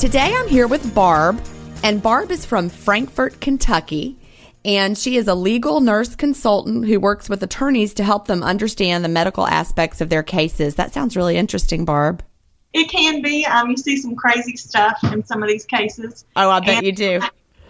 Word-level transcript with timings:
Today 0.00 0.32
I'm 0.34 0.48
here 0.48 0.66
with 0.66 0.94
Barb, 0.94 1.42
and 1.84 2.02
Barb 2.02 2.30
is 2.30 2.46
from 2.46 2.70
Frankfort, 2.70 3.38
Kentucky. 3.42 4.18
And 4.64 4.96
she 4.96 5.18
is 5.18 5.28
a 5.28 5.34
legal 5.34 5.80
nurse 5.80 6.16
consultant 6.16 6.86
who 6.86 6.98
works 6.98 7.28
with 7.28 7.42
attorneys 7.42 7.92
to 7.94 8.02
help 8.02 8.26
them 8.26 8.42
understand 8.42 9.04
the 9.04 9.10
medical 9.10 9.46
aspects 9.46 10.00
of 10.00 10.08
their 10.08 10.22
cases. 10.22 10.76
That 10.76 10.94
sounds 10.94 11.18
really 11.18 11.36
interesting, 11.36 11.84
Barb. 11.84 12.24
It 12.72 12.88
can 12.88 13.20
be. 13.20 13.44
Um, 13.44 13.68
you 13.68 13.76
see 13.76 13.98
some 13.98 14.16
crazy 14.16 14.56
stuff 14.56 14.96
in 15.12 15.22
some 15.22 15.42
of 15.42 15.50
these 15.50 15.66
cases. 15.66 16.24
Oh, 16.34 16.48
I 16.48 16.60
bet 16.60 16.82
you 16.82 16.92
do. 16.92 17.20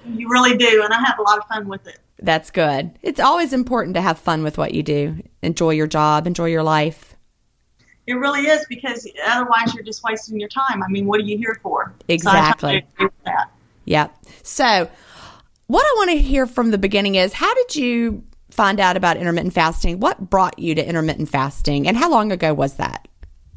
You 0.06 0.28
really 0.30 0.56
do, 0.56 0.82
and 0.84 0.94
I 0.94 1.00
have 1.04 1.18
a 1.18 1.22
lot 1.22 1.38
of 1.38 1.46
fun 1.46 1.66
with 1.66 1.84
it. 1.88 1.98
That's 2.20 2.52
good. 2.52 2.92
It's 3.02 3.18
always 3.18 3.52
important 3.52 3.96
to 3.96 4.02
have 4.02 4.20
fun 4.20 4.44
with 4.44 4.56
what 4.56 4.72
you 4.72 4.84
do. 4.84 5.20
Enjoy 5.42 5.70
your 5.70 5.88
job, 5.88 6.28
enjoy 6.28 6.46
your 6.46 6.62
life. 6.62 7.09
It 8.06 8.14
really 8.14 8.46
is 8.46 8.64
because 8.68 9.06
otherwise 9.26 9.74
you're 9.74 9.84
just 9.84 10.02
wasting 10.02 10.40
your 10.40 10.48
time. 10.48 10.82
I 10.82 10.88
mean, 10.88 11.06
what 11.06 11.20
are 11.20 11.24
you 11.24 11.38
here 11.38 11.58
for? 11.62 11.92
Exactly. 12.08 12.84
So 12.98 13.08
yeah. 13.84 14.08
So, 14.42 14.90
what 15.66 15.82
I 15.84 15.94
want 15.96 16.10
to 16.10 16.18
hear 16.18 16.46
from 16.46 16.70
the 16.70 16.78
beginning 16.78 17.14
is 17.14 17.32
how 17.32 17.52
did 17.54 17.76
you 17.76 18.24
find 18.50 18.80
out 18.80 18.96
about 18.96 19.16
intermittent 19.16 19.54
fasting? 19.54 20.00
What 20.00 20.30
brought 20.30 20.58
you 20.58 20.74
to 20.74 20.86
intermittent 20.86 21.28
fasting, 21.28 21.86
and 21.86 21.96
how 21.96 22.10
long 22.10 22.32
ago 22.32 22.52
was 22.52 22.74
that? 22.74 23.06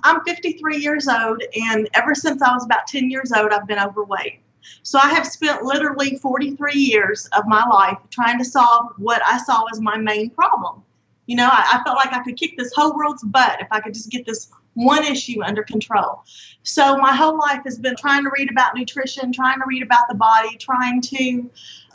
I'm 0.03 0.21
53 0.25 0.77
years 0.77 1.07
old, 1.07 1.41
and 1.69 1.89
ever 1.93 2.13
since 2.13 2.41
I 2.41 2.53
was 2.53 2.65
about 2.65 2.87
10 2.87 3.09
years 3.09 3.31
old, 3.31 3.51
I've 3.51 3.67
been 3.67 3.79
overweight. 3.79 4.39
So 4.83 4.99
I 5.01 5.09
have 5.09 5.25
spent 5.25 5.63
literally 5.63 6.17
43 6.17 6.73
years 6.73 7.27
of 7.37 7.45
my 7.47 7.65
life 7.67 7.97
trying 8.09 8.37
to 8.37 8.45
solve 8.45 8.91
what 8.97 9.21
I 9.25 9.37
saw 9.37 9.63
as 9.71 9.79
my 9.79 9.97
main 9.97 10.29
problem. 10.29 10.83
You 11.25 11.37
know, 11.37 11.47
I, 11.51 11.79
I 11.79 11.83
felt 11.83 11.97
like 11.97 12.13
I 12.13 12.23
could 12.23 12.37
kick 12.37 12.57
this 12.57 12.73
whole 12.75 12.95
world's 12.95 13.23
butt 13.23 13.61
if 13.61 13.67
I 13.71 13.79
could 13.79 13.93
just 13.93 14.09
get 14.09 14.25
this 14.25 14.49
one 14.73 15.05
issue 15.05 15.43
under 15.43 15.63
control. 15.63 16.23
So 16.63 16.97
my 16.97 17.13
whole 17.15 17.37
life 17.37 17.61
has 17.65 17.77
been 17.77 17.95
trying 17.95 18.23
to 18.23 18.31
read 18.37 18.49
about 18.49 18.75
nutrition, 18.75 19.31
trying 19.31 19.59
to 19.59 19.65
read 19.67 19.83
about 19.83 20.07
the 20.09 20.15
body, 20.15 20.57
trying 20.57 21.01
to 21.01 21.49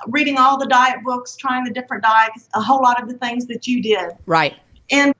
reading 0.06 0.39
all 0.39 0.59
the 0.59 0.66
diet 0.66 1.03
books, 1.05 1.37
trying 1.37 1.65
the 1.65 1.72
different 1.72 2.03
diets, 2.03 2.49
a 2.55 2.61
whole 2.61 2.81
lot 2.81 3.03
of 3.03 3.09
the 3.09 3.19
things 3.19 3.47
that 3.47 3.66
you 3.66 3.83
did. 3.83 4.12
Right. 4.27 4.56
And 4.91 5.12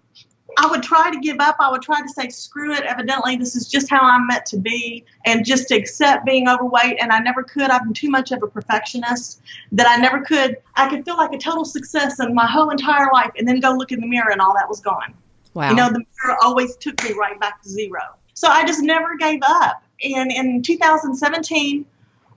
I 0.57 0.67
would 0.67 0.83
try 0.83 1.11
to 1.11 1.21
give 1.21 1.37
up. 1.41 1.57
I 1.61 1.71
would 1.71 1.83
try 1.83 2.01
to 2.01 2.09
say, 2.09 2.29
screw 2.31 2.73
it. 2.73 2.85
Evidently, 2.85 3.37
this 3.37 3.55
is 3.55 3.69
just 3.69 3.91
how 3.91 4.01
I'm 4.01 4.27
meant 4.27 4.47
to 4.47 4.57
be, 4.57 5.05
and 5.27 5.45
just 5.45 5.71
accept 5.71 6.25
being 6.25 6.49
overweight. 6.49 6.97
And 7.01 7.13
I 7.13 7.19
never 7.19 7.43
could. 7.43 7.71
I've 7.71 7.85
been 7.85 7.93
too 7.93 8.09
much 8.09 8.33
of 8.33 8.43
a 8.43 8.47
perfectionist 8.47 9.43
that 9.73 9.87
I 9.87 9.97
never 9.97 10.21
could. 10.23 10.57
I 10.75 10.89
could 10.89 11.05
feel 11.05 11.17
like 11.17 11.33
a 11.33 11.39
total 11.39 11.65
success 11.65 12.19
in 12.19 12.35
my 12.35 12.47
whole 12.47 12.71
entire 12.71 13.09
life, 13.13 13.31
and 13.37 13.47
then 13.47 13.61
go 13.61 13.73
look 13.73 13.93
in 13.93 14.01
the 14.01 14.07
mirror, 14.07 14.31
and 14.31 14.41
all 14.41 14.55
that 14.55 14.69
was 14.69 14.81
gone. 14.81 15.15
Wow. 15.55 15.71
You 15.71 15.77
know, 15.77 15.89
the 15.89 15.99
mirror 15.99 16.39
always 16.43 16.77
took 16.77 17.03
me 17.05 17.13
right 17.13 17.39
back 17.39 17.63
to 17.63 17.69
zero. 17.69 18.01
So 18.35 18.49
I 18.49 18.65
just 18.65 18.83
never 18.83 19.17
gave 19.17 19.41
up. 19.45 19.83
And 20.03 20.31
in 20.31 20.63
2017, 20.63 21.85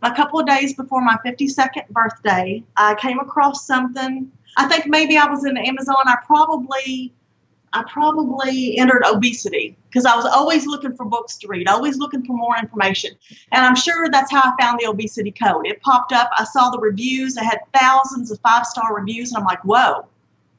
a 0.03 0.15
couple 0.15 0.39
of 0.39 0.47
days 0.47 0.73
before 0.73 1.01
my 1.01 1.15
52nd 1.23 1.87
birthday, 1.89 2.63
I 2.75 2.95
came 2.95 3.19
across 3.19 3.67
something. 3.67 4.31
I 4.57 4.67
think 4.67 4.87
maybe 4.87 5.17
I 5.17 5.27
was 5.27 5.45
in 5.45 5.57
Amazon. 5.57 5.95
I 6.05 6.15
probably 6.25 7.13
I 7.73 7.83
probably 7.89 8.77
entered 8.77 9.03
obesity 9.05 9.77
because 9.89 10.05
I 10.05 10.15
was 10.15 10.25
always 10.25 10.65
looking 10.65 10.95
for 10.95 11.05
books 11.05 11.37
to 11.37 11.47
read, 11.47 11.69
always 11.69 11.97
looking 11.97 12.25
for 12.25 12.35
more 12.35 12.57
information. 12.57 13.11
And 13.51 13.65
I'm 13.65 13.75
sure 13.75 14.09
that's 14.09 14.31
how 14.31 14.41
I 14.41 14.61
found 14.61 14.79
the 14.79 14.89
obesity 14.89 15.31
code. 15.31 15.65
It 15.65 15.81
popped 15.81 16.11
up, 16.11 16.29
I 16.37 16.43
saw 16.43 16.69
the 16.69 16.79
reviews, 16.79 17.37
I 17.37 17.43
had 17.43 17.59
thousands 17.73 18.29
of 18.29 18.39
five 18.41 18.65
star 18.65 18.95
reviews, 18.95 19.31
and 19.31 19.39
I'm 19.39 19.45
like, 19.45 19.63
whoa, 19.63 20.05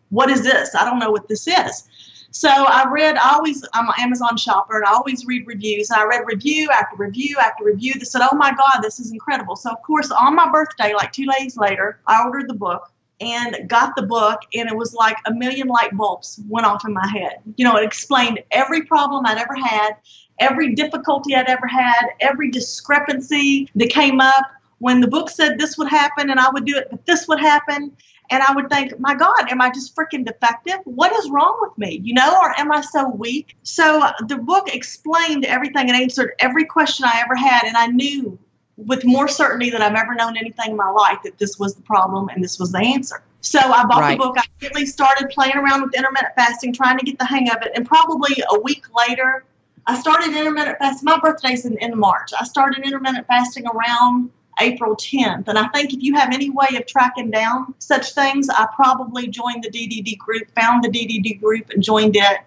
what 0.09 0.31
is 0.31 0.43
this? 0.43 0.75
I 0.75 0.85
don't 0.85 0.99
know 0.99 1.11
what 1.11 1.29
this 1.29 1.47
is. 1.47 1.89
So 2.31 2.49
I 2.49 2.89
read, 2.91 3.17
I 3.17 3.35
always, 3.35 3.63
I'm 3.75 3.89
an 3.89 3.95
Amazon 3.99 4.39
shopper 4.39 4.79
and 4.79 4.87
I 4.87 4.93
always 4.93 5.27
read 5.27 5.47
reviews. 5.47 5.91
And 5.91 6.01
I 6.01 6.05
read 6.07 6.23
review 6.25 6.71
after 6.71 6.97
review 6.97 7.37
after 7.39 7.65
review 7.65 7.93
that 7.95 8.07
said, 8.07 8.23
oh 8.23 8.35
my 8.35 8.53
God, 8.53 8.81
this 8.81 8.99
is 8.99 9.13
incredible. 9.13 9.55
So, 9.55 9.71
of 9.71 9.83
course, 9.83 10.11
on 10.11 10.35
my 10.35 10.51
birthday, 10.51 10.95
like 10.95 11.13
two 11.13 11.27
days 11.27 11.59
later, 11.59 12.01
I 12.07 12.25
ordered 12.25 12.49
the 12.49 12.55
book 12.55 12.91
and 13.23 13.69
got 13.69 13.95
the 13.95 14.03
book 14.03 14.41
and 14.53 14.69
it 14.69 14.77
was 14.77 14.95
like 14.95 15.17
a 15.27 15.33
million 15.33 15.69
light 15.69 15.97
bulbs 15.97 16.41
went 16.49 16.67
off 16.67 16.85
in 16.85 16.93
my 16.93 17.07
head. 17.07 17.37
You 17.57 17.65
know, 17.65 17.77
it 17.77 17.85
explained 17.85 18.43
every 18.51 18.83
problem 18.83 19.25
I'd 19.25 19.39
ever 19.39 19.55
had, 19.55 19.93
every 20.41 20.75
difficulty 20.75 21.37
I'd 21.37 21.49
ever 21.49 21.69
had, 21.69 22.07
every 22.21 22.51
discrepancy 22.51 23.71
that 23.77 23.91
came 23.91 24.21
up 24.21 24.47
when 24.79 25.01
the 25.01 25.07
book 25.07 25.31
said 25.31 25.57
this 25.57 25.79
would 25.79 25.89
happen 25.89 26.31
and 26.31 26.41
I 26.41 26.51
would 26.51 26.65
do 26.65 26.77
it, 26.77 26.89
but 26.91 27.07
this 27.07 27.29
would 27.29 27.39
happen. 27.39 27.97
And 28.31 28.43
I 28.43 28.53
would 28.55 28.71
think, 28.71 28.99
my 28.99 29.15
God, 29.15 29.51
am 29.51 29.61
I 29.61 29.71
just 29.71 29.95
freaking 29.95 30.25
defective? 30.25 30.79
What 30.85 31.13
is 31.13 31.31
wrong 31.31 31.59
with 31.61 31.77
me? 31.77 32.01
You 32.03 32.15
know, 32.15 32.39
or 32.41 32.59
am 32.59 32.73
I 32.73 32.81
so 32.81 33.09
weak? 33.11 33.57
So 33.63 34.09
the 34.27 34.39
book 34.39 34.75
explained 34.75 35.45
everything 35.45 35.89
and 35.89 36.01
answered 36.01 36.33
every 36.39 36.65
question 36.65 37.05
I 37.05 37.21
ever 37.23 37.37
had. 37.37 37.65
And 37.65 37.77
I 37.77 37.89
knew 37.89 38.39
with 38.87 39.05
more 39.05 39.29
certainty 39.29 39.71
than 39.71 39.83
I've 39.83 39.95
ever 39.95 40.15
known 40.15 40.37
anything 40.37 40.71
in 40.71 40.77
my 40.77 40.91
life 40.91 41.19
that 41.25 41.39
this 41.39 41.59
was 41.59 41.75
the 41.75 41.83
problem 41.83 42.29
and 42.29 42.43
this 42.43 42.59
was 42.59 42.73
the 42.73 42.79
answer. 42.79 43.23
So 43.41 43.59
I 43.59 43.85
bought 43.85 44.01
right. 44.01 44.19
the 44.19 44.25
book. 44.25 44.37
I 44.39 44.45
immediately 44.61 44.87
started 44.87 45.29
playing 45.31 45.57
around 45.57 45.83
with 45.83 45.95
intermittent 45.95 46.33
fasting, 46.37 46.73
trying 46.73 46.99
to 46.99 47.05
get 47.05 47.19
the 47.19 47.25
hang 47.25 47.51
of 47.51 47.63
it. 47.63 47.73
And 47.75 47.87
probably 47.87 48.43
a 48.51 48.61
week 48.61 48.85
later, 48.95 49.45
I 49.87 49.99
started 49.99 50.37
intermittent 50.37 50.79
fasting. 50.79 51.07
My 51.07 51.19
birthday's 51.19 51.65
in, 51.65 51.77
in 51.79 51.99
March. 51.99 52.31
I 52.39 52.45
started 52.45 52.85
intermittent 52.85 53.27
fasting 53.27 53.65
around 53.67 54.31
April 54.61 54.95
10th. 54.95 55.49
And 55.49 55.59
I 55.59 55.67
think 55.69 55.93
if 55.93 56.03
you 56.03 56.15
have 56.15 56.33
any 56.33 56.51
way 56.51 56.69
of 56.77 56.87
tracking 56.87 57.31
down 57.31 57.75
such 57.79 58.13
things, 58.13 58.49
I 58.49 58.67
probably 58.77 59.27
joined 59.27 59.65
the 59.65 59.71
DDD 59.71 60.19
group, 60.19 60.49
found 60.55 60.85
the 60.85 60.89
DDD 60.89 61.41
group, 61.41 61.71
and 61.71 61.83
joined 61.83 62.17
it 62.17 62.41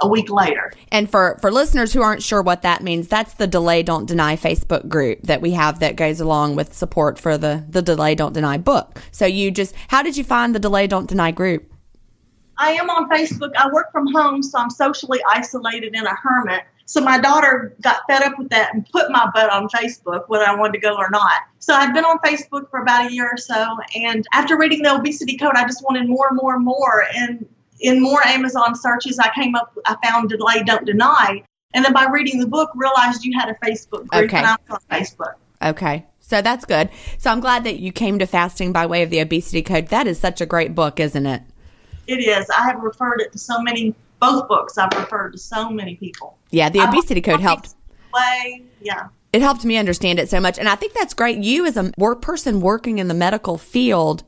a 0.00 0.08
week 0.08 0.30
later. 0.30 0.72
And 0.92 1.10
for 1.10 1.38
for 1.40 1.50
listeners 1.50 1.92
who 1.92 2.02
aren't 2.02 2.22
sure 2.22 2.42
what 2.42 2.62
that 2.62 2.82
means, 2.82 3.08
that's 3.08 3.34
the 3.34 3.46
Delay 3.46 3.82
Don't 3.82 4.06
Deny 4.06 4.36
Facebook 4.36 4.88
group 4.88 5.22
that 5.22 5.40
we 5.40 5.52
have 5.52 5.80
that 5.80 5.96
goes 5.96 6.20
along 6.20 6.56
with 6.56 6.74
support 6.74 7.18
for 7.18 7.38
the 7.38 7.64
the 7.68 7.82
Delay 7.82 8.14
Don't 8.14 8.32
Deny 8.32 8.58
book. 8.58 9.00
So 9.10 9.26
you 9.26 9.50
just 9.50 9.74
how 9.88 10.02
did 10.02 10.16
you 10.16 10.24
find 10.24 10.54
the 10.54 10.60
Delay 10.60 10.86
Don't 10.86 11.08
Deny 11.08 11.30
group? 11.30 11.72
I 12.58 12.72
am 12.72 12.88
on 12.88 13.08
Facebook. 13.10 13.50
I 13.56 13.68
work 13.70 13.92
from 13.92 14.10
home, 14.12 14.42
so 14.42 14.58
I'm 14.58 14.70
socially 14.70 15.20
isolated 15.30 15.94
in 15.94 16.06
a 16.06 16.14
hermit. 16.14 16.62
So 16.86 17.00
my 17.00 17.18
daughter 17.18 17.74
got 17.80 18.02
fed 18.08 18.22
up 18.22 18.38
with 18.38 18.48
that 18.50 18.72
and 18.72 18.88
put 18.90 19.10
my 19.10 19.28
butt 19.34 19.50
on 19.50 19.68
Facebook, 19.68 20.28
whether 20.28 20.46
I 20.46 20.54
wanted 20.54 20.74
to 20.74 20.78
go 20.78 20.96
or 20.96 21.10
not. 21.10 21.42
So 21.58 21.74
I've 21.74 21.92
been 21.92 22.04
on 22.04 22.18
Facebook 22.20 22.70
for 22.70 22.80
about 22.80 23.10
a 23.10 23.12
year 23.12 23.28
or 23.30 23.36
so, 23.36 23.76
and 23.94 24.24
after 24.32 24.56
reading 24.56 24.82
the 24.82 24.94
obesity 24.94 25.36
code, 25.36 25.52
I 25.54 25.64
just 25.64 25.82
wanted 25.84 26.08
more 26.08 26.28
and 26.28 26.36
more 26.36 26.54
and 26.54 26.64
more. 26.64 27.04
And 27.14 27.46
in 27.80 28.02
more 28.02 28.26
Amazon 28.26 28.74
searches, 28.74 29.18
I 29.18 29.30
came 29.34 29.54
up, 29.54 29.76
I 29.86 29.96
found 30.04 30.28
Delay 30.28 30.62
Don't 30.64 30.84
Deny. 30.84 31.42
And 31.74 31.84
then 31.84 31.92
by 31.92 32.06
reading 32.10 32.40
the 32.40 32.46
book, 32.46 32.70
realized 32.74 33.24
you 33.24 33.38
had 33.38 33.48
a 33.48 33.54
Facebook 33.54 34.06
group, 34.06 34.24
okay. 34.24 34.38
and 34.38 34.46
I 34.46 34.56
was 34.68 34.78
on 34.90 34.98
Facebook. 34.98 35.34
Okay. 35.62 36.06
So 36.20 36.42
that's 36.42 36.64
good. 36.64 36.90
So 37.18 37.30
I'm 37.30 37.40
glad 37.40 37.64
that 37.64 37.78
you 37.78 37.92
came 37.92 38.18
to 38.18 38.26
fasting 38.26 38.72
by 38.72 38.86
way 38.86 39.02
of 39.02 39.10
the 39.10 39.20
obesity 39.20 39.62
code. 39.62 39.88
That 39.88 40.06
is 40.06 40.18
such 40.18 40.40
a 40.40 40.46
great 40.46 40.74
book, 40.74 40.98
isn't 40.98 41.26
it? 41.26 41.42
It 42.06 42.18
is. 42.18 42.50
I 42.50 42.62
have 42.62 42.80
referred 42.82 43.20
it 43.20 43.30
to 43.32 43.38
so 43.38 43.60
many, 43.60 43.94
both 44.20 44.48
books 44.48 44.76
I've 44.78 44.92
referred 44.98 45.32
to 45.32 45.38
so 45.38 45.70
many 45.70 45.96
people. 45.96 46.36
Yeah, 46.50 46.68
the 46.68 46.80
obesity 46.80 47.20
code 47.20 47.40
helped. 47.40 47.74
Way, 48.12 48.64
yeah. 48.80 49.08
It 49.32 49.42
helped 49.42 49.64
me 49.64 49.76
understand 49.76 50.18
it 50.18 50.28
so 50.28 50.40
much. 50.40 50.58
And 50.58 50.68
I 50.68 50.74
think 50.74 50.94
that's 50.94 51.14
great. 51.14 51.38
You, 51.38 51.66
as 51.66 51.76
a 51.76 51.92
work 51.98 52.22
person 52.22 52.60
working 52.60 52.98
in 52.98 53.08
the 53.08 53.14
medical 53.14 53.58
field, 53.58 54.24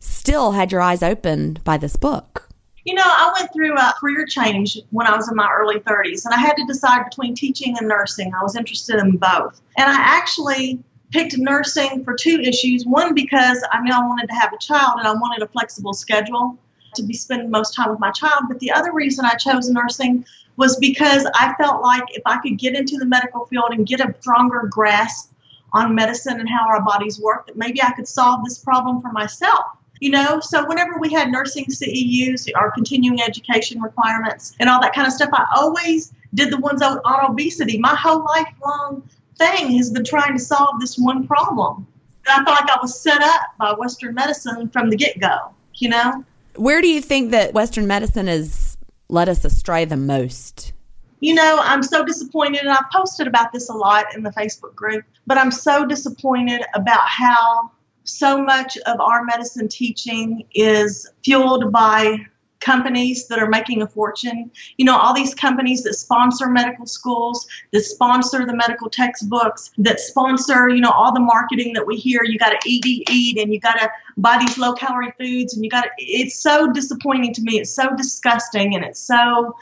still 0.00 0.52
had 0.52 0.72
your 0.72 0.80
eyes 0.80 1.02
opened 1.02 1.62
by 1.62 1.76
this 1.76 1.96
book. 1.96 2.45
You 2.86 2.94
know, 2.94 3.02
I 3.04 3.32
went 3.36 3.52
through 3.52 3.76
a 3.76 3.94
career 3.98 4.24
change 4.26 4.78
when 4.90 5.08
I 5.08 5.16
was 5.16 5.28
in 5.28 5.34
my 5.34 5.50
early 5.52 5.80
30s, 5.80 6.24
and 6.24 6.32
I 6.32 6.38
had 6.38 6.54
to 6.54 6.64
decide 6.66 7.02
between 7.02 7.34
teaching 7.34 7.76
and 7.76 7.88
nursing. 7.88 8.32
I 8.32 8.44
was 8.44 8.54
interested 8.54 9.00
in 9.00 9.16
both. 9.16 9.60
And 9.76 9.90
I 9.90 9.96
actually 9.98 10.78
picked 11.10 11.36
nursing 11.36 12.04
for 12.04 12.14
two 12.14 12.38
issues. 12.40 12.86
One, 12.86 13.12
because 13.12 13.60
I 13.72 13.80
knew 13.80 13.92
I 13.92 14.06
wanted 14.06 14.28
to 14.28 14.34
have 14.36 14.52
a 14.52 14.58
child 14.58 15.00
and 15.00 15.08
I 15.08 15.12
wanted 15.14 15.42
a 15.42 15.48
flexible 15.48 15.94
schedule 15.94 16.56
to 16.94 17.02
be 17.02 17.12
spending 17.12 17.50
most 17.50 17.74
time 17.74 17.90
with 17.90 17.98
my 17.98 18.12
child. 18.12 18.44
But 18.46 18.60
the 18.60 18.70
other 18.70 18.92
reason 18.92 19.24
I 19.24 19.34
chose 19.34 19.68
nursing 19.68 20.24
was 20.54 20.76
because 20.76 21.28
I 21.34 21.54
felt 21.54 21.82
like 21.82 22.04
if 22.10 22.22
I 22.24 22.38
could 22.38 22.56
get 22.56 22.76
into 22.76 22.98
the 22.98 23.06
medical 23.06 23.46
field 23.46 23.70
and 23.72 23.84
get 23.84 23.98
a 23.98 24.14
stronger 24.20 24.68
grasp 24.70 25.32
on 25.72 25.92
medicine 25.92 26.38
and 26.38 26.48
how 26.48 26.68
our 26.68 26.84
bodies 26.84 27.20
work, 27.20 27.48
that 27.48 27.56
maybe 27.56 27.82
I 27.82 27.90
could 27.96 28.06
solve 28.06 28.44
this 28.44 28.58
problem 28.58 29.02
for 29.02 29.10
myself. 29.10 29.64
You 30.00 30.10
know, 30.10 30.40
so 30.40 30.66
whenever 30.66 30.98
we 30.98 31.10
had 31.12 31.30
nursing 31.30 31.66
CEUs, 31.66 32.48
our 32.54 32.70
continuing 32.72 33.22
education 33.22 33.80
requirements, 33.80 34.54
and 34.60 34.68
all 34.68 34.80
that 34.80 34.94
kind 34.94 35.06
of 35.06 35.12
stuff, 35.12 35.30
I 35.32 35.46
always 35.56 36.12
did 36.34 36.52
the 36.52 36.58
ones 36.58 36.82
on, 36.82 37.00
obesity. 37.30 37.78
My 37.78 37.94
whole 37.94 38.24
lifelong 38.24 39.08
thing 39.38 39.76
has 39.76 39.90
been 39.90 40.04
trying 40.04 40.34
to 40.34 40.38
solve 40.38 40.80
this 40.80 40.98
one 40.98 41.26
problem. 41.26 41.86
I 42.28 42.44
felt 42.44 42.60
like 42.60 42.70
I 42.70 42.78
was 42.82 43.00
set 43.00 43.22
up 43.22 43.40
by 43.58 43.72
Western 43.72 44.14
medicine 44.14 44.68
from 44.68 44.90
the 44.90 44.96
get 44.96 45.18
go, 45.18 45.50
you 45.74 45.88
know? 45.88 46.24
Where 46.56 46.80
do 46.80 46.88
you 46.88 47.00
think 47.00 47.30
that 47.30 47.54
Western 47.54 47.86
medicine 47.86 48.26
has 48.26 48.76
led 49.08 49.28
us 49.28 49.44
astray 49.44 49.84
the 49.84 49.96
most? 49.96 50.72
You 51.20 51.34
know, 51.34 51.60
I'm 51.62 51.82
so 51.82 52.04
disappointed, 52.04 52.60
and 52.60 52.70
I've 52.70 52.90
posted 52.92 53.26
about 53.26 53.52
this 53.52 53.70
a 53.70 53.72
lot 53.72 54.14
in 54.14 54.22
the 54.22 54.30
Facebook 54.30 54.74
group, 54.74 55.04
but 55.26 55.38
I'm 55.38 55.50
so 55.50 55.86
disappointed 55.86 56.62
about 56.74 57.06
how 57.06 57.70
so 58.06 58.42
much 58.42 58.76
of 58.86 59.00
our 59.00 59.24
medicine 59.24 59.68
teaching 59.68 60.44
is 60.54 61.08
fueled 61.22 61.72
by 61.72 62.18
companies 62.60 63.28
that 63.28 63.38
are 63.38 63.48
making 63.48 63.82
a 63.82 63.86
fortune. 63.86 64.50
You 64.76 64.86
know, 64.86 64.96
all 64.96 65.14
these 65.14 65.34
companies 65.34 65.82
that 65.84 65.94
sponsor 65.94 66.48
medical 66.48 66.86
schools, 66.86 67.46
that 67.72 67.82
sponsor 67.82 68.44
the 68.44 68.56
medical 68.56 68.90
textbooks, 68.90 69.70
that 69.78 70.00
sponsor, 70.00 70.68
you 70.68 70.80
know, 70.80 70.90
all 70.90 71.12
the 71.12 71.20
marketing 71.20 71.72
that 71.74 71.86
we 71.86 71.96
hear. 71.96 72.24
You 72.24 72.38
got 72.38 72.60
to 72.60 72.68
eat, 72.68 72.84
eat, 72.84 73.08
eat, 73.10 73.38
and 73.38 73.52
you 73.52 73.60
got 73.60 73.78
to 73.78 73.90
buy 74.16 74.38
these 74.38 74.58
low 74.58 74.72
calorie 74.72 75.12
foods, 75.18 75.54
and 75.54 75.64
you 75.64 75.70
got 75.70 75.82
to. 75.82 75.90
It's 75.98 76.40
so 76.42 76.72
disappointing 76.72 77.34
to 77.34 77.42
me. 77.42 77.60
It's 77.60 77.74
so 77.74 77.94
disgusting, 77.96 78.74
and 78.74 78.84
it's 78.84 79.00
so. 79.00 79.54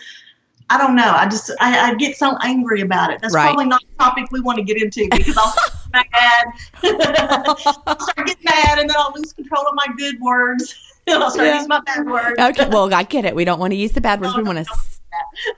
I 0.71 0.79
don't 0.79 0.97
know. 0.97 1.11
I 1.11 1.27
just 1.27 1.51
I, 1.61 1.91
I 1.91 1.95
get 1.95 2.17
so 2.17 2.37
angry 2.43 2.81
about 2.81 3.13
it. 3.13 3.21
That's 3.21 3.35
right. 3.35 3.47
probably 3.47 3.67
not 3.67 3.83
a 3.83 3.99
topic 4.03 4.27
we 4.31 4.41
want 4.41 4.59
to 4.59 4.65
get 4.65 4.81
into 4.81 5.09
because 5.11 5.37
I'll 5.37 5.55
get 5.93 6.07
mad. 6.13 6.47
I'll 7.87 8.01
start 8.01 8.27
getting 8.27 8.45
mad, 8.45 8.79
and 8.79 8.89
then 8.89 8.97
I'll 8.99 9.13
lose 9.15 9.33
control 9.33 9.67
of 9.67 9.75
my 9.75 9.87
good 9.97 10.19
words. 10.21 10.75
I'll 11.09 11.31
start 11.31 11.49
yeah. 11.49 11.55
using 11.55 11.69
my 11.69 11.81
bad 11.81 12.07
words. 12.07 12.39
Okay, 12.39 12.69
well, 12.71 12.93
I 12.95 13.03
get 13.03 13.25
it. 13.25 13.35
We 13.35 13.45
don't 13.45 13.61
want 13.61 13.73
to 13.73 13.77
use 13.77 13.93
the 13.93 14.01
bad 14.01 14.21
words. 14.21 14.35
we 14.37 14.43
want 14.43 14.67
to 14.67 14.75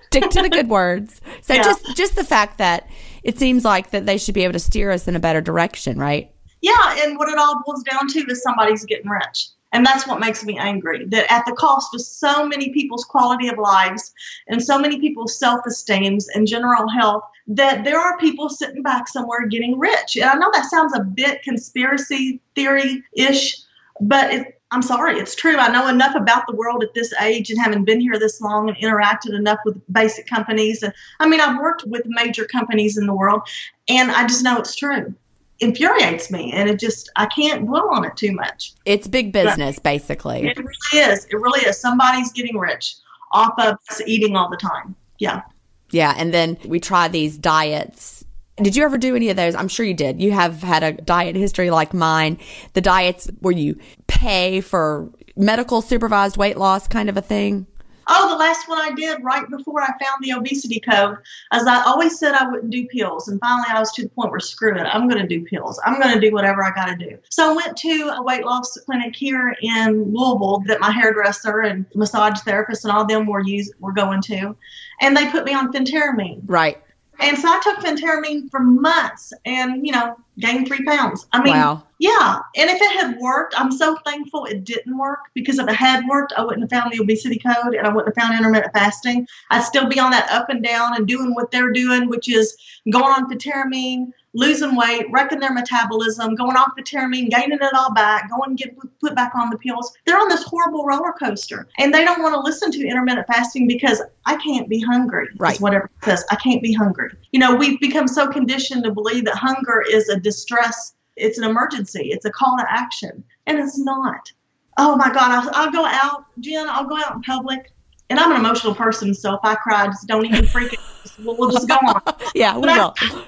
stick 0.09 0.29
to 0.31 0.43
the 0.43 0.49
good 0.49 0.69
words. 0.69 1.21
So 1.43 1.55
yeah. 1.55 1.63
just 1.63 1.97
just 1.97 2.17
the 2.17 2.25
fact 2.25 2.59
that 2.59 2.89
it 3.23 3.39
seems 3.39 3.65
like 3.65 3.91
that 3.91 4.07
they 4.07 4.19
should 4.19 4.35
be 4.35 4.43
able 4.43 4.55
to 4.55 4.59
steer 4.59 4.91
us 4.91 5.07
in 5.07 5.15
a 5.15 5.21
better 5.21 5.41
direction, 5.41 5.99
right? 5.99 6.33
Yeah, 6.63 7.05
and 7.05 7.17
what 7.17 7.29
it 7.29 7.39
all 7.39 7.63
boils 7.65 7.85
down 7.85 8.09
to 8.09 8.21
is 8.29 8.43
somebody's 8.43 8.85
getting 8.85 9.09
rich. 9.09 9.51
And 9.77 9.85
that's 9.85 10.07
what 10.07 10.21
makes 10.21 10.43
me 10.43 10.57
angry. 10.57 11.05
That 11.05 11.31
at 11.31 11.45
the 11.45 11.53
cost 11.53 11.95
of 11.95 12.01
so 12.01 12.47
many 12.47 12.71
people's 12.71 13.05
quality 13.05 13.49
of 13.49 13.59
lives 13.59 14.11
and 14.49 14.63
so 14.63 14.79
many 14.79 14.99
people's 14.99 15.39
self 15.39 15.67
esteems 15.67 16.29
and 16.29 16.47
general 16.47 16.89
health, 16.89 17.25
that 17.49 17.85
there 17.85 18.01
are 18.01 18.17
people 18.17 18.49
sitting 18.49 18.83
back 18.83 19.07
somewhere 19.07 19.47
getting 19.47 19.79
rich. 19.79 20.17
And 20.17 20.25
I 20.25 20.35
know 20.37 20.51
that 20.55 20.71
sounds 20.71 20.97
a 20.97 21.05
bit 21.05 21.43
conspiracy 21.43 22.41
theory 22.55 23.05
ish, 23.13 23.59
but 24.01 24.33
it, 24.33 24.63
I'm 24.71 24.81
sorry, 24.81 25.19
it's 25.19 25.35
true. 25.35 25.59
I 25.59 25.69
know 25.69 25.89
enough 25.89 26.15
about 26.15 26.47
the 26.47 26.57
world 26.57 26.83
at 26.83 26.95
this 26.95 27.13
age 27.21 27.51
and 27.51 27.61
having 27.61 27.85
been 27.85 28.01
here 28.01 28.19
this 28.19 28.41
long 28.41 28.71
and 28.71 28.79
interacted 28.79 29.35
enough 29.35 29.59
with 29.67 29.79
basic 29.93 30.27
companies. 30.27 30.83
And 30.83 30.95
I 31.21 31.29
mean, 31.29 31.43
I've 31.43 31.61
worked 31.61 31.85
with 31.87 32.05
major 32.07 32.47
companies 32.47 32.97
in 32.97 33.05
the 33.05 33.15
world, 33.15 33.43
and 33.91 34.11
I 34.11 34.27
just 34.27 34.43
know 34.43 34.57
it's 34.57 34.75
true. 34.75 35.15
Infuriates 35.61 36.31
me, 36.31 36.53
and 36.53 36.69
it 36.69 36.79
just 36.79 37.11
I 37.17 37.27
can't 37.27 37.67
dwell 37.67 37.89
on 37.91 38.05
it 38.05 38.17
too 38.17 38.33
much. 38.33 38.75
It's 38.85 39.09
big 39.09 39.33
business, 39.33 39.77
but 39.77 39.85
basically. 39.85 40.47
It 40.47 40.59
really 40.59 41.11
is. 41.13 41.25
It 41.27 41.37
really 41.37 41.61
is. 41.61 41.81
Somebody's 41.81 42.33
getting 42.33 42.59
rich 42.59 42.97
off 43.33 43.55
of 43.59 43.79
eating 44.07 44.37
all 44.37 44.51
the 44.51 44.57
time. 44.57 44.95
Yeah. 45.19 45.43
Yeah, 45.91 46.15
and 46.17 46.35
then 46.35 46.59
we 46.65 46.81
try 46.81 47.09
these 47.09 47.39
diets 47.39 48.17
did 48.63 48.75
you 48.75 48.85
ever 48.85 48.97
do 48.97 49.15
any 49.15 49.29
of 49.29 49.37
those? 49.37 49.55
I'm 49.55 49.69
sure 49.69 49.85
you 49.85 49.95
did. 49.95 50.21
You 50.21 50.33
have 50.33 50.63
had 50.63 50.83
a 50.83 50.93
diet 50.93 51.37
history 51.37 51.71
like 51.71 51.93
mine. 51.93 52.39
The 52.73 52.81
diets 52.81 53.31
where 53.41 53.53
you 53.53 53.79
pay 54.07 54.61
for 54.63 55.11
medical 55.37 55.83
supervised 55.83 56.37
weight 56.37 56.57
loss 56.57 56.89
kind 56.89 57.11
of 57.11 57.17
a 57.17 57.23
thing. 57.23 57.67
Oh, 58.09 58.31
the 58.31 58.37
last 58.37 58.69
one 58.69 58.79
I 58.81 58.93
did 58.93 59.23
right 59.23 59.49
before 59.51 59.83
I 59.83 59.89
found 59.89 60.23
the 60.23 60.33
obesity 60.33 60.81
code, 60.81 61.19
as 61.53 61.67
I 61.67 61.83
always 61.83 62.19
said 62.19 62.35
I 62.35 62.49
wouldn't 62.49 62.71
do 62.71 62.87
pills. 62.87 63.29
And 63.29 63.41
finally, 63.41 63.67
I 63.69 63.81
was 63.81 63.93
to 63.95 64.03
the 64.03 64.09
point 64.11 64.31
where 64.31 64.41
screw 64.41 64.77
it, 64.77 64.83
I'm 64.83 65.09
going 65.09 65.21
to 65.21 65.29
do 65.29 65.45
pills. 65.45 65.81
I'm 65.85 66.01
going 66.01 66.15
to 66.15 66.21
do 66.21 66.33
whatever 66.33 66.65
I 66.65 66.71
got 66.75 66.87
to 66.87 66.97
do. 66.97 67.19
So 67.31 67.51
I 67.51 67.55
went 67.55 67.77
to 67.79 68.15
a 68.17 68.23
weight 68.23 68.45
loss 68.45 68.77
clinic 68.85 69.15
here 69.17 69.57
in 69.61 70.15
Louisville 70.15 70.63
that 70.67 70.81
my 70.81 70.91
hairdresser 70.91 71.61
and 71.61 71.87
massage 71.95 72.41
therapist 72.41 72.85
and 72.85 72.93
all 72.93 73.05
them 73.05 73.27
were 73.27 73.41
use, 73.41 73.73
were 73.81 73.93
going 73.93 74.23
to, 74.23 74.57
and 75.01 75.17
they 75.17 75.31
put 75.31 75.45
me 75.45 75.55
on 75.55 75.73
phentermine. 75.73 76.43
Right. 76.47 76.83
And 77.21 77.39
so 77.39 77.49
I 77.49 77.61
took 77.63 77.79
phentermine 77.79 78.51
for 78.51 78.61
months 78.61 79.33
and, 79.45 79.87
you 79.87 79.93
know, 79.93 80.17
gained 80.39 80.69
three 80.69 80.85
pounds. 80.85 81.27
I 81.33 81.43
mean, 81.43 81.55
Wow. 81.55 81.83
yeah. 81.99 82.41
And 82.57 82.69
if 82.69 82.81
it 82.81 83.01
had 83.01 83.17
worked, 83.19 83.59
I'm 83.59 83.73
so 83.73 83.97
thankful 84.05 84.45
it 84.45 84.65
didn't 84.65 84.99
work 84.99 85.21
because 85.35 85.59
if 85.59 85.69
it 85.69 85.75
had 85.75 86.05
worked, 86.09 86.35
I 86.37 86.45
wouldn't 86.45 86.71
have 86.71 86.83
found 86.83 86.93
the 86.93 87.03
obesity 87.03 87.39
code 87.39 87.75
and 87.75 87.87
I 87.87 87.91
wouldn't 87.93 88.15
have 88.15 88.23
found 88.23 88.39
intermittent 88.39 88.73
fasting. 88.75 89.27
I'd 89.51 89.63
still 89.63 89.89
be 89.89 89.99
on 89.99 90.11
that 90.11 90.31
up 90.31 90.51
and 90.51 90.63
down 90.63 90.95
and 90.97 91.07
doing 91.07 91.35
what 91.35 91.51
they're 91.51 91.73
doing, 91.73 92.09
which 92.09 92.29
is 92.29 92.57
going 92.91 93.05
on 93.05 93.31
phentermine, 93.31 94.13
losing 94.37 94.77
weight, 94.77 95.07
wrecking 95.11 95.41
their 95.41 95.53
metabolism, 95.53 96.35
going 96.35 96.57
off 96.57 96.73
phentermine, 96.79 97.31
gaining 97.31 97.59
it 97.61 97.75
all 97.75 97.93
back, 97.95 98.29
going 98.31 98.51
and 98.51 98.59
get 98.59 98.77
put 99.01 99.15
back 99.15 99.35
on 99.35 99.51
the 99.51 99.59
pills. 99.59 99.93
They're 100.05 100.19
on 100.19 100.29
this 100.29 100.43
horrible 100.45 100.85
roller 100.85 101.13
coaster 101.13 101.67
and 101.79 101.93
they 101.93 102.05
don't 102.05 102.23
want 102.23 102.35
to 102.35 102.41
listen 102.41 102.71
to 102.73 102.87
intermittent 102.87 103.27
fasting 103.27 103.67
because 103.67 104.03
I 104.27 104.37
can't 104.37 104.69
be 104.69 104.79
hungry. 104.81 105.29
Right. 105.39 105.59
Whatever 105.61 105.87
it 105.87 106.05
says, 106.05 106.25
I 106.31 106.37
can't 106.37 106.63
be 106.63 106.73
hungry. 106.73 107.11
You 107.33 107.41
know, 107.41 107.55
we've 107.55 107.81
become 107.81 108.07
so 108.07 108.29
conditioned 108.29 108.85
to 108.85 108.93
believe 108.93 109.25
that 109.25 109.37
hunger 109.37 109.83
is 109.91 110.09
a 110.11 110.21
distress, 110.21 110.95
it's 111.17 111.39
an 111.39 111.45
emergency, 111.45 112.11
it's 112.11 112.27
a 112.27 112.31
call 112.31 112.59
to 112.59 112.65
action, 112.69 113.25
and 113.47 113.59
it's 113.59 113.79
not. 113.79 114.31
Oh 114.77 114.97
my 114.97 115.11
God, 115.11 115.31
I'll, 115.31 115.51
I'll 115.55 115.73
go 115.73 115.87
out, 115.87 116.27
Jen, 116.41 116.69
I'll 116.69 116.87
go 116.87 116.99
out 116.99 117.15
in 117.15 117.23
public. 117.23 117.73
And 118.09 118.21
I'm 118.21 118.31
an 118.31 118.37
emotional 118.39 118.73
person, 118.73 119.15
so 119.15 119.35
if 119.35 119.41
I 119.43 119.57
cry, 119.57 119.87
just 119.87 120.07
don't 120.07 120.25
even 120.25 120.47
freak 120.47 120.75
it. 120.75 120.79
We'll, 121.25 121.37
we'll 121.37 121.51
just 121.51 121.67
go 121.67 121.75
on. 121.75 122.01
Yeah, 122.37 122.55
we 122.57 122.67
But 122.67 122.77
will. 122.77 122.95
I 123.01 123.25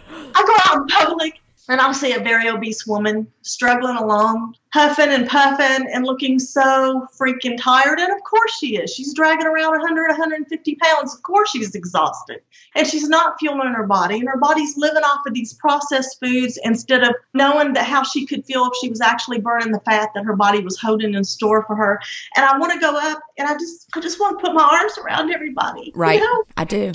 go 0.46 0.54
out 0.66 0.76
in 0.82 0.86
public 0.86 1.40
and 1.68 1.82
I'll 1.82 1.94
see 1.94 2.14
a 2.14 2.20
very 2.20 2.48
obese 2.48 2.86
woman 2.86 3.30
struggling 3.42 3.96
along, 3.96 4.54
huffing 4.72 5.10
and 5.10 5.28
puffing 5.28 5.86
and 5.92 6.04
looking 6.04 6.38
so 6.38 7.06
freaking 7.20 7.58
tired. 7.60 7.98
And 8.00 8.10
of 8.10 8.22
course 8.24 8.56
she 8.58 8.76
is. 8.76 8.92
She's 8.92 9.12
dragging 9.12 9.46
around 9.46 9.72
100, 9.72 10.08
150 10.08 10.74
pounds. 10.76 11.14
Of 11.14 11.22
course 11.22 11.50
she's 11.50 11.74
exhausted. 11.74 12.40
And 12.74 12.86
she's 12.86 13.08
not 13.08 13.38
fueling 13.38 13.74
her 13.74 13.86
body. 13.86 14.18
And 14.18 14.28
her 14.28 14.38
body's 14.38 14.78
living 14.78 15.02
off 15.02 15.26
of 15.26 15.34
these 15.34 15.54
processed 15.54 16.18
foods 16.20 16.58
instead 16.64 17.02
of 17.02 17.14
knowing 17.34 17.74
that 17.74 17.84
how 17.84 18.02
she 18.02 18.24
could 18.24 18.46
feel 18.46 18.64
if 18.64 18.72
she 18.80 18.88
was 18.88 19.02
actually 19.02 19.40
burning 19.40 19.70
the 19.70 19.80
fat 19.80 20.08
that 20.14 20.24
her 20.24 20.36
body 20.36 20.60
was 20.60 20.78
holding 20.80 21.12
in 21.12 21.24
store 21.24 21.64
for 21.66 21.76
her. 21.76 22.00
And 22.36 22.46
I 22.46 22.56
want 22.56 22.72
to 22.72 22.80
go 22.80 22.96
up 22.96 23.20
and 23.36 23.46
I 23.46 23.52
just 23.54 23.88
I 23.94 24.00
just 24.00 24.18
want 24.18 24.38
to 24.38 24.44
put 24.44 24.54
my 24.54 24.64
arms 24.64 24.96
around 24.96 25.30
everybody. 25.32 25.92
Right. 25.94 26.18
You 26.18 26.24
know? 26.24 26.44
I 26.56 26.64
do. 26.64 26.92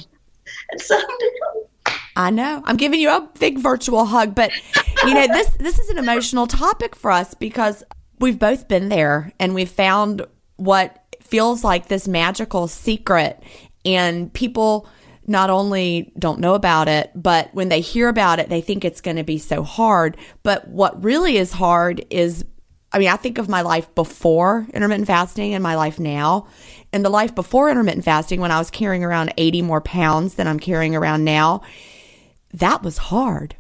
And 0.72 0.82
so 0.82 1.00
I 2.16 2.30
know. 2.30 2.62
I'm 2.66 2.78
giving 2.78 3.00
you 3.00 3.10
a 3.10 3.30
big 3.40 3.58
virtual 3.58 4.06
hug, 4.06 4.36
but 4.36 4.52
you 5.06 5.14
know, 5.14 5.28
this 5.28 5.50
this 5.60 5.80
is 5.80 5.90
an 5.90 5.98
emotional 5.98 6.48
topic 6.48 6.96
for 6.96 7.12
us 7.12 7.34
because 7.34 7.84
we've 8.20 8.40
both 8.40 8.68
been 8.68 8.90
there 8.90 9.34
and 9.40 9.54
we've 9.54 9.70
found 9.70 10.26
what 10.58 11.00
feels 11.22 11.64
like 11.64 11.88
this 11.88 12.08
magical 12.08 12.68
secret 12.68 13.42
and 13.86 14.32
people 14.34 14.88
not 15.26 15.50
only 15.50 16.12
don't 16.20 16.40
know 16.40 16.54
about 16.54 16.88
it, 16.88 17.12
but 17.16 17.54
when 17.54 17.70
they 17.70 17.80
hear 17.80 18.10
about 18.10 18.40
it, 18.40 18.50
they 18.50 18.62
think 18.62 18.84
it's 18.84 19.02
going 19.02 19.18
to 19.18 19.24
be 19.24 19.38
so 19.38 19.64
hard. 19.64 20.18
But 20.44 20.68
what 20.68 21.04
really 21.04 21.38
is 21.38 21.54
hard 21.54 22.06
is 22.10 22.46
I 22.94 23.00
mean, 23.00 23.10
I 23.10 23.16
think 23.16 23.40
of 23.40 23.50
my 23.50 23.62
life 23.62 23.94
before 23.96 24.68
intermittent 24.72 25.08
fasting 25.08 25.56
and 25.56 25.64
my 25.64 25.76
life 25.76 26.00
now. 26.00 26.48
And 26.94 27.04
the 27.04 27.10
life 27.10 27.34
before 27.36 27.70
intermittent 27.70 28.06
fasting, 28.06 28.40
when 28.40 28.52
I 28.52 28.60
was 28.60 28.70
carrying 28.70 29.04
around 29.04 29.34
80 29.38 29.64
more 29.64 29.82
pounds 29.82 30.36
than 30.36 30.48
I'm 30.48 30.60
carrying 30.60 30.96
around 30.96 31.24
now, 31.26 31.62
that 32.54 32.84
was 32.84 32.98
hard. 32.98 33.56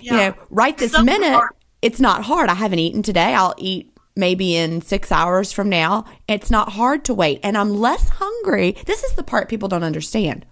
You 0.00 0.14
Yeah. 0.14 0.28
know, 0.28 0.34
right 0.50 0.78
this 0.78 0.98
minute, 1.02 1.32
hard. 1.32 1.50
it's 1.82 2.00
not 2.00 2.22
hard. 2.22 2.48
I 2.48 2.54
haven't 2.54 2.78
eaten 2.78 3.02
today. 3.02 3.34
I'll 3.34 3.54
eat 3.58 3.90
maybe 4.14 4.56
in 4.56 4.80
six 4.82 5.10
hours 5.12 5.52
from 5.52 5.68
now. 5.68 6.04
It's 6.28 6.50
not 6.50 6.72
hard 6.72 7.04
to 7.06 7.14
wait. 7.14 7.40
And 7.42 7.58
I'm 7.58 7.74
less 7.76 8.08
hungry. 8.08 8.76
This 8.86 9.02
is 9.02 9.12
the 9.14 9.24
part 9.24 9.48
people 9.48 9.68
don't 9.68 9.82
understand. 9.82 10.46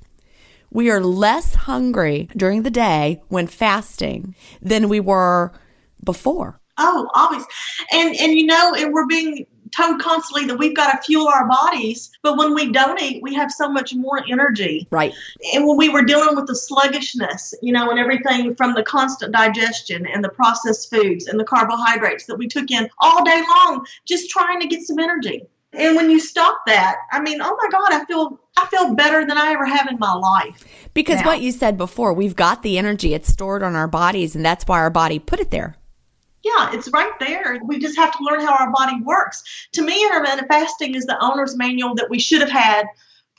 We 0.73 0.91
are 0.91 1.01
less 1.01 1.55
hungry 1.55 2.29
during 2.37 2.65
the 2.65 2.71
day 2.71 3.23
when 3.29 3.47
fasting 3.47 4.35
than 4.61 4.89
we 4.89 4.99
were 4.99 5.53
before. 6.03 6.59
Oh, 6.79 7.09
always. 7.15 7.45
And 7.93 8.17
and 8.17 8.33
you 8.33 8.45
know, 8.47 8.75
and 8.77 8.93
we're 8.93 9.07
being 9.07 9.47
told 9.75 10.01
constantly 10.01 10.47
that 10.47 10.57
we've 10.57 10.77
got 10.77 10.93
to 10.93 11.03
fuel 11.03 11.29
our 11.29 11.47
bodies, 11.47 12.11
but 12.23 12.37
when 12.37 12.55
we 12.55 12.73
don't 12.73 13.01
eat, 13.01 13.23
we 13.23 13.35
have 13.35 13.51
so 13.51 13.69
much 13.69 13.95
more 13.95 14.23
energy. 14.29 14.87
Right. 14.91 15.13
And 15.55 15.67
when 15.67 15.77
we 15.77 15.89
were 15.89 16.03
dealing 16.03 16.37
with 16.37 16.47
the 16.47 16.57
sluggishness, 16.57 17.55
you 17.63 17.73
know, 17.73 17.91
and 17.91 17.99
everything 17.99 18.55
from 18.55 18.75
the 18.75 18.83
constant 18.83 19.33
digestion 19.33 20.07
and 20.07 20.23
the 20.23 20.29
processed 20.29 20.91
foods 20.91 21.27
and 21.27 21.39
the 21.39 21.45
carbohydrates 21.45 22.27
that 22.27 22.37
we 22.37 22.47
took 22.47 22.71
in 22.71 22.89
all 22.99 23.25
day 23.25 23.43
long, 23.57 23.87
just 24.07 24.31
trying 24.31 24.61
to 24.61 24.67
get 24.67 24.83
some 24.83 24.99
energy. 24.99 25.43
And 25.73 25.97
when 25.97 26.09
you 26.09 26.21
stop 26.21 26.61
that, 26.67 26.99
I 27.11 27.21
mean, 27.21 27.41
oh 27.43 27.57
my 27.61 27.69
God, 27.71 27.93
I 27.93 28.05
feel 28.05 28.41
I 28.57 28.67
feel 28.67 28.95
better 28.95 29.27
than 29.27 29.37
I 29.37 29.53
ever 29.53 29.67
have 29.67 29.89
in 29.89 29.99
my 29.99 30.13
life. 30.15 30.65
Because 30.95 31.21
now. 31.21 31.27
what 31.27 31.41
you 31.41 31.51
said 31.51 31.77
before, 31.77 32.13
we've 32.13 32.37
got 32.37 32.63
the 32.63 32.79
energy, 32.79 33.15
it's 33.15 33.29
stored 33.29 33.65
on 33.65 33.75
our 33.75 33.89
bodies, 33.89 34.37
and 34.37 34.45
that's 34.45 34.65
why 34.69 34.79
our 34.79 34.91
body 34.91 35.19
put 35.19 35.41
it 35.41 35.51
there. 35.51 35.77
Yeah, 36.45 36.73
it's 36.73 36.91
right 36.93 37.13
there. 37.21 37.59
We 37.65 37.79
just 37.79 37.97
have 37.97 38.13
to 38.13 38.23
learn 38.23 38.41
how 38.41 38.55
our 38.55 38.71
body 38.71 39.01
works. 39.03 39.43
To 39.73 39.83
me, 39.83 40.05
intermittent 40.05 40.47
fasting 40.49 40.95
is 40.95 41.07
the 41.07 41.23
owner's 41.25 41.57
manual 41.57 41.95
that 41.95 42.11
we 42.11 42.19
should 42.19 42.43
have 42.43 42.51
had 42.51 42.87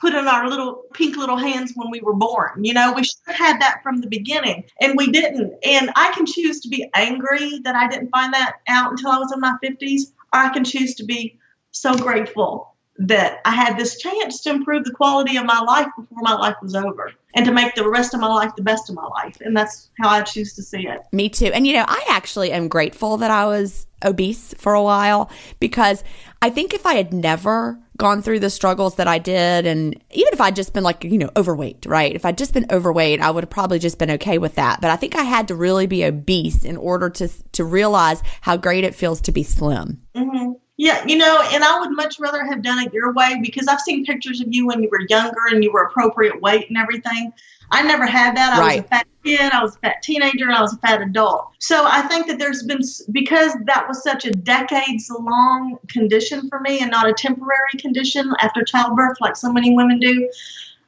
put 0.00 0.14
in 0.14 0.26
our 0.26 0.48
little 0.48 0.82
pink 0.92 1.16
little 1.16 1.36
hands 1.36 1.72
when 1.74 1.90
we 1.90 2.00
were 2.00 2.14
born. 2.14 2.64
You 2.64 2.74
know, 2.74 2.92
we 2.92 3.04
should 3.04 3.16
have 3.26 3.36
had 3.36 3.60
that 3.60 3.80
from 3.82 4.00
the 4.00 4.08
beginning, 4.08 4.64
and 4.80 4.96
we 4.96 5.10
didn't. 5.10 5.54
And 5.64 5.90
I 5.94 6.12
can 6.12 6.26
choose 6.26 6.60
to 6.60 6.68
be 6.68 6.90
angry 6.94 7.60
that 7.60 7.76
I 7.76 7.88
didn't 7.88 8.10
find 8.10 8.34
that 8.34 8.56
out 8.68 8.90
until 8.90 9.10
I 9.10 9.18
was 9.18 9.32
in 9.32 9.40
my 9.40 9.56
50s, 9.64 10.12
or 10.34 10.40
I 10.40 10.52
can 10.52 10.64
choose 10.64 10.96
to 10.96 11.04
be 11.04 11.38
so 11.70 11.94
grateful 11.94 12.75
that 12.98 13.40
I 13.44 13.50
had 13.50 13.76
this 13.76 13.98
chance 13.98 14.40
to 14.42 14.50
improve 14.50 14.84
the 14.84 14.92
quality 14.92 15.36
of 15.36 15.44
my 15.44 15.60
life 15.60 15.88
before 15.96 16.18
my 16.22 16.34
life 16.34 16.56
was 16.62 16.74
over 16.74 17.12
and 17.34 17.44
to 17.44 17.52
make 17.52 17.74
the 17.74 17.88
rest 17.88 18.14
of 18.14 18.20
my 18.20 18.26
life 18.28 18.54
the 18.56 18.62
best 18.62 18.88
of 18.88 18.96
my 18.96 19.06
life. 19.06 19.36
And 19.40 19.56
that's 19.56 19.90
how 20.00 20.08
I 20.08 20.22
choose 20.22 20.54
to 20.54 20.62
see 20.62 20.86
it. 20.86 21.02
Me 21.12 21.28
too. 21.28 21.46
And 21.46 21.66
you 21.66 21.74
know, 21.74 21.84
I 21.86 22.04
actually 22.08 22.52
am 22.52 22.68
grateful 22.68 23.18
that 23.18 23.30
I 23.30 23.46
was 23.46 23.86
obese 24.04 24.54
for 24.54 24.74
a 24.74 24.82
while 24.82 25.30
because 25.60 26.04
I 26.40 26.50
think 26.50 26.72
if 26.74 26.86
I 26.86 26.94
had 26.94 27.12
never 27.12 27.78
gone 27.96 28.22
through 28.22 28.40
the 28.40 28.50
struggles 28.50 28.96
that 28.96 29.08
I 29.08 29.18
did, 29.18 29.66
and 29.66 29.94
even 30.10 30.32
if 30.32 30.40
I'd 30.40 30.56
just 30.56 30.74
been 30.74 30.84
like, 30.84 31.04
you 31.04 31.18
know, 31.18 31.30
overweight, 31.36 31.86
right? 31.86 32.14
If 32.14 32.24
I'd 32.24 32.38
just 32.38 32.52
been 32.52 32.66
overweight, 32.70 33.20
I 33.20 33.30
would 33.30 33.44
have 33.44 33.50
probably 33.50 33.78
just 33.78 33.98
been 33.98 34.10
okay 34.12 34.38
with 34.38 34.54
that. 34.56 34.80
But 34.80 34.90
I 34.90 34.96
think 34.96 35.16
I 35.16 35.22
had 35.22 35.48
to 35.48 35.54
really 35.54 35.86
be 35.86 36.04
obese 36.04 36.64
in 36.64 36.76
order 36.76 37.10
to 37.10 37.28
to 37.52 37.64
realize 37.64 38.22
how 38.40 38.56
great 38.56 38.84
it 38.84 38.94
feels 38.94 39.20
to 39.22 39.32
be 39.32 39.42
slim. 39.42 40.02
hmm 40.14 40.52
Yeah, 40.78 41.02
you 41.06 41.16
know, 41.16 41.40
and 41.52 41.64
I 41.64 41.80
would 41.80 41.96
much 41.96 42.20
rather 42.20 42.44
have 42.44 42.60
done 42.62 42.84
it 42.84 42.92
your 42.92 43.12
way 43.14 43.38
because 43.42 43.66
I've 43.66 43.80
seen 43.80 44.04
pictures 44.04 44.42
of 44.42 44.48
you 44.50 44.66
when 44.66 44.82
you 44.82 44.90
were 44.90 45.06
younger 45.08 45.46
and 45.50 45.64
you 45.64 45.72
were 45.72 45.84
appropriate 45.84 46.40
weight 46.42 46.68
and 46.68 46.76
everything. 46.76 47.32
I 47.70 47.82
never 47.82 48.06
had 48.06 48.36
that. 48.36 48.52
I 48.52 48.76
was 48.76 48.76
a 48.76 48.82
fat 48.82 49.06
kid, 49.24 49.52
I 49.52 49.62
was 49.62 49.74
a 49.74 49.78
fat 49.78 50.02
teenager, 50.02 50.44
and 50.44 50.54
I 50.54 50.60
was 50.60 50.74
a 50.74 50.78
fat 50.78 51.00
adult. 51.00 51.48
So 51.58 51.84
I 51.86 52.02
think 52.02 52.26
that 52.28 52.38
there's 52.38 52.62
been, 52.62 52.80
because 53.10 53.54
that 53.64 53.86
was 53.88 54.02
such 54.02 54.24
a 54.26 54.30
decades 54.30 55.10
long 55.10 55.78
condition 55.88 56.48
for 56.48 56.60
me 56.60 56.80
and 56.80 56.90
not 56.90 57.08
a 57.08 57.14
temporary 57.14 57.72
condition 57.78 58.32
after 58.40 58.62
childbirth 58.62 59.20
like 59.20 59.36
so 59.36 59.52
many 59.52 59.74
women 59.74 59.98
do. 59.98 60.30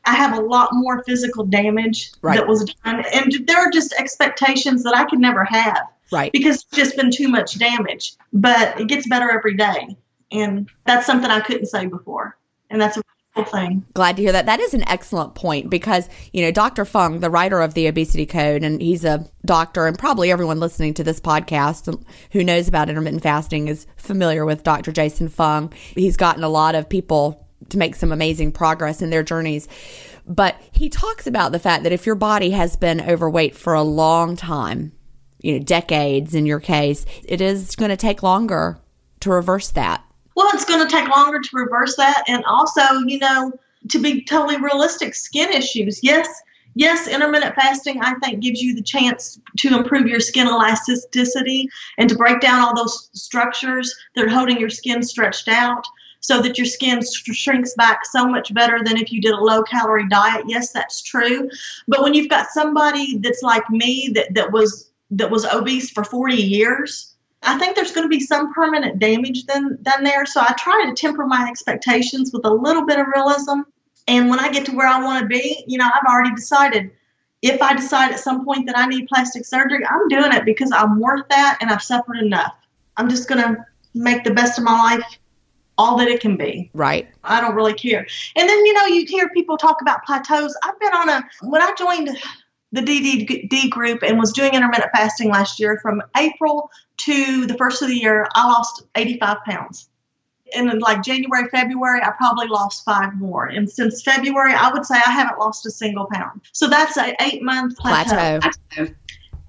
I 0.05 0.15
have 0.15 0.39
a 0.39 0.41
lot 0.41 0.71
more 0.73 1.03
physical 1.05 1.45
damage 1.45 2.13
Right. 2.23 2.37
that 2.37 2.47
was 2.47 2.65
done. 2.85 3.05
And 3.13 3.33
there 3.47 3.59
are 3.59 3.71
just 3.71 3.93
expectations 3.99 4.85
that 4.85 4.97
I 4.97 5.05
could 5.05 5.19
never 5.19 5.45
have 5.45 5.89
Right. 6.11 6.33
because 6.33 6.57
it's 6.57 6.77
just 6.77 6.97
been 6.97 7.11
too 7.11 7.29
much 7.29 7.59
damage. 7.59 8.15
But 8.33 8.81
it 8.81 8.89
gets 8.89 9.09
better 9.09 9.31
every 9.31 9.57
day. 9.57 9.97
And 10.31 10.69
that's 10.85 11.07
something 11.07 11.31
I 11.31 11.41
couldn't 11.41 11.67
say 11.67 11.87
before. 11.87 12.37
And 12.71 12.81
that's 12.81 12.97
a 12.97 13.03
cool 13.35 13.45
thing. 13.45 13.85
Glad 13.95 14.17
to 14.17 14.23
hear 14.23 14.33
that. 14.33 14.47
That 14.47 14.61
is 14.61 14.75
an 14.75 14.87
excellent 14.89 15.35
point 15.35 15.71
because, 15.71 16.09
you 16.33 16.43
know, 16.43 16.51
Dr. 16.51 16.85
Fung, 16.85 17.21
the 17.21 17.31
writer 17.31 17.61
of 17.61 17.75
the 17.75 17.87
Obesity 17.87 18.27
Code, 18.27 18.63
and 18.63 18.81
he's 18.81 19.05
a 19.05 19.27
doctor, 19.45 19.87
and 19.87 19.99
probably 19.99 20.31
everyone 20.31 20.61
listening 20.61 20.95
to 20.95 21.05
this 21.05 21.21
podcast 21.21 22.03
who 22.33 22.45
knows 22.45 22.69
about 22.69 22.91
intermittent 22.91 23.23
fasting 23.23 23.69
is 23.69 23.87
familiar 23.97 24.45
with 24.45 24.65
Dr. 24.65 24.93
Jason 24.93 25.29
Fung. 25.29 25.73
He's 25.95 26.17
gotten 26.17 26.45
a 26.45 26.49
lot 26.49 26.75
of 26.75 26.89
people 26.89 27.47
to 27.71 27.79
make 27.79 27.97
some 27.97 28.13
amazing 28.13 28.53
progress 28.53 29.03
in 29.03 29.11
their 29.11 29.23
journeys. 29.23 29.69
But 30.27 30.61
he 30.73 30.89
talks 30.91 31.27
about 31.27 31.53
the 31.53 31.59
fact 31.59 31.85
that 31.85 31.93
if 31.93 32.05
your 32.05 32.15
body 32.15 32.51
has 32.51 32.77
been 32.77 33.01
overweight 33.01 33.57
for 33.57 33.73
a 33.73 33.83
long 33.83 34.37
time, 34.37 34.93
you 35.41 35.55
know, 35.55 35.65
decades 35.65 36.35
in 36.35 36.47
your 36.47 36.61
case, 36.61 37.07
it 37.25 37.41
is 37.41 37.77
going 37.77 37.91
to 37.91 37.97
take 37.97 38.23
longer 38.23 38.79
to 39.21 39.31
reverse 39.31 39.71
that. 39.71 40.05
Well, 40.35 40.49
it's 40.55 40.65
going 40.65 40.87
to 40.87 40.91
take 40.91 41.09
longer 41.09 41.41
to 41.41 41.51
reverse 41.53 41.97
that. 41.97 42.25
And 42.29 42.45
also, 42.45 42.83
you 43.07 43.19
know, 43.19 43.53
to 43.89 43.99
be 43.99 44.25
totally 44.25 44.61
realistic, 44.61 45.15
skin 45.15 45.51
issues. 45.51 46.01
Yes, 46.03 46.29
yes, 46.75 47.09
intermittent 47.09 47.55
fasting, 47.55 48.01
I 48.01 48.15
think, 48.23 48.41
gives 48.41 48.63
you 48.63 48.75
the 48.75 48.83
chance 48.83 49.41
to 49.59 49.77
improve 49.77 50.07
your 50.07 50.21
skin 50.21 50.47
elasticity 50.47 51.69
and 51.99 52.09
to 52.09 52.17
break 52.17 52.41
down 52.41 52.61
all 52.61 52.75
those 52.75 53.11
structures 53.13 53.95
that 54.15 54.25
are 54.25 54.29
holding 54.29 54.59
your 54.59 54.71
skin 54.71 55.03
stretched 55.03 55.49
out 55.49 55.85
so 56.21 56.41
that 56.43 56.59
your 56.59 56.67
skin 56.67 57.01
sh- 57.01 57.33
shrinks 57.33 57.75
back 57.75 58.05
so 58.05 58.27
much 58.27 58.53
better 58.53 58.83
than 58.85 58.97
if 58.97 59.13
you 59.13 59.21
did 59.21 59.33
a 59.33 59.41
low 59.41 59.63
calorie 59.63 60.09
diet. 60.09 60.45
Yes, 60.49 60.73
that's 60.73 61.03
true. 61.03 61.49
But 61.87 62.03
when 62.03 62.15
you've 62.15 62.29
got 62.29 62.49
somebody 62.51 63.19
that's 63.19 63.43
like 63.43 63.69
me 63.71 64.11
that, 64.15 64.35
that 64.35 64.53
was 64.53 64.88
that 65.11 65.31
was 65.31 65.45
obese 65.45 65.91
for 65.91 66.05
40 66.05 66.35
years, 66.35 67.15
I 67.43 67.59
think 67.59 67.77
there's 67.77 67.93
going 67.93 68.05
to 68.05 68.09
be 68.09 68.21
some 68.21 68.53
permanent 68.53 68.99
damage 68.99 69.47
then 69.47 69.79
done 69.83 70.05
there. 70.05 70.27
So 70.27 70.41
I 70.41 70.55
try 70.59 70.87
to 70.87 70.95
temper 70.95 71.27
my 71.27 71.47
expectations 71.49 72.33
with 72.33 72.45
a 72.45 72.51
little 72.51 72.85
bit 72.85 72.99
of 72.99 73.07
realism. 73.15 73.61
And 74.07 74.29
when 74.29 74.41
I 74.41 74.51
get 74.51 74.67
to 74.67 74.73
where 74.75 74.89
I 74.89 75.03
want 75.03 75.23
to 75.23 75.27
be, 75.27 75.65
you 75.67 75.79
know, 75.79 75.87
I've 75.87 76.07
already 76.11 76.35
decided 76.35 76.91
if 77.43 77.63
I 77.63 77.75
decide 77.75 78.13
at 78.13 78.19
some 78.19 78.45
point 78.45 78.67
that 78.67 78.77
I 78.77 78.87
need 78.87 79.07
plastic 79.07 79.45
surgery, 79.45 79.85
I'm 79.87 80.09
doing 80.09 80.33
it 80.33 80.45
because 80.45 80.73
I'm 80.73 80.99
worth 80.99 81.29
that 81.29 81.59
and 81.61 81.71
I've 81.71 81.83
suffered 81.83 82.17
enough. 82.17 82.55
I'm 82.97 83.09
just 83.09 83.29
going 83.29 83.43
to 83.43 83.65
make 83.95 84.25
the 84.25 84.35
best 84.35 84.59
of 84.59 84.65
my 84.65 84.77
life 84.77 85.05
all 85.77 85.97
that 85.99 86.09
it 86.09 86.21
can 86.21 86.37
be. 86.37 86.71
Right. 86.75 87.09
I 87.23 87.41
don't 87.41 87.55
really 87.55 87.75
care. 87.75 88.05
And 88.35 88.49
then, 88.49 88.67
you 88.67 88.73
know, 88.73 88.87
you 88.87 89.07
hear 89.07 89.29
people 89.29 89.57
talk 89.57 89.81
about 89.81 90.05
plateaus. 90.05 90.57
I've 90.65 90.79
been 90.81 90.93
on 90.93 91.09
a, 91.09 91.23
when 91.43 91.63
I 91.63 91.73
joined 91.79 92.19
the 92.73 92.81
DDD 92.81 93.71
group 93.71 94.03
and 94.03 94.19
was 94.19 94.33
doing 94.33 94.55
intermittent 94.55 94.91
fasting 94.95 95.31
last 95.31 95.59
year, 95.59 95.79
from 95.81 96.03
April 96.17 96.71
to 96.99 97.47
the 97.47 97.55
first 97.55 97.83
of 97.83 97.89
the 97.89 97.97
year, 97.97 98.29
I 98.35 98.47
lost 98.47 98.83
85 98.95 99.39
pounds. 99.47 99.89
And 100.55 100.71
in 100.71 100.79
like 100.79 101.03
January, 101.03 101.49
February, 101.49 102.01
I 102.03 102.11
probably 102.11 102.49
lost 102.49 102.85
five 102.85 103.15
more. 103.15 103.47
And 103.47 103.71
since 103.71 104.03
February, 104.03 104.55
I 104.55 104.73
would 104.73 104.87
say 104.87 104.95
I 104.95 105.11
haven't 105.11 105.39
lost 105.39 105.67
a 105.67 105.71
single 105.71 106.07
pound. 106.11 106.41
So 106.53 106.69
that's 106.69 106.97
a 106.97 107.15
eight 107.23 107.43
month 107.43 107.77
plateau. 107.77 108.41
plateau. 108.41 108.95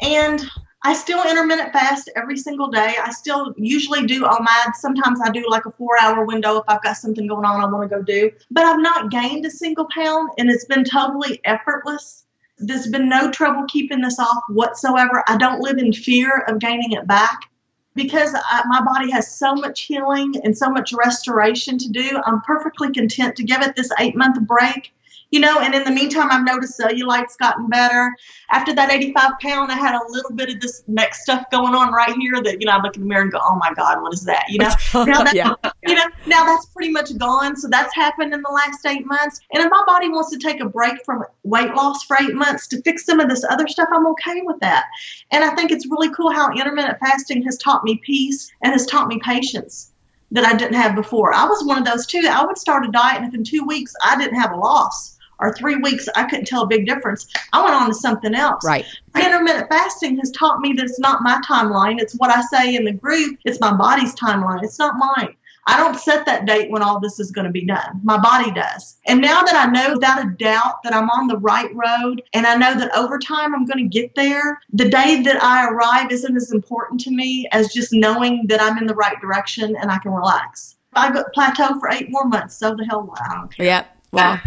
And 0.02 0.50
I 0.84 0.94
still 0.94 1.22
intermittent 1.28 1.74
fast 1.74 2.10
every 2.16 2.38
single 2.38 2.70
day. 2.70 2.96
I 3.02 3.12
still 3.12 3.54
usually 3.58 4.06
do 4.06 4.24
OMAD. 4.24 4.76
Sometimes 4.76 5.20
I 5.22 5.30
do 5.30 5.46
like 5.50 5.66
a 5.66 5.72
four 5.72 5.98
hour 6.02 6.26
window 6.26 6.58
if 6.58 6.64
I've 6.68 6.82
got 6.82 6.96
something 6.96 7.28
going 7.28 7.46
on 7.46 7.62
I 7.62 7.66
want 7.66 7.90
to 7.90 7.96
go 7.96 8.02
do. 8.02 8.32
But 8.50 8.66
I've 8.66 8.80
not 8.80 9.12
gained 9.12 9.46
a 9.46 9.52
single 9.52 9.88
pound 9.94 10.32
and 10.38 10.50
it's 10.50 10.66
been 10.66 10.86
totally 10.86 11.42
effortless. 11.44 12.26
There's 12.60 12.88
been 12.88 13.10
no 13.10 13.32
trouble 13.32 13.66
keeping 13.68 14.02
this 14.02 14.20
off 14.20 14.44
whatsoever. 14.50 15.24
I 15.28 15.38
don't 15.38 15.62
live 15.62 15.78
in 15.78 15.94
fear 15.94 16.44
of 16.48 16.60
gaining 16.60 16.92
it 16.92 17.08
back 17.08 17.50
because 17.96 18.34
I, 18.36 18.64
my 18.68 18.82
body 18.82 19.12
has 19.12 19.34
so 19.34 19.56
much 19.56 19.82
healing 19.82 20.34
and 20.44 20.58
so 20.58 20.70
much 20.70 20.94
restoration 20.94 21.78
to 21.78 21.90
do. 21.90 22.20
I'm 22.26 22.42
perfectly 22.42 22.92
content 22.92 23.36
to 23.38 23.44
give 23.44 23.62
it 23.62 23.76
this 23.76 23.90
eight 24.00 24.16
month 24.16 24.40
break 24.42 24.94
you 25.32 25.40
know, 25.40 25.60
and 25.60 25.76
in 25.76 25.84
the 25.84 25.92
meantime, 25.92 26.30
I've 26.32 26.44
noticed 26.44 26.76
cellulite's 26.78 27.36
gotten 27.36 27.68
better. 27.68 28.16
After 28.52 28.74
that 28.74 28.92
85 28.92 29.34
pound, 29.42 29.72
I 29.72 29.76
had 29.76 29.96
a 29.96 30.02
little 30.10 30.32
bit 30.32 30.50
of 30.50 30.60
this 30.60 30.84
neck 30.88 31.14
stuff 31.14 31.46
going 31.52 31.76
on 31.76 31.94
right 31.94 32.16
here 32.16 32.42
that, 32.42 32.60
you 32.60 32.66
know, 32.66 32.72
I 32.72 32.82
look 32.82 32.96
in 32.96 33.04
the 33.04 33.08
mirror 33.08 33.22
and 33.22 33.32
go, 33.32 33.40
oh 33.42 33.56
my 33.56 33.72
God, 33.76 34.02
what 34.02 34.14
is 34.14 34.24
that? 34.24 34.46
You 34.50 34.60
know, 34.60 34.70
now 35.06 35.24
that, 35.24 35.36
yeah. 35.36 35.54
you 35.86 35.94
know, 35.94 36.06
now 36.26 36.46
that's 36.46 36.66
pretty 36.68 36.92
much 36.92 37.16
gone. 37.18 37.56
So 37.56 37.68
that's 37.68 37.94
happened 37.94 38.34
in 38.34 38.42
the 38.42 38.50
last 38.50 38.84
eight 38.88 39.06
months. 39.06 39.40
And 39.54 39.64
if 39.64 39.70
my 39.70 39.84
body 39.86 40.10
wants 40.10 40.32
to 40.32 40.40
take 40.40 40.62
a 40.62 40.66
break 40.68 41.06
from 41.06 41.24
weight 41.44 41.74
loss 41.76 42.04
for 42.06 42.18
eight 42.22 42.34
months 42.34 42.68
to 42.70 42.82
fix 42.82 43.06
some 43.06 43.20
of 43.20 43.30
this 43.30 43.46
other 43.50 43.68
stuff, 43.68 43.90
I'm 43.94 44.08
okay 44.08 44.42
with 44.42 44.60
that. 44.62 44.86
And 45.32 45.44
I 45.44 45.54
think 45.54 45.72
it's 45.72 45.86
really 45.86 46.10
cool 46.14 46.32
how 46.32 46.52
intermittent 46.52 46.98
fasting 47.00 47.44
has 47.44 47.58
taught 47.58 47.84
me 47.84 48.02
peace 48.04 48.52
and 48.64 48.72
has 48.72 48.88
taught 48.88 49.08
me 49.08 49.20
patience 49.24 49.92
that 50.32 50.46
I 50.46 50.56
didn't 50.56 50.76
have 50.76 50.96
before. 50.96 51.34
I 51.34 51.46
was 51.46 51.64
one 51.66 51.78
of 51.78 51.86
those 51.86 52.06
too. 52.06 52.28
I 52.30 52.46
would 52.46 52.58
start 52.58 52.86
a 52.86 52.92
diet 52.92 53.18
and 53.18 53.28
if 53.28 53.34
in 53.34 53.44
two 53.44 53.64
weeks 53.64 53.94
I 54.04 54.18
didn't 54.18 54.40
have 54.40 54.52
a 54.52 54.58
loss 54.58 55.19
or 55.40 55.54
three 55.54 55.76
weeks, 55.76 56.08
I 56.16 56.24
couldn't 56.26 56.46
tell 56.46 56.64
a 56.64 56.68
big 56.68 56.86
difference. 56.86 57.28
I 57.54 57.64
went 57.64 57.76
on 57.76 57.88
to 57.88 57.94
something 57.94 58.36
else. 58.36 58.66
Right. 58.66 58.86
Intermittent 59.16 59.70
fasting 59.70 60.18
has 60.20 60.32
taught 60.32 60.60
me 60.60 60.74
that 60.74 60.86
it's 60.86 61.00
not 61.00 61.22
my 61.22 61.40
timeline. 61.48 62.00
It's 62.00 62.16
what 62.16 62.30
I 62.30 62.42
say 62.42 62.76
in 62.76 62.86
the 62.86 62.94
group. 62.94 63.38
It's 63.46 63.60
my 63.60 63.74
body's 63.74 64.16
timeline. 64.16 64.64
It's 64.64 64.80
not 64.80 64.96
mine. 64.98 65.36
I 65.70 65.78
don't 65.78 66.00
set 66.00 66.26
that 66.26 66.48
date 66.48 66.72
when 66.72 66.82
all 66.82 67.00
this 67.00 67.20
is 67.20 67.30
going 67.30 67.46
to 67.46 67.52
be 67.52 67.64
done. 67.64 68.02
My 68.04 68.18
body 68.18 68.52
does. 68.52 68.98
And 69.06 69.22
now 69.22 69.44
that 69.44 69.56
I 69.56 69.70
know 69.70 69.94
without 69.94 70.26
a 70.26 70.30
doubt 70.32 70.82
that 70.84 70.96
I'm 70.96 71.12
on 71.12 71.28
the 71.28 71.38
right 71.38 71.70
road 71.76 72.24
and 72.34 72.48
I 72.48 72.56
know 72.56 72.76
that 72.80 72.96
over 72.98 73.20
time 73.20 73.54
I'm 73.54 73.66
going 73.66 73.78
to 73.78 74.00
get 74.00 74.16
there, 74.16 74.60
the 74.74 74.90
day 74.90 75.22
that 75.22 75.44
I 75.44 75.70
arrive 75.70 76.12
isn't 76.12 76.36
as 76.36 76.52
important 76.52 77.00
to 77.02 77.12
me 77.12 77.48
as 77.52 77.72
just 77.72 77.94
knowing 77.94 78.48
that 78.48 78.60
I'm 78.60 78.80
in 78.80 78.88
the 78.88 78.96
right 78.96 79.20
direction 79.22 79.76
and 79.80 79.92
I 79.92 80.00
can 80.00 80.12
relax. 80.12 80.78
I 80.94 81.12
go 81.12 81.24
plateau 81.36 81.80
for 81.80 81.92
eight 81.92 82.10
more 82.10 82.26
months, 82.26 82.58
so 82.58 82.76
the 82.76 82.86
hell 82.86 83.14
I 83.30 83.36
don't 83.36 83.56
care. 83.56 83.68
Yep. 83.68 83.98
Well, 84.12 84.42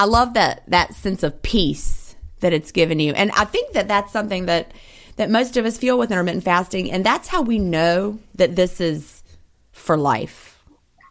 I 0.00 0.04
love 0.04 0.32
that 0.32 0.62
that 0.68 0.94
sense 0.94 1.22
of 1.22 1.42
peace 1.42 2.16
that 2.40 2.54
it's 2.54 2.72
given 2.72 3.00
you. 3.00 3.12
And 3.12 3.30
I 3.32 3.44
think 3.44 3.74
that 3.74 3.86
that's 3.86 4.10
something 4.10 4.46
that 4.46 4.72
that 5.16 5.28
most 5.28 5.58
of 5.58 5.66
us 5.66 5.76
feel 5.76 5.98
with 5.98 6.10
intermittent 6.10 6.42
fasting 6.42 6.90
and 6.90 7.04
that's 7.04 7.28
how 7.28 7.42
we 7.42 7.58
know 7.58 8.18
that 8.36 8.56
this 8.56 8.80
is 8.80 9.22
for 9.72 9.98
life. 9.98 10.64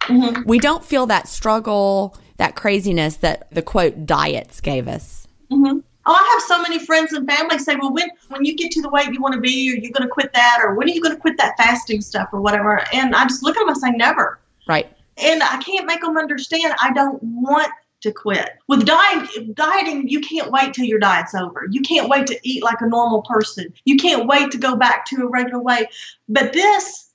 Mm-hmm. 0.06 0.42
We 0.50 0.58
don't 0.58 0.84
feel 0.84 1.06
that 1.06 1.28
struggle, 1.28 2.18
that 2.38 2.56
craziness 2.56 3.18
that 3.18 3.48
the 3.52 3.62
quote 3.62 4.08
diets 4.08 4.60
gave 4.60 4.88
us. 4.88 5.28
Mm-hmm. 5.52 5.82
Oh, 6.08 6.14
I 6.14 6.30
have 6.34 6.42
so 6.48 6.60
many 6.60 6.84
friends 6.84 7.14
and 7.14 7.30
family 7.30 7.60
say, 7.60 7.76
"Well, 7.76 7.94
when 7.94 8.10
when 8.30 8.44
you 8.44 8.56
get 8.56 8.72
to 8.72 8.82
the 8.82 8.90
weight 8.90 9.14
you 9.14 9.22
want 9.22 9.36
to 9.36 9.40
be, 9.40 9.72
are 9.72 9.76
you 9.76 9.92
going 9.92 10.02
to 10.02 10.10
quit 10.10 10.34
that, 10.34 10.62
or 10.64 10.74
when 10.74 10.90
are 10.90 10.92
you 10.92 11.02
going 11.02 11.14
to 11.14 11.22
quit 11.22 11.38
that 11.38 11.56
fasting 11.58 12.02
stuff, 12.02 12.30
or 12.34 12.42
whatever?" 12.42 12.84
And 12.92 13.14
I 13.14 13.26
just 13.26 13.44
look 13.44 13.56
at 13.56 13.60
them 13.60 13.70
and 13.70 13.78
say, 13.78 13.92
"Never." 13.92 14.40
Right. 14.68 14.92
And 15.18 15.44
I 15.44 15.62
can't 15.62 15.86
make 15.86 16.02
them 16.02 16.18
understand. 16.18 16.74
I 16.82 16.92
don't 16.94 17.22
want 17.22 17.70
to 18.02 18.12
quit. 18.12 18.52
With 18.68 18.86
diet, 18.86 19.56
dieting, 19.56 20.08
you 20.08 20.22
can't 20.22 20.52
wait 20.52 20.74
till 20.74 20.86
your 20.86 21.00
diet's 21.00 21.36
over. 21.36 21.68
You 21.70 21.82
can't 21.82 22.10
wait 22.10 22.28
to 22.28 22.40
eat 22.44 22.64
like 22.64 22.82
a 22.82 22.88
normal 22.88 23.22
person. 23.24 23.74
You 23.86 23.98
can't 23.98 24.28
wait 24.28 24.52
to 24.52 24.58
go 24.58 24.76
back 24.76 25.06
to 25.08 25.24
a 25.24 25.30
regular 25.30 25.62
way. 25.62 25.88
But 26.28 26.54
this 26.54 27.10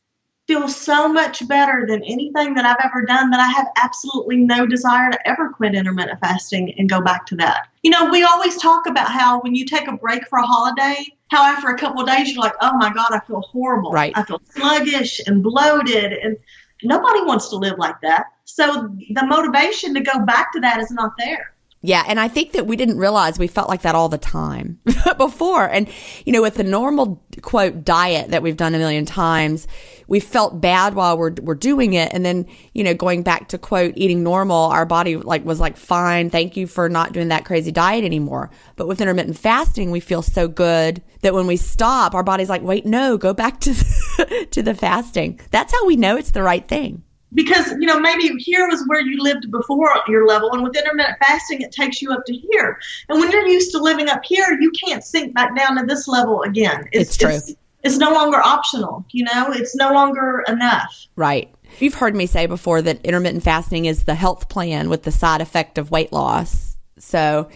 feels 0.46 0.76
so 0.76 1.08
much 1.08 1.46
better 1.48 1.86
than 1.88 2.02
anything 2.02 2.54
that 2.54 2.66
I've 2.66 2.84
ever 2.84 3.06
done 3.06 3.30
that 3.30 3.40
I 3.40 3.46
have 3.46 3.68
absolutely 3.76 4.36
no 4.36 4.66
desire 4.66 5.10
to 5.10 5.28
ever 5.28 5.48
quit 5.48 5.74
intermittent 5.74 6.20
fasting 6.20 6.74
and 6.76 6.88
go 6.88 7.00
back 7.00 7.24
to 7.26 7.36
that. 7.36 7.68
You 7.82 7.90
know, 7.90 8.10
we 8.10 8.24
always 8.24 8.56
talk 8.58 8.86
about 8.86 9.10
how 9.10 9.40
when 9.40 9.54
you 9.54 9.64
take 9.64 9.88
a 9.88 9.96
break 9.96 10.28
for 10.28 10.38
a 10.38 10.46
holiday, 10.46 11.06
how 11.30 11.44
after 11.44 11.70
a 11.70 11.78
couple 11.78 12.02
of 12.02 12.08
days 12.08 12.32
you're 12.32 12.42
like, 12.42 12.54
oh 12.60 12.76
my 12.76 12.92
God, 12.92 13.12
I 13.12 13.20
feel 13.20 13.40
horrible. 13.40 13.90
Right. 13.90 14.12
I 14.16 14.22
feel 14.22 14.40
sluggish 14.50 15.20
and 15.26 15.42
bloated. 15.42 16.12
And 16.12 16.36
nobody 16.82 17.22
wants 17.22 17.48
to 17.48 17.56
live 17.56 17.78
like 17.78 18.00
that. 18.02 18.26
So 18.44 18.94
the 19.10 19.26
motivation 19.26 19.94
to 19.94 20.00
go 20.00 20.24
back 20.24 20.52
to 20.52 20.60
that 20.60 20.80
is 20.80 20.90
not 20.90 21.12
there. 21.18 21.54
Yeah, 21.86 22.02
and 22.06 22.18
I 22.18 22.28
think 22.28 22.52
that 22.52 22.66
we 22.66 22.76
didn't 22.76 22.96
realize 22.96 23.38
we 23.38 23.46
felt 23.46 23.68
like 23.68 23.82
that 23.82 23.94
all 23.94 24.08
the 24.08 24.16
time 24.16 24.80
before. 25.18 25.68
And, 25.68 25.86
you 26.24 26.32
know, 26.32 26.40
with 26.40 26.54
the 26.54 26.64
normal 26.64 27.22
quote 27.42 27.84
diet 27.84 28.30
that 28.30 28.42
we've 28.42 28.56
done 28.56 28.74
a 28.74 28.78
million 28.78 29.04
times, 29.04 29.68
we 30.08 30.18
felt 30.18 30.62
bad 30.62 30.94
while 30.94 31.18
we're, 31.18 31.34
we're 31.42 31.54
doing 31.54 31.92
it. 31.92 32.10
And 32.14 32.24
then, 32.24 32.46
you 32.72 32.84
know, 32.84 32.94
going 32.94 33.22
back 33.22 33.48
to 33.48 33.58
quote 33.58 33.92
eating 33.96 34.22
normal, 34.22 34.56
our 34.56 34.86
body 34.86 35.18
like 35.18 35.44
was 35.44 35.60
like, 35.60 35.76
fine, 35.76 36.30
thank 36.30 36.56
you 36.56 36.66
for 36.66 36.88
not 36.88 37.12
doing 37.12 37.28
that 37.28 37.44
crazy 37.44 37.70
diet 37.70 38.02
anymore. 38.02 38.50
But 38.76 38.88
with 38.88 39.02
intermittent 39.02 39.36
fasting, 39.36 39.90
we 39.90 40.00
feel 40.00 40.22
so 40.22 40.48
good 40.48 41.02
that 41.20 41.34
when 41.34 41.46
we 41.46 41.58
stop, 41.58 42.14
our 42.14 42.22
body's 42.22 42.48
like, 42.48 42.62
wait, 42.62 42.86
no, 42.86 43.18
go 43.18 43.34
back 43.34 43.60
to 43.60 43.72
the, 43.74 44.48
to 44.52 44.62
the 44.62 44.74
fasting. 44.74 45.38
That's 45.50 45.70
how 45.70 45.84
we 45.84 45.96
know 45.96 46.16
it's 46.16 46.30
the 46.30 46.42
right 46.42 46.66
thing 46.66 47.02
because 47.34 47.70
you 47.72 47.86
know 47.86 48.00
maybe 48.00 48.28
here 48.38 48.66
was 48.68 48.84
where 48.86 49.00
you 49.00 49.22
lived 49.22 49.50
before 49.50 49.90
your 50.08 50.26
level 50.26 50.52
and 50.52 50.62
with 50.62 50.76
intermittent 50.76 51.18
fasting 51.20 51.60
it 51.60 51.72
takes 51.72 52.00
you 52.00 52.12
up 52.12 52.24
to 52.26 52.34
here. 52.34 52.78
And 53.08 53.20
when 53.20 53.30
you're 53.30 53.46
used 53.46 53.72
to 53.72 53.78
living 53.78 54.08
up 54.08 54.24
here 54.24 54.58
you 54.60 54.70
can't 54.70 55.04
sink 55.04 55.34
back 55.34 55.56
down 55.56 55.76
to 55.76 55.86
this 55.86 56.08
level 56.08 56.42
again. 56.42 56.88
It's, 56.92 57.10
it's 57.10 57.16
true. 57.16 57.30
it's, 57.30 57.54
it's 57.82 57.98
no 57.98 58.12
longer 58.12 58.38
optional 58.38 59.04
you 59.12 59.24
know? 59.24 59.52
It's 59.52 59.74
no 59.76 59.92
longer 59.92 60.44
enough. 60.48 61.06
Right. 61.16 61.52
You've 61.78 61.94
heard 61.94 62.14
me 62.14 62.26
say 62.26 62.46
before 62.46 62.82
that 62.82 63.04
intermittent 63.04 63.42
fasting 63.42 63.86
is 63.86 64.04
the 64.04 64.14
health 64.14 64.48
plan 64.48 64.88
with 64.88 65.02
the 65.02 65.12
side 65.12 65.40
effect 65.40 65.78
of 65.78 65.90
weight 65.90 66.12
loss. 66.12 66.76
So 66.98 67.48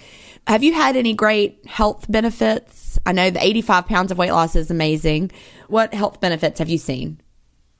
have 0.46 0.62
you 0.62 0.72
had 0.72 0.96
any 0.96 1.14
great 1.14 1.66
health 1.66 2.06
benefits? 2.08 2.98
I 3.06 3.12
know 3.12 3.30
the 3.30 3.44
85 3.44 3.86
pounds 3.86 4.10
of 4.10 4.18
weight 4.18 4.32
loss 4.32 4.56
is 4.56 4.70
amazing. 4.70 5.30
What 5.68 5.94
health 5.94 6.20
benefits 6.20 6.58
have 6.58 6.68
you 6.68 6.78
seen 6.78 7.20